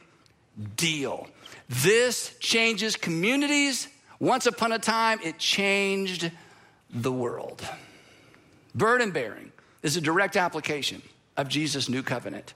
deal. 0.76 1.28
This 1.68 2.34
changes 2.40 2.96
communities 2.96 3.88
once 4.22 4.46
upon 4.46 4.70
a 4.70 4.78
time, 4.78 5.18
it 5.24 5.36
changed 5.36 6.30
the 6.88 7.10
world. 7.10 7.60
Burden 8.72 9.10
bearing 9.10 9.50
is 9.82 9.96
a 9.96 10.00
direct 10.00 10.36
application 10.36 11.02
of 11.36 11.48
Jesus' 11.48 11.88
new 11.88 12.04
covenant 12.04 12.54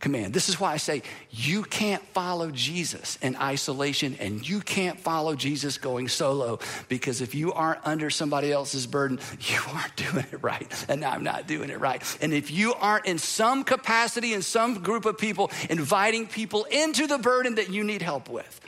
command. 0.00 0.34
This 0.34 0.50
is 0.50 0.60
why 0.60 0.72
I 0.72 0.76
say 0.76 1.02
you 1.30 1.62
can't 1.62 2.04
follow 2.08 2.50
Jesus 2.50 3.16
in 3.22 3.36
isolation 3.36 4.18
and 4.20 4.46
you 4.46 4.60
can't 4.60 5.00
follow 5.00 5.34
Jesus 5.34 5.78
going 5.78 6.08
solo 6.08 6.58
because 6.90 7.22
if 7.22 7.34
you 7.34 7.54
aren't 7.54 7.80
under 7.86 8.10
somebody 8.10 8.52
else's 8.52 8.86
burden, 8.86 9.18
you 9.40 9.60
aren't 9.72 9.96
doing 9.96 10.26
it 10.30 10.42
right. 10.42 10.84
And 10.90 11.06
I'm 11.06 11.24
not 11.24 11.46
doing 11.46 11.70
it 11.70 11.80
right. 11.80 12.02
And 12.20 12.34
if 12.34 12.50
you 12.50 12.74
aren't 12.74 13.06
in 13.06 13.16
some 13.16 13.64
capacity, 13.64 14.34
in 14.34 14.42
some 14.42 14.82
group 14.82 15.06
of 15.06 15.16
people, 15.16 15.50
inviting 15.70 16.26
people 16.26 16.64
into 16.64 17.06
the 17.06 17.16
burden 17.16 17.54
that 17.54 17.70
you 17.70 17.82
need 17.82 18.02
help 18.02 18.28
with, 18.28 18.60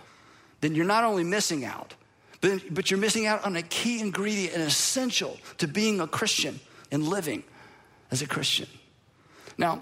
then 0.63 0.75
you're 0.75 0.87
not 0.87 1.05
only 1.05 1.23
missing 1.23 1.67
out, 1.67 1.93
but, 2.71 2.91
you're 2.91 3.01
missing 3.01 3.27
out 3.27 3.45
on 3.45 3.57
a 3.57 3.63
key 3.63 4.01
ingredient 4.01 4.55
and 4.55 4.63
essential 4.63 5.39
to 5.59 5.67
being 5.67 6.01
a 6.01 6.07
Christian 6.07 6.61
and 6.91 7.07
living 7.09 7.43
as 8.11 8.23
a 8.23 8.27
Christian. 8.27 8.69
Now, 9.57 9.81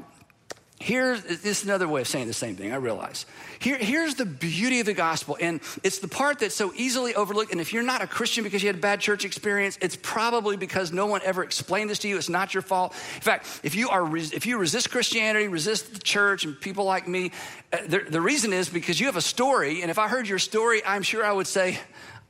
here 0.79 1.12
is 1.12 1.62
another 1.62 1.87
way 1.87 2.01
of 2.01 2.09
saying 2.09 2.27
the 2.27 2.33
same 2.33 2.57
thing, 2.57 2.72
I 2.72 2.77
realize. 2.77 3.25
Here, 3.61 3.79
here's 3.79 4.16
the 4.16 4.27
beauty 4.27 4.81
of 4.81 4.87
the 4.87 4.94
gospel, 4.94 5.38
and 5.40 5.61
it's 5.85 6.01
the 6.01 6.09
part 6.09 6.40
that's 6.40 6.57
so 6.57 6.72
easily 6.75 7.14
overlooked. 7.14 7.53
And 7.53 7.61
if 7.61 7.72
you're 7.72 7.85
not 7.85 8.03
a 8.03 8.07
Christian 8.07 8.42
because 8.42 8.64
you 8.64 8.68
had 8.68 8.77
a 8.77 8.81
bad 8.81 9.01
church 9.01 9.25
experience, 9.25 9.79
it's 9.81 9.96
probably 10.03 10.57
because 10.57 10.92
no 10.92 11.07
one 11.07 11.20
ever 11.25 11.44
explained 11.44 11.88
this 11.88 12.01
to 12.01 12.09
you. 12.09 12.16
It's 12.16 12.29
not 12.29 12.53
your 12.53 12.62
fault. 12.62 12.94
In 13.14 13.20
fact, 13.20 13.61
if 13.62 13.77
you, 13.77 13.90
are, 13.90 14.16
if 14.16 14.44
you 14.44 14.59
resist 14.59 14.90
Christianity, 14.90 15.46
resist 15.46 15.94
the 15.94 16.01
church, 16.01 16.44
and 16.44 16.61
people 16.61 16.85
like 16.85 17.07
me, 17.07 17.31
uh, 17.72 17.79
the, 17.87 18.01
the 18.01 18.20
reason 18.20 18.53
is 18.53 18.68
because 18.68 18.98
you 18.98 19.07
have 19.07 19.16
a 19.16 19.20
story. 19.20 19.83
And 19.83 19.90
if 19.90 19.98
I 20.01 20.09
heard 20.09 20.29
your 20.29 20.40
story, 20.40 20.83
I'm 20.85 21.03
sure 21.03 21.25
I 21.25 21.33
would 21.33 21.46
say, 21.46 21.79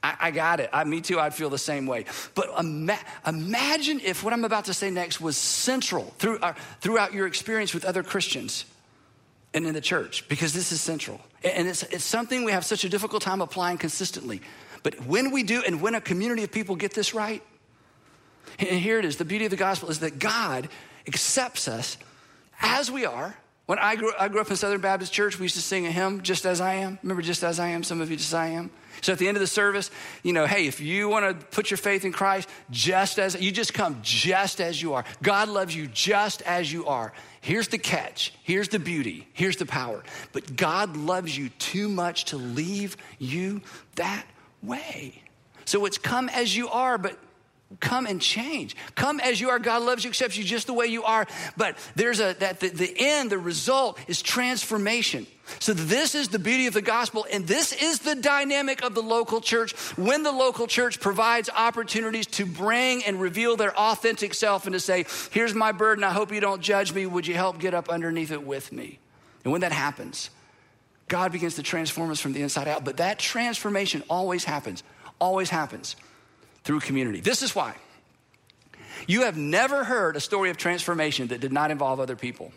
I, 0.03 0.17
I 0.21 0.31
got 0.31 0.61
it. 0.61 0.71
I, 0.73 0.85
me 0.85 1.01
too, 1.01 1.21
I'd 1.21 1.35
feel 1.35 1.51
the 1.51 1.59
same 1.59 1.87
way. 1.87 2.07
But 2.35 2.51
ima- 2.59 2.99
imagine 3.27 4.01
if 4.01 4.25
what 4.25 4.33
I'm 4.33 4.45
about 4.45 4.65
to 4.67 4.75
say 4.75 4.91
next 4.91 5.21
was 5.21 5.37
central 5.37 6.15
through 6.19 6.39
our, 6.41 6.51
uh, 6.51 6.55
throughout 6.81 7.13
your 7.13 7.27
experience 7.27 7.73
with 7.75 7.85
other 7.85 8.03
Christians 8.03 8.65
and 9.55 9.67
in 9.67 9.75
the 9.75 9.81
church, 9.81 10.29
because 10.29 10.53
this 10.53 10.73
is 10.73 10.81
central. 10.81 11.21
And 11.45 11.69
it's, 11.69 11.83
it's 11.85 12.05
something 12.05 12.45
we 12.45 12.53
have 12.53 12.65
such 12.65 12.85
a 12.85 12.89
difficult 12.89 13.23
time 13.23 13.41
applying 13.41 13.79
consistently. 13.79 14.41
But 14.83 15.07
when 15.07 15.31
we 15.31 15.43
do, 15.43 15.63
and 15.67 15.81
when 15.81 15.95
a 15.95 16.01
community 16.01 16.43
of 16.43 16.51
people 16.51 16.75
get 16.75 16.95
this 16.95 17.15
right, 17.15 17.43
And 18.59 18.69
here 18.69 18.99
it 18.99 19.05
is 19.05 19.17
the 19.17 19.25
beauty 19.25 19.45
of 19.45 19.51
the 19.51 19.57
gospel 19.57 19.91
is 19.91 20.01
that 20.01 20.19
God 20.19 20.69
accepts 21.07 21.69
us 21.69 21.97
as 22.61 22.91
we 22.91 23.05
are. 23.05 23.35
When 23.67 23.79
I 23.79 23.97
grew, 23.97 24.13
I 24.19 24.29
grew 24.29 24.41
up 24.41 24.51
in 24.51 24.57
Southern 24.57 24.81
Baptist 24.81 25.13
Church, 25.13 25.39
we 25.39 25.45
used 25.45 25.55
to 25.55 25.63
sing 25.63 25.87
a 25.87 25.91
hymn, 25.91 26.23
Just 26.23 26.45
As 26.45 26.61
I 26.61 26.75
Am. 26.75 26.99
Remember, 27.03 27.23
Just 27.23 27.43
As 27.43 27.59
I 27.59 27.69
Am? 27.69 27.83
Some 27.83 28.01
of 28.01 28.11
you, 28.11 28.17
Just 28.17 28.31
As 28.31 28.35
I 28.35 28.47
Am. 28.49 28.71
So 29.01 29.13
at 29.13 29.19
the 29.19 29.29
end 29.29 29.37
of 29.37 29.41
the 29.41 29.47
service, 29.47 29.91
you 30.23 30.33
know, 30.33 30.47
hey, 30.47 30.67
if 30.67 30.81
you 30.81 31.09
want 31.09 31.41
to 31.41 31.47
put 31.47 31.71
your 31.71 31.79
faith 31.79 32.05
in 32.05 32.13
Christ, 32.13 32.49
just 32.71 33.19
as 33.19 33.41
you 33.41 33.51
just 33.51 33.75
come 33.75 33.99
just 34.03 34.61
as 34.61 34.81
you 34.81 34.95
are. 34.95 35.05
God 35.23 35.49
loves 35.49 35.75
you 35.75 35.87
just 35.89 36.43
as 36.43 36.73
you 36.73 36.87
are. 36.87 37.13
Here's 37.41 37.69
the 37.69 37.79
catch. 37.79 38.35
Here's 38.43 38.69
the 38.69 38.79
beauty. 38.79 39.27
Here's 39.33 39.57
the 39.57 39.67
power. 39.67 40.03
But 40.33 40.57
God 40.57 40.97
loves 40.97 41.37
you 41.37 41.49
too 41.59 41.89
much 41.89 42.27
to 42.27 42.37
leave 42.37 42.97
you 43.19 43.63
that 43.97 44.25
way. 44.63 45.23
So 45.65 45.85
it's 45.87 45.99
come 45.99 46.29
as 46.29 46.57
you 46.57 46.69
are, 46.69 46.99
but 46.99 47.19
come 47.81 48.07
and 48.07 48.21
change. 48.21 48.77
Come 48.95 49.21
as 49.21 49.41
you 49.41 49.51
are. 49.51 49.59
God 49.59 49.83
loves 49.83 50.05
you, 50.05 50.11
accepts 50.11 50.37
you 50.37 50.45
just 50.45 50.67
the 50.67 50.73
way 50.73 50.87
you 50.87 51.05
are. 51.05 51.27
But 51.57 51.77
there's 51.95 52.21
a 52.21 52.35
that 52.41 52.61
the, 52.61 52.69
the 52.69 52.95
end, 52.97 53.31
the 53.31 53.39
result 53.39 53.99
is 54.09 54.23
transformation. 54.23 55.27
So 55.59 55.73
this 55.75 56.15
is 56.15 56.29
the 56.29 56.39
beauty 56.39 56.67
of 56.67 56.75
the 56.75 56.83
gospel, 56.83 57.27
and 57.31 57.47
this 57.47 57.73
is 57.73 57.99
the 57.99 58.15
dynamic 58.15 58.83
of 58.83 58.95
the 58.95 59.03
local 59.03 59.41
church. 59.41 59.73
When 59.99 60.23
the 60.23 60.33
local 60.33 60.67
church 60.67 61.01
provides 61.01 61.51
opportunities 61.51 62.27
to 62.29 62.47
bring 62.47 63.05
and 63.05 63.21
reveal 63.21 63.57
their 63.57 63.77
authentic 63.77 64.35
self 64.35 64.67
and 64.67 64.73
to 64.73 64.81
say, 64.81 65.05
"Here's 65.31 65.55
my 65.55 65.73
burden. 65.73 66.05
I 66.05 66.11
hope 66.13 66.33
you 66.33 66.41
don't 66.41 66.63
judge 66.63 66.93
me. 66.93 67.07
Would 67.07 67.27
you 67.27 67.35
help 67.35 67.59
get 67.59 67.75
up 67.75 67.89
underneath 67.89 68.31
it 68.31 68.45
with 68.45 68.73
me?" 68.73 68.99
And 69.45 69.53
when 69.53 69.63
that 69.63 69.73
happens, 69.73 70.31
God 71.09 71.33
begins 71.33 71.57
to 71.57 71.63
transform 71.63 72.11
us 72.11 72.21
from 72.21 72.33
the 72.33 72.43
inside 72.43 72.69
out. 72.69 72.85
But 72.85 72.99
that 72.99 73.19
transformation 73.19 74.03
always 74.09 74.45
happens. 74.45 74.83
Always 75.21 75.51
happens 75.51 75.97
through 76.65 76.81
community. 76.81 77.21
This 77.21 77.43
is 77.43 77.55
why. 77.55 77.75
You 79.07 79.23
have 79.23 79.37
never 79.37 79.85
heard 79.85 80.17
a 80.17 80.21
story 80.21 80.51
of 80.51 80.57
transformation 80.57 81.29
that 81.29 81.41
did 81.41 81.53
not 81.53 81.71
involve 81.71 81.99
other 82.01 82.17
people. 82.17 82.53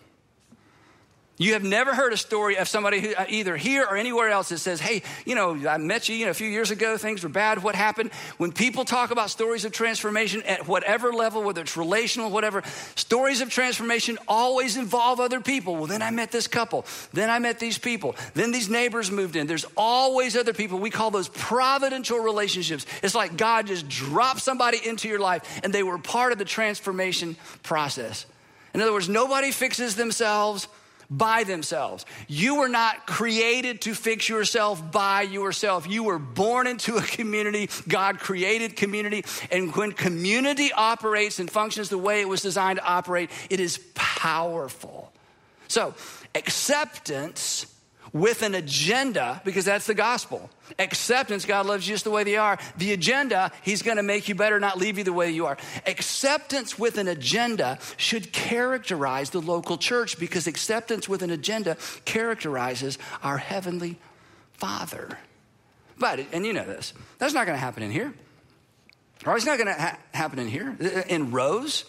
You 1.38 1.52
have 1.52 1.64
never 1.64 1.94
heard 1.94 2.14
a 2.14 2.18
story 2.18 2.58
of 2.58 2.70
somebody 2.70 3.02
who, 3.02 3.14
uh, 3.14 3.26
either 3.28 3.58
here 3.58 3.84
or 3.84 3.98
anywhere 3.98 4.30
else 4.30 4.50
that 4.50 4.60
says, 4.60 4.80
Hey, 4.80 5.04
you 5.26 5.36
know, 5.36 5.68
I 5.68 5.78
met 5.78 6.08
you, 6.08 6.16
you 6.16 6.26
know, 6.26 6.32
a 6.32 6.36
few 6.36 6.48
years 6.48 6.72
ago, 6.72 6.98
things 6.98 7.24
were 7.24 7.30
bad. 7.30 7.62
What 7.62 7.76
happened? 7.76 8.14
When 8.38 8.54
people 8.54 8.86
talk 8.86 9.12
about 9.12 9.30
stories 9.30 9.66
of 9.66 9.74
transformation 9.74 10.44
at 10.44 10.66
whatever 10.66 11.12
level, 11.12 11.44
whether 11.44 11.62
it's 11.62 11.76
relational, 11.76 12.30
whatever, 12.30 12.64
stories 12.96 13.42
of 13.42 13.50
transformation 13.50 14.18
always 14.30 14.78
involve 14.78 15.20
other 15.20 15.42
people. 15.42 15.76
Well, 15.76 15.88
then 15.88 16.02
I 16.02 16.10
met 16.10 16.32
this 16.32 16.48
couple. 16.48 16.86
Then 17.12 17.30
I 17.30 17.40
met 17.40 17.60
these 17.60 17.78
people. 17.78 18.16
Then 18.34 18.54
these 18.54 18.70
neighbors 18.70 19.12
moved 19.12 19.36
in. 19.36 19.46
There's 19.46 19.66
always 19.76 20.38
other 20.38 20.54
people. 20.54 20.80
We 20.80 20.90
call 20.90 21.12
those 21.12 21.28
providential 21.28 22.20
relationships. 22.20 22.86
It's 23.04 23.16
like 23.16 23.36
God 23.36 23.68
just 23.68 23.90
dropped 23.90 24.40
somebody 24.40 24.80
into 24.88 25.10
your 25.10 25.20
life 25.20 25.60
and 25.66 25.74
they 25.74 25.84
were 25.84 25.98
part 25.98 26.32
of 26.32 26.38
the 26.38 26.46
transformation 26.46 27.36
process. 27.62 28.26
In 28.74 28.82
other 28.82 28.94
words, 28.94 29.10
nobody 29.10 29.52
fixes 29.52 29.98
themselves 29.98 30.70
by 31.10 31.44
themselves. 31.44 32.06
You 32.28 32.56
were 32.56 32.70
not 32.70 33.08
created 33.08 33.82
to 33.82 33.94
fix 33.94 34.28
yourself 34.30 34.92
by 34.92 35.24
yourself. 35.24 35.88
You 35.88 36.04
were 36.04 36.20
born 36.20 36.68
into 36.68 36.98
a 36.98 37.02
community. 37.02 37.70
God 37.88 38.20
created 38.20 38.76
community. 38.76 39.26
And 39.52 39.76
when 39.76 39.92
community 39.92 40.72
operates 40.74 41.40
and 41.40 41.50
functions 41.50 41.90
the 41.90 41.98
way 41.98 42.22
it 42.22 42.30
was 42.30 42.42
designed 42.42 42.80
to 42.80 42.86
operate, 42.86 43.30
it 43.50 43.60
is 43.60 43.80
powerful. 43.94 45.12
So, 45.68 45.94
acceptance 46.34 47.66
with 48.14 48.42
an 48.42 48.56
agenda, 48.56 49.42
because 49.44 49.66
that's 49.66 49.88
the 49.88 49.94
gospel. 49.94 50.50
Acceptance, 50.80 51.46
God 51.46 51.66
loves 51.66 51.88
you 51.88 51.94
just 51.94 52.04
the 52.04 52.12
way 52.12 52.24
they 52.24 52.38
are. 52.38 52.58
The 52.78 52.94
agenda, 52.94 53.52
He's 53.62 53.82
gonna 53.82 54.04
make 54.04 54.28
you 54.30 54.36
better, 54.36 54.60
not 54.60 54.78
leave 54.78 54.98
you 54.98 55.04
the 55.04 55.14
way 55.14 55.32
you 55.32 55.46
are. 55.46 55.58
Acceptance 55.86 56.78
with 56.78 56.98
an 56.98 57.08
agenda 57.08 57.80
should 57.98 58.32
characterize 58.32 59.30
the 59.30 59.42
local 59.42 59.78
church 59.78 60.20
because 60.20 60.48
acceptance 60.48 61.08
with 61.10 61.22
an 61.22 61.30
agenda 61.30 61.78
characterizes 62.06 62.98
our 63.24 63.38
Heavenly 63.38 63.98
Father. 64.54 65.18
But, 65.98 66.20
and 66.32 66.46
you 66.46 66.54
know 66.54 66.66
this, 66.66 66.94
that's 67.18 67.34
not 67.34 67.46
gonna 67.46 67.58
happen 67.58 67.84
in 67.84 67.92
here. 67.92 68.14
Or 69.26 69.36
it's 69.36 69.46
not 69.46 69.58
gonna 69.58 69.74
ha- 69.74 69.98
happen 70.14 70.40
in 70.40 70.48
here. 70.48 70.76
Uh, 70.80 70.86
uh, 70.86 71.04
in 71.08 71.32
rows, 71.32 71.86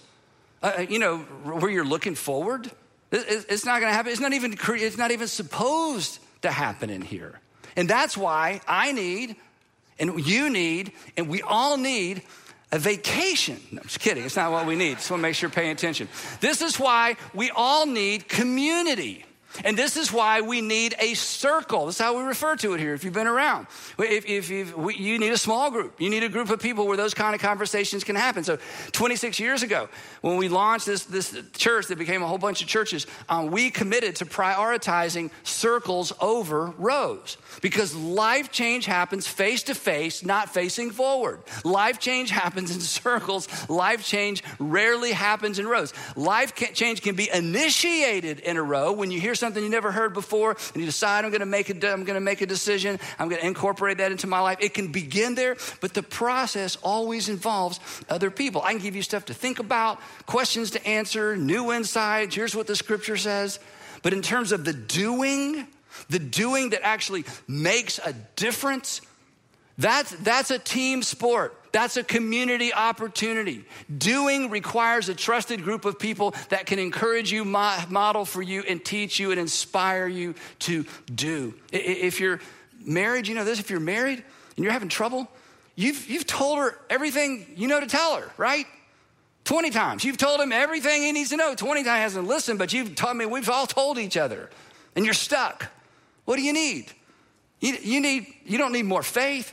uh, 0.63 0.73
uh, 0.79 0.81
you 0.83 0.99
know, 0.99 1.19
where 1.19 1.71
you're 1.71 1.85
looking 1.85 2.15
forward 2.15 2.71
it's 3.25 3.65
not 3.65 3.81
going 3.81 3.91
to 3.91 3.97
happen. 3.97 4.13
It's 4.13 4.21
not 4.21 4.33
even 4.33 4.57
it's 4.59 4.99
not 4.99 5.11
even 5.11 5.29
supposed 5.29 6.19
to 6.43 6.51
happen 6.51 6.91
in 6.91 7.03
here. 7.03 7.41
And 7.77 7.89
that's 7.89 8.17
why 8.17 8.61
I 8.67 8.93
need 8.93 9.37
and 9.99 10.27
you 10.27 10.49
need 10.51 10.93
and 11.17 11.29
we 11.29 11.43
all 11.43 11.77
need 11.77 12.23
a 12.73 12.79
vacation. 12.79 13.61
No, 13.71 13.81
I'm 13.81 13.85
just 13.85 14.01
kidding. 14.01 14.25
It's 14.25 14.37
not 14.37 14.51
what 14.51 14.67
we 14.67 14.77
need. 14.77 14.97
Just 14.97 15.11
want 15.11 15.21
to 15.21 15.23
make 15.23 15.35
sure 15.35 15.49
you're 15.49 15.55
paying 15.55 15.71
attention. 15.71 16.09
This 16.41 16.63
is 16.63 16.81
why 16.81 17.17
we 17.35 17.51
all 17.51 17.87
need 17.87 18.29
community. 18.29 19.26
And 19.65 19.77
this 19.77 19.97
is 19.97 20.13
why 20.13 20.41
we 20.41 20.61
need 20.61 20.95
a 20.99 21.15
circle. 21.15 21.87
That's 21.87 21.99
how 21.99 22.17
we 22.17 22.23
refer 22.23 22.57
to 22.57 22.75
it 22.75 22.81
here 22.81 22.95
if 22.95 23.05
you've 23.05 23.15
been 23.15 23.27
around. 23.27 23.67
If, 23.99 24.27
if, 24.27 24.51
if 24.51 24.77
we, 24.77 24.95
you 24.95 25.19
need 25.19 25.33
a 25.33 25.39
small 25.39 25.71
group, 25.71 26.01
you 26.01 26.11
need 26.11 26.23
a 26.23 26.29
group 26.29 26.51
of 26.51 26.61
people 26.61 26.87
where 26.87 26.97
those 26.97 27.15
kind 27.15 27.35
of 27.35 27.41
conversations 27.41 28.05
can 28.05 28.17
happen. 28.17 28.45
So, 28.45 28.59
26 28.93 29.41
years 29.41 29.63
ago, 29.63 29.89
when 30.21 30.37
we 30.37 30.49
launched 30.49 30.87
this, 30.87 31.05
this 31.05 31.37
church 31.55 31.87
that 31.87 31.99
became 31.99 32.23
a 32.23 32.27
whole 32.27 32.39
bunch 32.39 32.63
of 32.63 32.69
churches, 32.69 33.07
um, 33.29 33.51
we 33.51 33.71
committed 33.71 34.17
to 34.17 34.27
prioritizing 34.27 35.31
circles 35.43 36.13
over 36.21 36.67
rows 36.79 37.37
because 37.63 37.95
life 37.95 38.53
change 38.53 38.87
happens 38.87 39.27
face 39.27 39.63
to 39.65 39.75
face, 39.75 40.25
not 40.25 40.53
facing 40.53 40.91
forward. 40.91 41.41
Life 41.65 41.99
change 41.99 42.31
happens 42.31 42.75
in 42.75 42.81
circles, 42.81 43.49
life 43.69 44.05
change 44.05 44.43
rarely 44.59 45.13
happens 45.13 45.59
in 45.59 45.67
rows. 45.67 45.93
Life 46.15 46.55
change 46.75 47.03
can 47.03 47.15
be 47.15 47.31
initiated 47.33 48.41
in 48.41 48.57
a 48.57 48.63
row 48.63 48.93
when 48.93 49.11
you 49.11 49.21
hear 49.21 49.35
something 49.35 49.46
something 49.47 49.63
you 49.63 49.71
never 49.71 49.93
heard 49.93 50.13
before 50.13 50.57
and 50.75 50.77
you 50.77 50.87
decide 50.87 51.25
I'm 51.25 51.31
going 51.31 51.41
to 51.41 51.47
make 51.47 51.71
a, 51.71 51.93
I'm 51.93 52.05
going 52.05 52.17
to 52.17 52.21
make 52.21 52.41
a 52.41 52.47
decision, 52.47 52.99
I'm 53.19 53.29
going 53.29 53.41
to 53.41 53.47
incorporate 53.47 53.99
that 53.99 54.11
into 54.11 54.27
my 54.27 54.41
life. 54.41 54.59
It 54.61 54.75
can 54.75 54.91
begin 54.91 55.35
there, 55.37 55.57
but 55.81 55.95
the 55.95 56.03
process 56.03 56.77
always 56.83 57.29
involves 57.29 57.79
other 58.09 58.31
people. 58.31 58.63
I 58.63 58.73
can 58.73 58.83
give 58.83 58.97
you 58.97 59.03
stuff 59.03 59.27
to 59.27 59.35
think 59.35 59.61
about, 59.61 60.01
questions 60.27 60.73
to 60.73 60.85
answer, 60.87 61.37
new 61.37 61.73
insights. 61.73 62.35
Here's 62.35 62.57
what 62.57 62.67
the 62.67 62.75
scripture 62.75 63.17
says. 63.17 63.61
But 64.03 64.13
in 64.13 64.23
terms 64.23 64.51
of 64.53 64.65
the 64.65 64.73
doing, 64.73 65.67
the 66.11 66.19
doing 66.19 66.71
that 66.71 66.85
actually 66.85 67.25
makes 67.47 67.99
a 67.99 68.13
difference, 68.35 69.01
that's, 69.79 70.11
that's 70.17 70.51
a 70.51 70.59
team 70.59 71.03
sport. 71.03 71.55
That's 71.77 71.99
a 71.99 72.03
community 72.03 72.73
opportunity. 72.73 73.67
Doing 73.99 74.49
requires 74.49 75.11
a 75.11 75.15
trusted 75.15 75.63
group 75.63 75.85
of 75.85 75.99
people 75.99 76.35
that 76.49 76.65
can 76.65 76.79
encourage 76.79 77.31
you, 77.31 77.45
model 77.45 78.25
for 78.25 78.41
you, 78.41 78.63
and 78.67 78.83
teach 78.83 79.19
you 79.19 79.31
and 79.31 79.39
inspire 79.39 80.07
you 80.07 80.35
to 80.61 80.87
do. 81.15 81.53
If 81.71 82.19
you're 82.19 82.41
married, 82.83 83.29
you 83.29 83.35
know 83.35 83.45
this. 83.45 83.61
If 83.61 83.69
you're 83.69 83.79
married 83.79 84.25
and 84.57 84.65
you're 84.65 84.73
having 84.73 84.89
trouble, 84.89 85.29
you've, 85.75 86.09
you've 86.09 86.27
told 86.27 86.61
her 86.61 86.79
everything 86.89 87.47
you 87.57 87.69
know 87.69 87.79
to 87.79 87.87
tell 87.87 88.17
her, 88.17 88.31
right? 88.39 88.65
20 89.45 89.69
times. 89.69 90.03
You've 90.03 90.17
told 90.17 90.41
him 90.41 90.53
everything 90.53 91.03
he 91.03 91.13
needs 91.13 91.29
to 91.29 91.37
know. 91.37 91.55
20 91.55 91.85
times 91.85 91.95
he 91.99 92.03
hasn't 92.05 92.27
listened, 92.27 92.59
but 92.59 92.73
you've 92.73 92.95
told 92.95 93.19
me 93.19 93.27
we've 93.27 93.51
all 93.51 93.67
told 93.67 93.99
each 93.99 94.17
other. 94.17 94.49
And 94.95 95.05
you're 95.05 95.13
stuck. 95.13 95.71
What 96.25 96.37
do 96.37 96.43
you 96.43 96.55
need? 96.55 96.91
You, 97.61 97.77
you 97.83 98.01
need 98.01 98.29
you 98.47 98.57
don't 98.57 98.73
need 98.73 98.87
more 98.87 99.03
faith. 99.03 99.53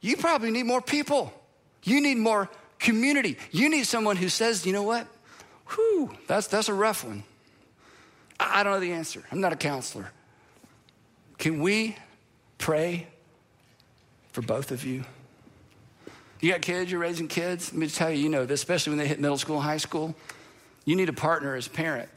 You 0.00 0.16
probably 0.16 0.50
need 0.50 0.64
more 0.64 0.80
people. 0.80 1.34
You 1.82 2.00
need 2.00 2.18
more 2.18 2.48
community. 2.78 3.36
You 3.50 3.68
need 3.68 3.86
someone 3.86 4.16
who 4.16 4.28
says, 4.28 4.66
you 4.66 4.72
know 4.72 4.82
what? 4.82 5.06
Whew, 5.68 6.10
that's, 6.26 6.46
that's 6.48 6.68
a 6.68 6.74
rough 6.74 7.04
one. 7.04 7.22
I, 8.38 8.62
don't 8.62 8.72
know 8.72 8.80
the 8.80 8.92
answer. 8.92 9.22
I'm 9.30 9.40
not 9.40 9.52
a 9.52 9.56
counselor. 9.56 10.10
Can 11.38 11.60
we 11.60 11.96
pray 12.58 13.06
for 14.32 14.42
both 14.42 14.70
of 14.70 14.84
you? 14.84 15.04
You 16.40 16.52
got 16.52 16.62
kids, 16.62 16.90
you're 16.90 17.00
raising 17.00 17.28
kids. 17.28 17.72
Let 17.72 17.78
me 17.78 17.86
tell 17.88 18.10
you, 18.10 18.22
you 18.22 18.28
know 18.30 18.46
this, 18.46 18.60
especially 18.60 18.92
when 18.92 18.98
they 18.98 19.06
hit 19.06 19.20
middle 19.20 19.36
school 19.36 19.60
high 19.60 19.76
school. 19.76 20.14
You 20.86 20.96
need 20.96 21.10
a 21.10 21.14
partner 21.14 21.54
as 21.54 21.66
a 21.66 21.70
parent. 21.70 22.08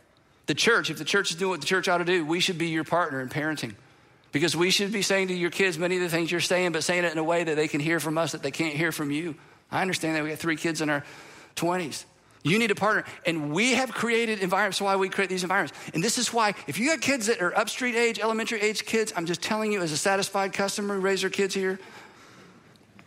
The 0.46 0.54
church, 0.54 0.90
if 0.90 0.98
the 0.98 1.06
church 1.06 1.32
is 1.32 1.38
doing 1.38 1.52
what 1.52 1.62
the 1.62 1.68
church 1.68 1.88
ought 1.88 1.98
to 2.00 2.06
do, 2.06 2.26
we 2.26 2.40
should 2.40 2.58
be 2.58 2.68
your 2.68 2.84
partner 2.86 3.22
in 3.22 3.30
parenting. 3.30 3.76
Because 4.32 4.56
we 4.56 4.72
should 4.72 4.92
be 4.92 5.02
saying 5.02 5.28
to 5.28 5.34
your 5.34 5.52
kids 5.52 5.78
many 5.78 5.98
of 5.98 6.02
the 6.02 6.10
things 6.10 6.32
you're 6.32 6.42
saying, 6.42 6.72
but 6.72 6.84
saying 6.84 7.04
it 7.04 7.12
in 7.12 7.18
a 7.18 7.24
way 7.24 7.44
that 7.44 7.56
they 7.56 7.68
can 7.68 7.80
hear 7.80 8.00
from 8.00 8.18
us 8.18 8.32
that 8.32 8.42
they 8.42 8.52
can't 8.52 8.76
hear 8.76 8.92
from 8.92 9.12
you. 9.12 9.36
I 9.72 9.82
understand 9.82 10.16
that 10.16 10.24
we 10.24 10.30
got 10.30 10.40
three 10.40 10.56
kids 10.56 10.82
in 10.82 10.90
our 10.90 11.04
20s. 11.56 12.06
You 12.44 12.60
need 12.60 12.72
a 12.72 12.76
partner. 12.76 13.06
And 13.26 13.54
we 13.54 13.74
have 13.74 13.92
created 13.92 14.40
environments. 14.40 14.82
why 14.82 14.96
we 14.96 15.10
create 15.10 15.30
these 15.30 15.44
environments. 15.44 15.78
And 15.94 16.04
this 16.04 16.18
is 16.18 16.34
why, 16.34 16.54
if 16.68 16.78
you 16.78 16.90
got 16.90 17.02
kids 17.02 17.28
that 17.28 17.42
are 17.42 17.58
upstreet 17.58 17.96
age, 17.96 18.20
elementary 18.20 18.62
age 18.62 18.86
kids, 18.86 19.14
I'm 19.16 19.26
just 19.26 19.42
telling 19.42 19.72
you 19.72 19.82
as 19.82 19.92
a 19.92 19.98
satisfied 19.98 20.54
customer 20.54 20.96
who 20.96 21.02
raise 21.02 21.22
their 21.22 21.30
kids 21.30 21.54
here, 21.54 21.80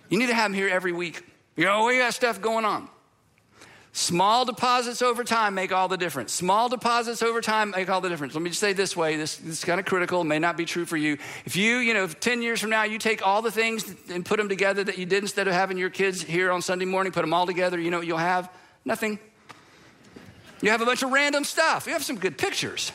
you 0.09 0.19
need 0.19 0.29
to 0.29 0.35
have 0.35 0.51
them 0.51 0.55
here 0.55 0.69
every 0.69 0.93
week. 0.93 1.23
You 1.55 1.65
know, 1.65 1.85
we 1.85 1.99
got 1.99 2.15
stuff 2.15 2.41
going 2.41 2.65
on. 2.65 2.89
Small 3.97 4.45
deposits 4.45 5.01
over 5.01 5.25
time 5.25 5.55
make 5.55 5.73
all 5.73 5.89
the 5.89 5.97
difference. 5.97 6.31
Small 6.31 6.69
deposits 6.69 7.23
over 7.23 7.41
time 7.41 7.71
make 7.71 7.89
all 7.89 8.03
the 8.03 8.11
difference. 8.11 8.35
Let 8.35 8.43
me 8.43 8.51
just 8.51 8.61
say 8.61 8.75
this 8.75 8.95
way 8.95 9.17
this, 9.17 9.37
this 9.37 9.61
is 9.61 9.65
kind 9.65 9.81
of 9.81 9.87
critical, 9.87 10.23
may 10.23 10.39
not 10.39 10.59
be 10.59 10.67
true 10.67 10.85
for 10.85 10.99
you. 10.99 11.17
If 11.47 11.57
you, 11.57 11.79
you 11.79 11.95
know, 11.95 12.07
10 12.07 12.43
years 12.43 12.61
from 12.61 12.69
now, 12.69 12.83
you 12.83 12.99
take 12.99 13.27
all 13.27 13.41
the 13.41 13.51
things 13.51 13.91
and 14.11 14.23
put 14.23 14.37
them 14.37 14.51
together 14.51 14.85
that 14.85 14.99
you 14.99 15.07
did 15.07 15.23
instead 15.23 15.49
of 15.49 15.55
having 15.55 15.79
your 15.79 15.89
kids 15.89 16.21
here 16.21 16.53
on 16.53 16.61
Sunday 16.61 16.85
morning, 16.85 17.11
put 17.11 17.23
them 17.23 17.33
all 17.33 17.47
together, 17.47 17.81
you 17.81 17.91
know 17.91 17.97
what 17.97 18.07
you'll 18.07 18.19
have? 18.19 18.53
Nothing. 18.85 19.19
You 20.61 20.73
have 20.73 20.83
a 20.83 20.87
bunch 20.87 21.03
of 21.03 21.11
random 21.11 21.45
stuff. 21.45 21.87
You 21.87 21.95
have 21.95 22.05
some 22.05 22.19
good 22.19 22.37
pictures. 22.37 22.93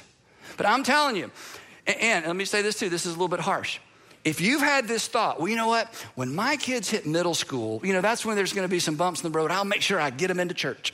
But 0.55 0.67
I'm 0.67 0.83
telling 0.83 1.15
you, 1.15 1.31
and, 1.87 1.97
and 1.99 2.25
let 2.27 2.35
me 2.35 2.45
say 2.45 2.61
this 2.61 2.77
too, 2.77 2.89
this 2.89 3.07
is 3.07 3.13
a 3.13 3.15
little 3.15 3.27
bit 3.27 3.39
harsh. 3.39 3.79
If 4.23 4.39
you've 4.39 4.61
had 4.61 4.87
this 4.87 5.07
thought, 5.07 5.39
well, 5.39 5.47
you 5.47 5.55
know 5.55 5.67
what? 5.67 5.93
When 6.15 6.33
my 6.35 6.55
kids 6.55 6.89
hit 6.89 7.07
middle 7.07 7.33
school, 7.33 7.81
you 7.83 7.93
know, 7.93 8.01
that's 8.01 8.23
when 8.23 8.35
there's 8.35 8.53
going 8.53 8.67
to 8.67 8.71
be 8.71 8.79
some 8.79 8.95
bumps 8.95 9.23
in 9.23 9.31
the 9.31 9.37
road. 9.37 9.49
I'll 9.49 9.65
make 9.65 9.81
sure 9.81 9.99
I 9.99 10.11
get 10.11 10.27
them 10.27 10.39
into 10.39 10.53
church. 10.53 10.93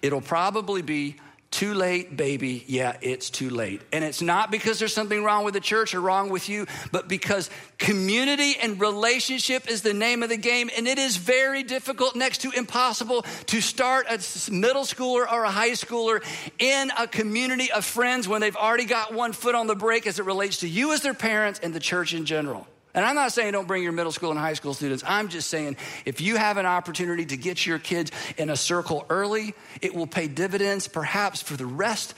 It'll 0.00 0.22
probably 0.22 0.82
be 0.82 1.16
too 1.56 1.72
late, 1.72 2.14
baby. 2.14 2.62
Yeah, 2.66 2.98
it's 3.00 3.30
too 3.30 3.48
late. 3.48 3.80
And 3.90 4.04
it's 4.04 4.20
not 4.20 4.50
because 4.50 4.78
there's 4.78 4.92
something 4.92 5.24
wrong 5.24 5.42
with 5.42 5.54
the 5.54 5.60
church 5.60 5.94
or 5.94 6.02
wrong 6.02 6.28
with 6.28 6.50
you, 6.50 6.66
but 6.92 7.08
because 7.08 7.48
community 7.78 8.56
and 8.60 8.78
relationship 8.78 9.66
is 9.66 9.80
the 9.80 9.94
name 9.94 10.22
of 10.22 10.28
the 10.28 10.36
game. 10.36 10.68
And 10.76 10.86
it 10.86 10.98
is 10.98 11.16
very 11.16 11.62
difficult, 11.62 12.14
next 12.14 12.42
to 12.42 12.50
impossible, 12.50 13.22
to 13.46 13.62
start 13.62 14.06
a 14.10 14.18
middle 14.52 14.82
schooler 14.82 15.30
or 15.32 15.44
a 15.44 15.50
high 15.50 15.70
schooler 15.70 16.22
in 16.58 16.90
a 16.98 17.06
community 17.06 17.72
of 17.72 17.86
friends 17.86 18.28
when 18.28 18.42
they've 18.42 18.54
already 18.54 18.84
got 18.84 19.14
one 19.14 19.32
foot 19.32 19.54
on 19.54 19.66
the 19.66 19.74
brake 19.74 20.06
as 20.06 20.18
it 20.18 20.26
relates 20.26 20.58
to 20.58 20.68
you 20.68 20.92
as 20.92 21.00
their 21.00 21.14
parents 21.14 21.58
and 21.62 21.72
the 21.72 21.80
church 21.80 22.12
in 22.12 22.26
general. 22.26 22.66
And 22.96 23.04
I'm 23.04 23.14
not 23.14 23.30
saying 23.30 23.52
don't 23.52 23.68
bring 23.68 23.82
your 23.82 23.92
middle 23.92 24.10
school 24.10 24.30
and 24.30 24.40
high 24.40 24.54
school 24.54 24.72
students. 24.72 25.04
I'm 25.06 25.28
just 25.28 25.48
saying 25.48 25.76
if 26.06 26.22
you 26.22 26.36
have 26.36 26.56
an 26.56 26.64
opportunity 26.64 27.26
to 27.26 27.36
get 27.36 27.66
your 27.66 27.78
kids 27.78 28.10
in 28.38 28.48
a 28.48 28.56
circle 28.56 29.04
early, 29.10 29.54
it 29.82 29.94
will 29.94 30.06
pay 30.06 30.28
dividends 30.28 30.88
perhaps 30.88 31.42
for 31.42 31.58
the 31.58 31.66
rest 31.66 32.14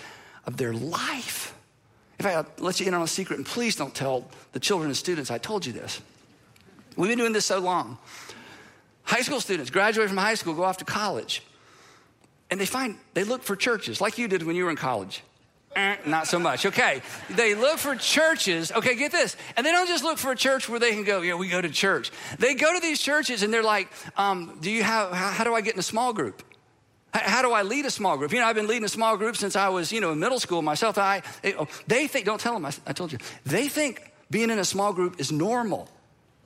of 0.46 0.56
their 0.56 0.72
life. 0.72 1.52
If 2.20 2.26
I 2.26 2.44
let 2.58 2.78
you 2.78 2.86
in 2.86 2.94
on 2.94 3.02
a 3.02 3.08
secret, 3.08 3.38
and 3.38 3.46
please 3.46 3.74
don't 3.74 3.94
tell 3.94 4.28
the 4.52 4.60
children 4.60 4.88
and 4.88 4.96
students 4.96 5.32
I 5.32 5.38
told 5.38 5.66
you 5.66 5.72
this. 5.72 6.00
We've 6.96 7.08
been 7.08 7.18
doing 7.18 7.32
this 7.32 7.46
so 7.46 7.58
long. 7.58 7.98
High 9.02 9.22
school 9.22 9.40
students 9.40 9.70
graduate 9.70 10.08
from 10.08 10.16
high 10.16 10.34
school, 10.34 10.54
go 10.54 10.62
off 10.62 10.76
to 10.78 10.84
college, 10.84 11.42
and 12.50 12.60
they 12.60 12.66
find 12.66 12.96
they 13.14 13.24
look 13.24 13.42
for 13.42 13.56
churches 13.56 14.00
like 14.00 14.16
you 14.16 14.28
did 14.28 14.44
when 14.44 14.54
you 14.54 14.64
were 14.64 14.70
in 14.70 14.76
college. 14.76 15.22
Eh, 15.78 15.96
not 16.06 16.26
so 16.26 16.40
much. 16.40 16.66
Okay. 16.66 17.02
They 17.30 17.54
look 17.54 17.78
for 17.78 17.94
churches. 17.94 18.72
Okay, 18.72 18.96
get 18.96 19.12
this. 19.12 19.36
And 19.56 19.64
they 19.64 19.70
don't 19.70 19.86
just 19.86 20.02
look 20.02 20.18
for 20.18 20.32
a 20.32 20.36
church 20.36 20.68
where 20.68 20.80
they 20.80 20.90
can 20.90 21.04
go, 21.04 21.20
yeah, 21.20 21.36
we 21.36 21.48
go 21.48 21.60
to 21.60 21.68
church. 21.68 22.10
They 22.40 22.54
go 22.54 22.74
to 22.74 22.80
these 22.80 23.00
churches 23.00 23.44
and 23.44 23.54
they're 23.54 23.62
like, 23.62 23.88
um, 24.16 24.58
do 24.60 24.72
you 24.72 24.82
have, 24.82 25.12
how, 25.12 25.30
how 25.30 25.44
do 25.44 25.54
I 25.54 25.60
get 25.60 25.74
in 25.74 25.78
a 25.78 25.84
small 25.84 26.12
group? 26.12 26.42
How 27.14 27.42
do 27.42 27.52
I 27.52 27.62
lead 27.62 27.86
a 27.86 27.92
small 27.92 28.16
group? 28.18 28.32
You 28.32 28.40
know, 28.40 28.46
I've 28.46 28.56
been 28.56 28.66
leading 28.66 28.84
a 28.84 28.88
small 28.88 29.16
group 29.16 29.36
since 29.36 29.54
I 29.54 29.68
was, 29.68 29.92
you 29.92 30.00
know, 30.00 30.10
in 30.10 30.18
middle 30.18 30.40
school 30.40 30.62
myself. 30.62 30.98
I, 30.98 31.22
they 31.86 32.08
think, 32.08 32.26
don't 32.26 32.40
tell 32.40 32.54
them, 32.54 32.66
I, 32.66 32.72
I 32.84 32.92
told 32.92 33.12
you, 33.12 33.18
they 33.46 33.68
think 33.68 34.12
being 34.30 34.50
in 34.50 34.58
a 34.58 34.64
small 34.64 34.92
group 34.92 35.20
is 35.20 35.30
normal. 35.30 35.88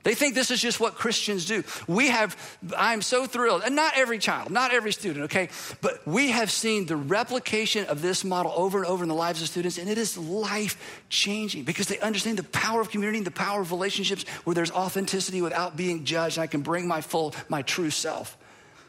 They 0.03 0.15
think 0.15 0.35
this 0.35 0.51
is 0.51 0.61
just 0.61 0.81
what 0.81 0.95
Christians 0.95 1.45
do. 1.45 1.63
We 1.87 2.09
have, 2.09 2.35
I'm 2.77 3.01
so 3.01 3.25
thrilled, 3.25 3.63
and 3.65 3.73
not 3.73 3.93
every 3.95 4.19
child, 4.19 4.49
not 4.51 4.73
every 4.73 4.91
student, 4.91 5.25
okay, 5.25 5.49
but 5.79 6.05
we 6.05 6.31
have 6.31 6.51
seen 6.51 6.85
the 6.85 6.97
replication 6.97 7.85
of 7.85 8.01
this 8.01 8.25
model 8.25 8.51
over 8.53 8.77
and 8.77 8.85
over 8.85 9.03
in 9.03 9.07
the 9.07 9.15
lives 9.15 9.41
of 9.41 9.47
students, 9.47 9.77
and 9.77 9.89
it 9.89 9.97
is 9.97 10.17
life 10.17 11.01
changing 11.07 11.63
because 11.63 11.87
they 11.87 11.99
understand 11.99 12.37
the 12.37 12.43
power 12.43 12.81
of 12.81 12.89
community 12.89 13.19
and 13.19 13.27
the 13.27 13.31
power 13.31 13.61
of 13.61 13.71
relationships 13.71 14.27
where 14.43 14.53
there's 14.53 14.71
authenticity 14.71 15.41
without 15.41 15.77
being 15.77 16.03
judged. 16.03 16.37
I 16.37 16.47
can 16.47 16.61
bring 16.61 16.85
my 16.85 16.99
full, 16.99 17.33
my 17.47 17.61
true 17.61 17.89
self. 17.89 18.37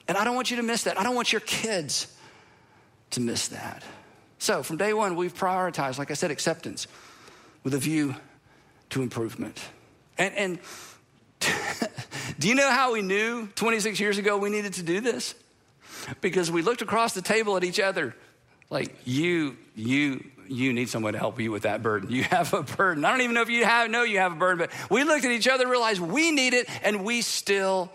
And 0.08 0.18
I 0.18 0.24
don't 0.24 0.34
want 0.34 0.50
you 0.50 0.56
to 0.56 0.62
miss 0.62 0.82
that. 0.84 0.98
I 0.98 1.04
don't 1.04 1.14
want 1.14 1.32
your 1.32 1.40
kids 1.40 2.12
to 3.10 3.20
miss 3.20 3.48
that. 3.48 3.84
So 4.38 4.62
from 4.62 4.76
day 4.76 4.92
one, 4.92 5.14
we've 5.16 5.32
prioritized, 5.32 5.96
like 5.96 6.10
I 6.10 6.14
said, 6.14 6.30
acceptance 6.30 6.86
with 7.62 7.72
a 7.72 7.78
view 7.78 8.16
to 8.90 9.00
improvement. 9.00 9.60
And, 10.18 10.34
and 10.34 10.58
do 12.38 12.48
you 12.48 12.54
know 12.54 12.70
how 12.70 12.92
we 12.92 13.02
knew 13.02 13.46
26 13.54 14.00
years 14.00 14.18
ago 14.18 14.36
we 14.38 14.50
needed 14.50 14.74
to 14.74 14.82
do 14.82 15.00
this? 15.00 15.34
Because 16.20 16.50
we 16.50 16.62
looked 16.62 16.82
across 16.82 17.14
the 17.14 17.22
table 17.22 17.56
at 17.56 17.64
each 17.64 17.80
other 17.80 18.14
like, 18.70 18.94
you, 19.04 19.56
you, 19.76 20.24
you 20.48 20.72
need 20.72 20.88
someone 20.88 21.12
to 21.12 21.18
help 21.18 21.38
you 21.40 21.52
with 21.52 21.62
that 21.62 21.82
burden. 21.82 22.10
You 22.10 22.24
have 22.24 22.52
a 22.54 22.62
burden. 22.62 23.04
I 23.04 23.10
don't 23.10 23.20
even 23.20 23.34
know 23.34 23.42
if 23.42 23.50
you 23.50 23.64
have, 23.64 23.90
know 23.90 24.02
you 24.02 24.18
have 24.18 24.32
a 24.32 24.36
burden, 24.36 24.58
but 24.58 24.90
we 24.90 25.04
looked 25.04 25.24
at 25.24 25.30
each 25.30 25.48
other, 25.48 25.68
realized 25.68 26.00
we 26.00 26.30
need 26.30 26.54
it, 26.54 26.68
and 26.82 27.04
we 27.04 27.20
still 27.22 27.92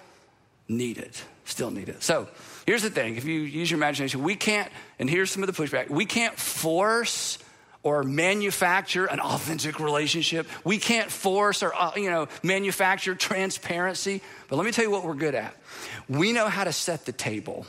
need 0.67 0.97
it. 0.97 1.23
Still 1.45 1.71
need 1.71 1.89
it. 1.89 2.03
So 2.03 2.27
here's 2.65 2.83
the 2.83 2.89
thing 2.89 3.15
if 3.15 3.25
you 3.25 3.41
use 3.41 3.69
your 3.69 3.77
imagination, 3.77 4.23
we 4.23 4.35
can't, 4.35 4.71
and 4.99 5.09
here's 5.09 5.31
some 5.31 5.43
of 5.43 5.53
the 5.53 5.63
pushback, 5.63 5.89
we 5.89 6.05
can't 6.05 6.37
force 6.37 7.39
or 7.83 8.03
manufacture 8.03 9.05
an 9.05 9.19
authentic 9.19 9.79
relationship. 9.79 10.47
We 10.63 10.77
can't 10.77 11.09
force 11.09 11.63
or 11.63 11.73
uh, 11.73 11.91
you 11.95 12.09
know 12.09 12.27
manufacture 12.43 13.15
transparency. 13.15 14.21
But 14.47 14.57
let 14.57 14.65
me 14.65 14.71
tell 14.71 14.83
you 14.83 14.91
what 14.91 15.03
we're 15.03 15.13
good 15.13 15.35
at. 15.35 15.55
We 16.07 16.33
know 16.33 16.47
how 16.47 16.63
to 16.63 16.73
set 16.73 17.05
the 17.05 17.11
table. 17.11 17.65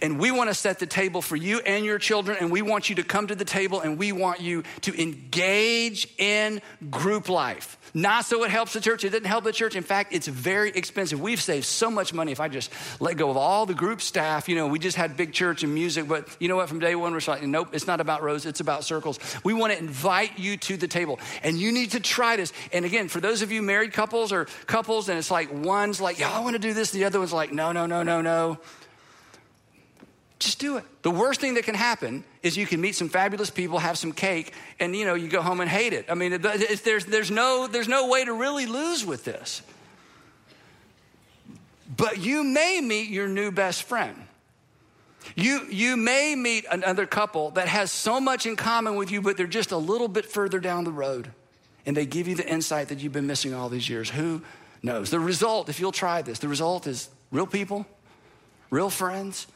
And 0.00 0.20
we 0.20 0.30
want 0.30 0.50
to 0.50 0.54
set 0.54 0.78
the 0.78 0.86
table 0.86 1.20
for 1.20 1.34
you 1.34 1.58
and 1.58 1.84
your 1.84 1.98
children, 1.98 2.38
and 2.40 2.52
we 2.52 2.62
want 2.62 2.88
you 2.88 2.94
to 2.96 3.02
come 3.02 3.26
to 3.26 3.34
the 3.34 3.44
table 3.44 3.80
and 3.80 3.98
we 3.98 4.12
want 4.12 4.40
you 4.40 4.62
to 4.82 5.02
engage 5.02 6.08
in 6.16 6.62
group 6.90 7.28
life. 7.28 7.76
Not 7.96 8.24
so 8.24 8.42
it 8.42 8.50
helps 8.50 8.72
the 8.72 8.80
church. 8.80 9.04
It 9.04 9.10
didn't 9.10 9.28
help 9.28 9.44
the 9.44 9.52
church. 9.52 9.76
In 9.76 9.84
fact, 9.84 10.12
it's 10.12 10.26
very 10.26 10.70
expensive. 10.70 11.20
We've 11.20 11.40
saved 11.40 11.64
so 11.64 11.92
much 11.92 12.12
money 12.12 12.32
if 12.32 12.40
I 12.40 12.48
just 12.48 12.72
let 12.98 13.16
go 13.16 13.30
of 13.30 13.36
all 13.36 13.66
the 13.66 13.74
group 13.74 14.00
staff. 14.00 14.48
You 14.48 14.56
know, 14.56 14.66
we 14.66 14.80
just 14.80 14.96
had 14.96 15.16
big 15.16 15.32
church 15.32 15.62
and 15.62 15.72
music, 15.72 16.08
but 16.08 16.26
you 16.40 16.48
know 16.48 16.56
what? 16.56 16.68
From 16.68 16.80
day 16.80 16.96
one, 16.96 17.12
we're 17.12 17.20
like, 17.28 17.44
nope, 17.44 17.68
it's 17.72 17.86
not 17.86 18.00
about 18.00 18.24
rows, 18.24 18.46
it's 18.46 18.58
about 18.58 18.82
circles. 18.82 19.20
We 19.44 19.54
want 19.54 19.72
to 19.72 19.78
invite 19.78 20.40
you 20.40 20.56
to 20.56 20.76
the 20.76 20.88
table, 20.88 21.20
and 21.44 21.56
you 21.56 21.70
need 21.70 21.92
to 21.92 22.00
try 22.00 22.34
this. 22.34 22.52
And 22.72 22.84
again, 22.84 23.06
for 23.06 23.20
those 23.20 23.42
of 23.42 23.52
you 23.52 23.62
married 23.62 23.92
couples 23.92 24.32
or 24.32 24.46
couples, 24.66 25.08
and 25.08 25.16
it's 25.16 25.30
like 25.30 25.52
one's 25.52 26.00
like, 26.00 26.18
yeah, 26.18 26.32
I 26.32 26.40
want 26.40 26.54
to 26.54 26.60
do 26.60 26.74
this, 26.74 26.90
the 26.90 27.04
other 27.04 27.20
one's 27.20 27.32
like, 27.32 27.52
no, 27.52 27.70
no, 27.70 27.86
no, 27.86 28.02
no, 28.02 28.20
no. 28.20 28.58
Just 30.44 30.58
do 30.58 30.76
it. 30.76 30.84
The 31.00 31.10
worst 31.10 31.40
thing 31.40 31.54
that 31.54 31.64
can 31.64 31.74
happen 31.74 32.22
is 32.42 32.54
you 32.54 32.66
can 32.66 32.78
meet 32.78 32.94
some 32.94 33.08
fabulous 33.08 33.48
people, 33.48 33.78
have 33.78 33.96
some 33.96 34.12
cake, 34.12 34.52
and 34.78 34.94
you 34.94 35.06
know 35.06 35.14
you 35.14 35.28
go 35.28 35.40
home 35.40 35.62
and 35.62 35.70
hate 35.70 35.94
it. 35.94 36.04
I 36.10 36.14
mean, 36.14 36.38
there's, 36.40 36.82
there's, 36.82 37.30
no, 37.30 37.66
there's 37.66 37.88
no 37.88 38.08
way 38.08 38.26
to 38.26 38.32
really 38.34 38.66
lose 38.66 39.06
with 39.06 39.24
this. 39.24 39.62
But 41.96 42.18
you 42.18 42.44
may 42.44 42.82
meet 42.82 43.08
your 43.08 43.26
new 43.26 43.50
best 43.50 43.84
friend. 43.84 44.14
You, 45.34 45.66
you 45.70 45.96
may 45.96 46.34
meet 46.34 46.66
another 46.70 47.06
couple 47.06 47.52
that 47.52 47.68
has 47.68 47.90
so 47.90 48.20
much 48.20 48.44
in 48.44 48.54
common 48.54 48.96
with 48.96 49.10
you, 49.10 49.22
but 49.22 49.38
they're 49.38 49.46
just 49.46 49.72
a 49.72 49.78
little 49.78 50.08
bit 50.08 50.26
further 50.26 50.60
down 50.60 50.84
the 50.84 50.92
road. 50.92 51.30
And 51.86 51.96
they 51.96 52.04
give 52.04 52.28
you 52.28 52.34
the 52.34 52.46
insight 52.46 52.88
that 52.88 52.98
you've 52.98 53.14
been 53.14 53.26
missing 53.26 53.54
all 53.54 53.70
these 53.70 53.88
years. 53.88 54.10
Who 54.10 54.42
knows? 54.82 55.08
The 55.08 55.20
result, 55.20 55.70
if 55.70 55.80
you'll 55.80 55.92
try 55.92 56.20
this, 56.20 56.38
the 56.38 56.48
result 56.48 56.86
is 56.86 57.08
real 57.30 57.46
people, 57.46 57.86
real 58.68 58.90
friends, 58.90 59.46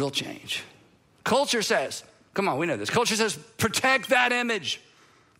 real 0.00 0.10
change. 0.10 0.62
Culture 1.24 1.60
says, 1.60 2.04
come 2.32 2.48
on, 2.48 2.56
we 2.56 2.66
know 2.66 2.78
this. 2.78 2.88
Culture 2.88 3.16
says, 3.16 3.36
protect 3.58 4.08
that 4.08 4.32
image. 4.32 4.80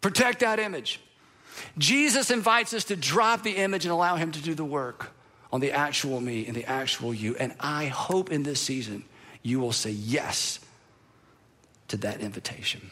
Protect 0.02 0.40
that 0.40 0.58
image. 0.58 1.00
Jesus 1.78 2.30
invites 2.30 2.74
us 2.74 2.84
to 2.84 2.96
drop 2.96 3.42
the 3.42 3.56
image 3.56 3.86
and 3.86 3.92
allow 3.92 4.16
Him 4.16 4.32
to 4.32 4.42
do 4.42 4.54
the 4.54 4.64
work 4.64 5.12
on 5.50 5.60
the 5.60 5.72
actual 5.72 6.20
me 6.20 6.46
and 6.46 6.54
the 6.54 6.66
actual 6.66 7.14
you. 7.14 7.36
And 7.36 7.54
I 7.58 7.86
hope 7.86 8.30
in 8.30 8.42
this 8.42 8.60
season 8.60 9.04
you 9.42 9.60
will 9.60 9.72
say 9.72 9.90
yes 9.90 10.60
to 11.88 11.96
that 11.98 12.20
invitation. 12.20 12.90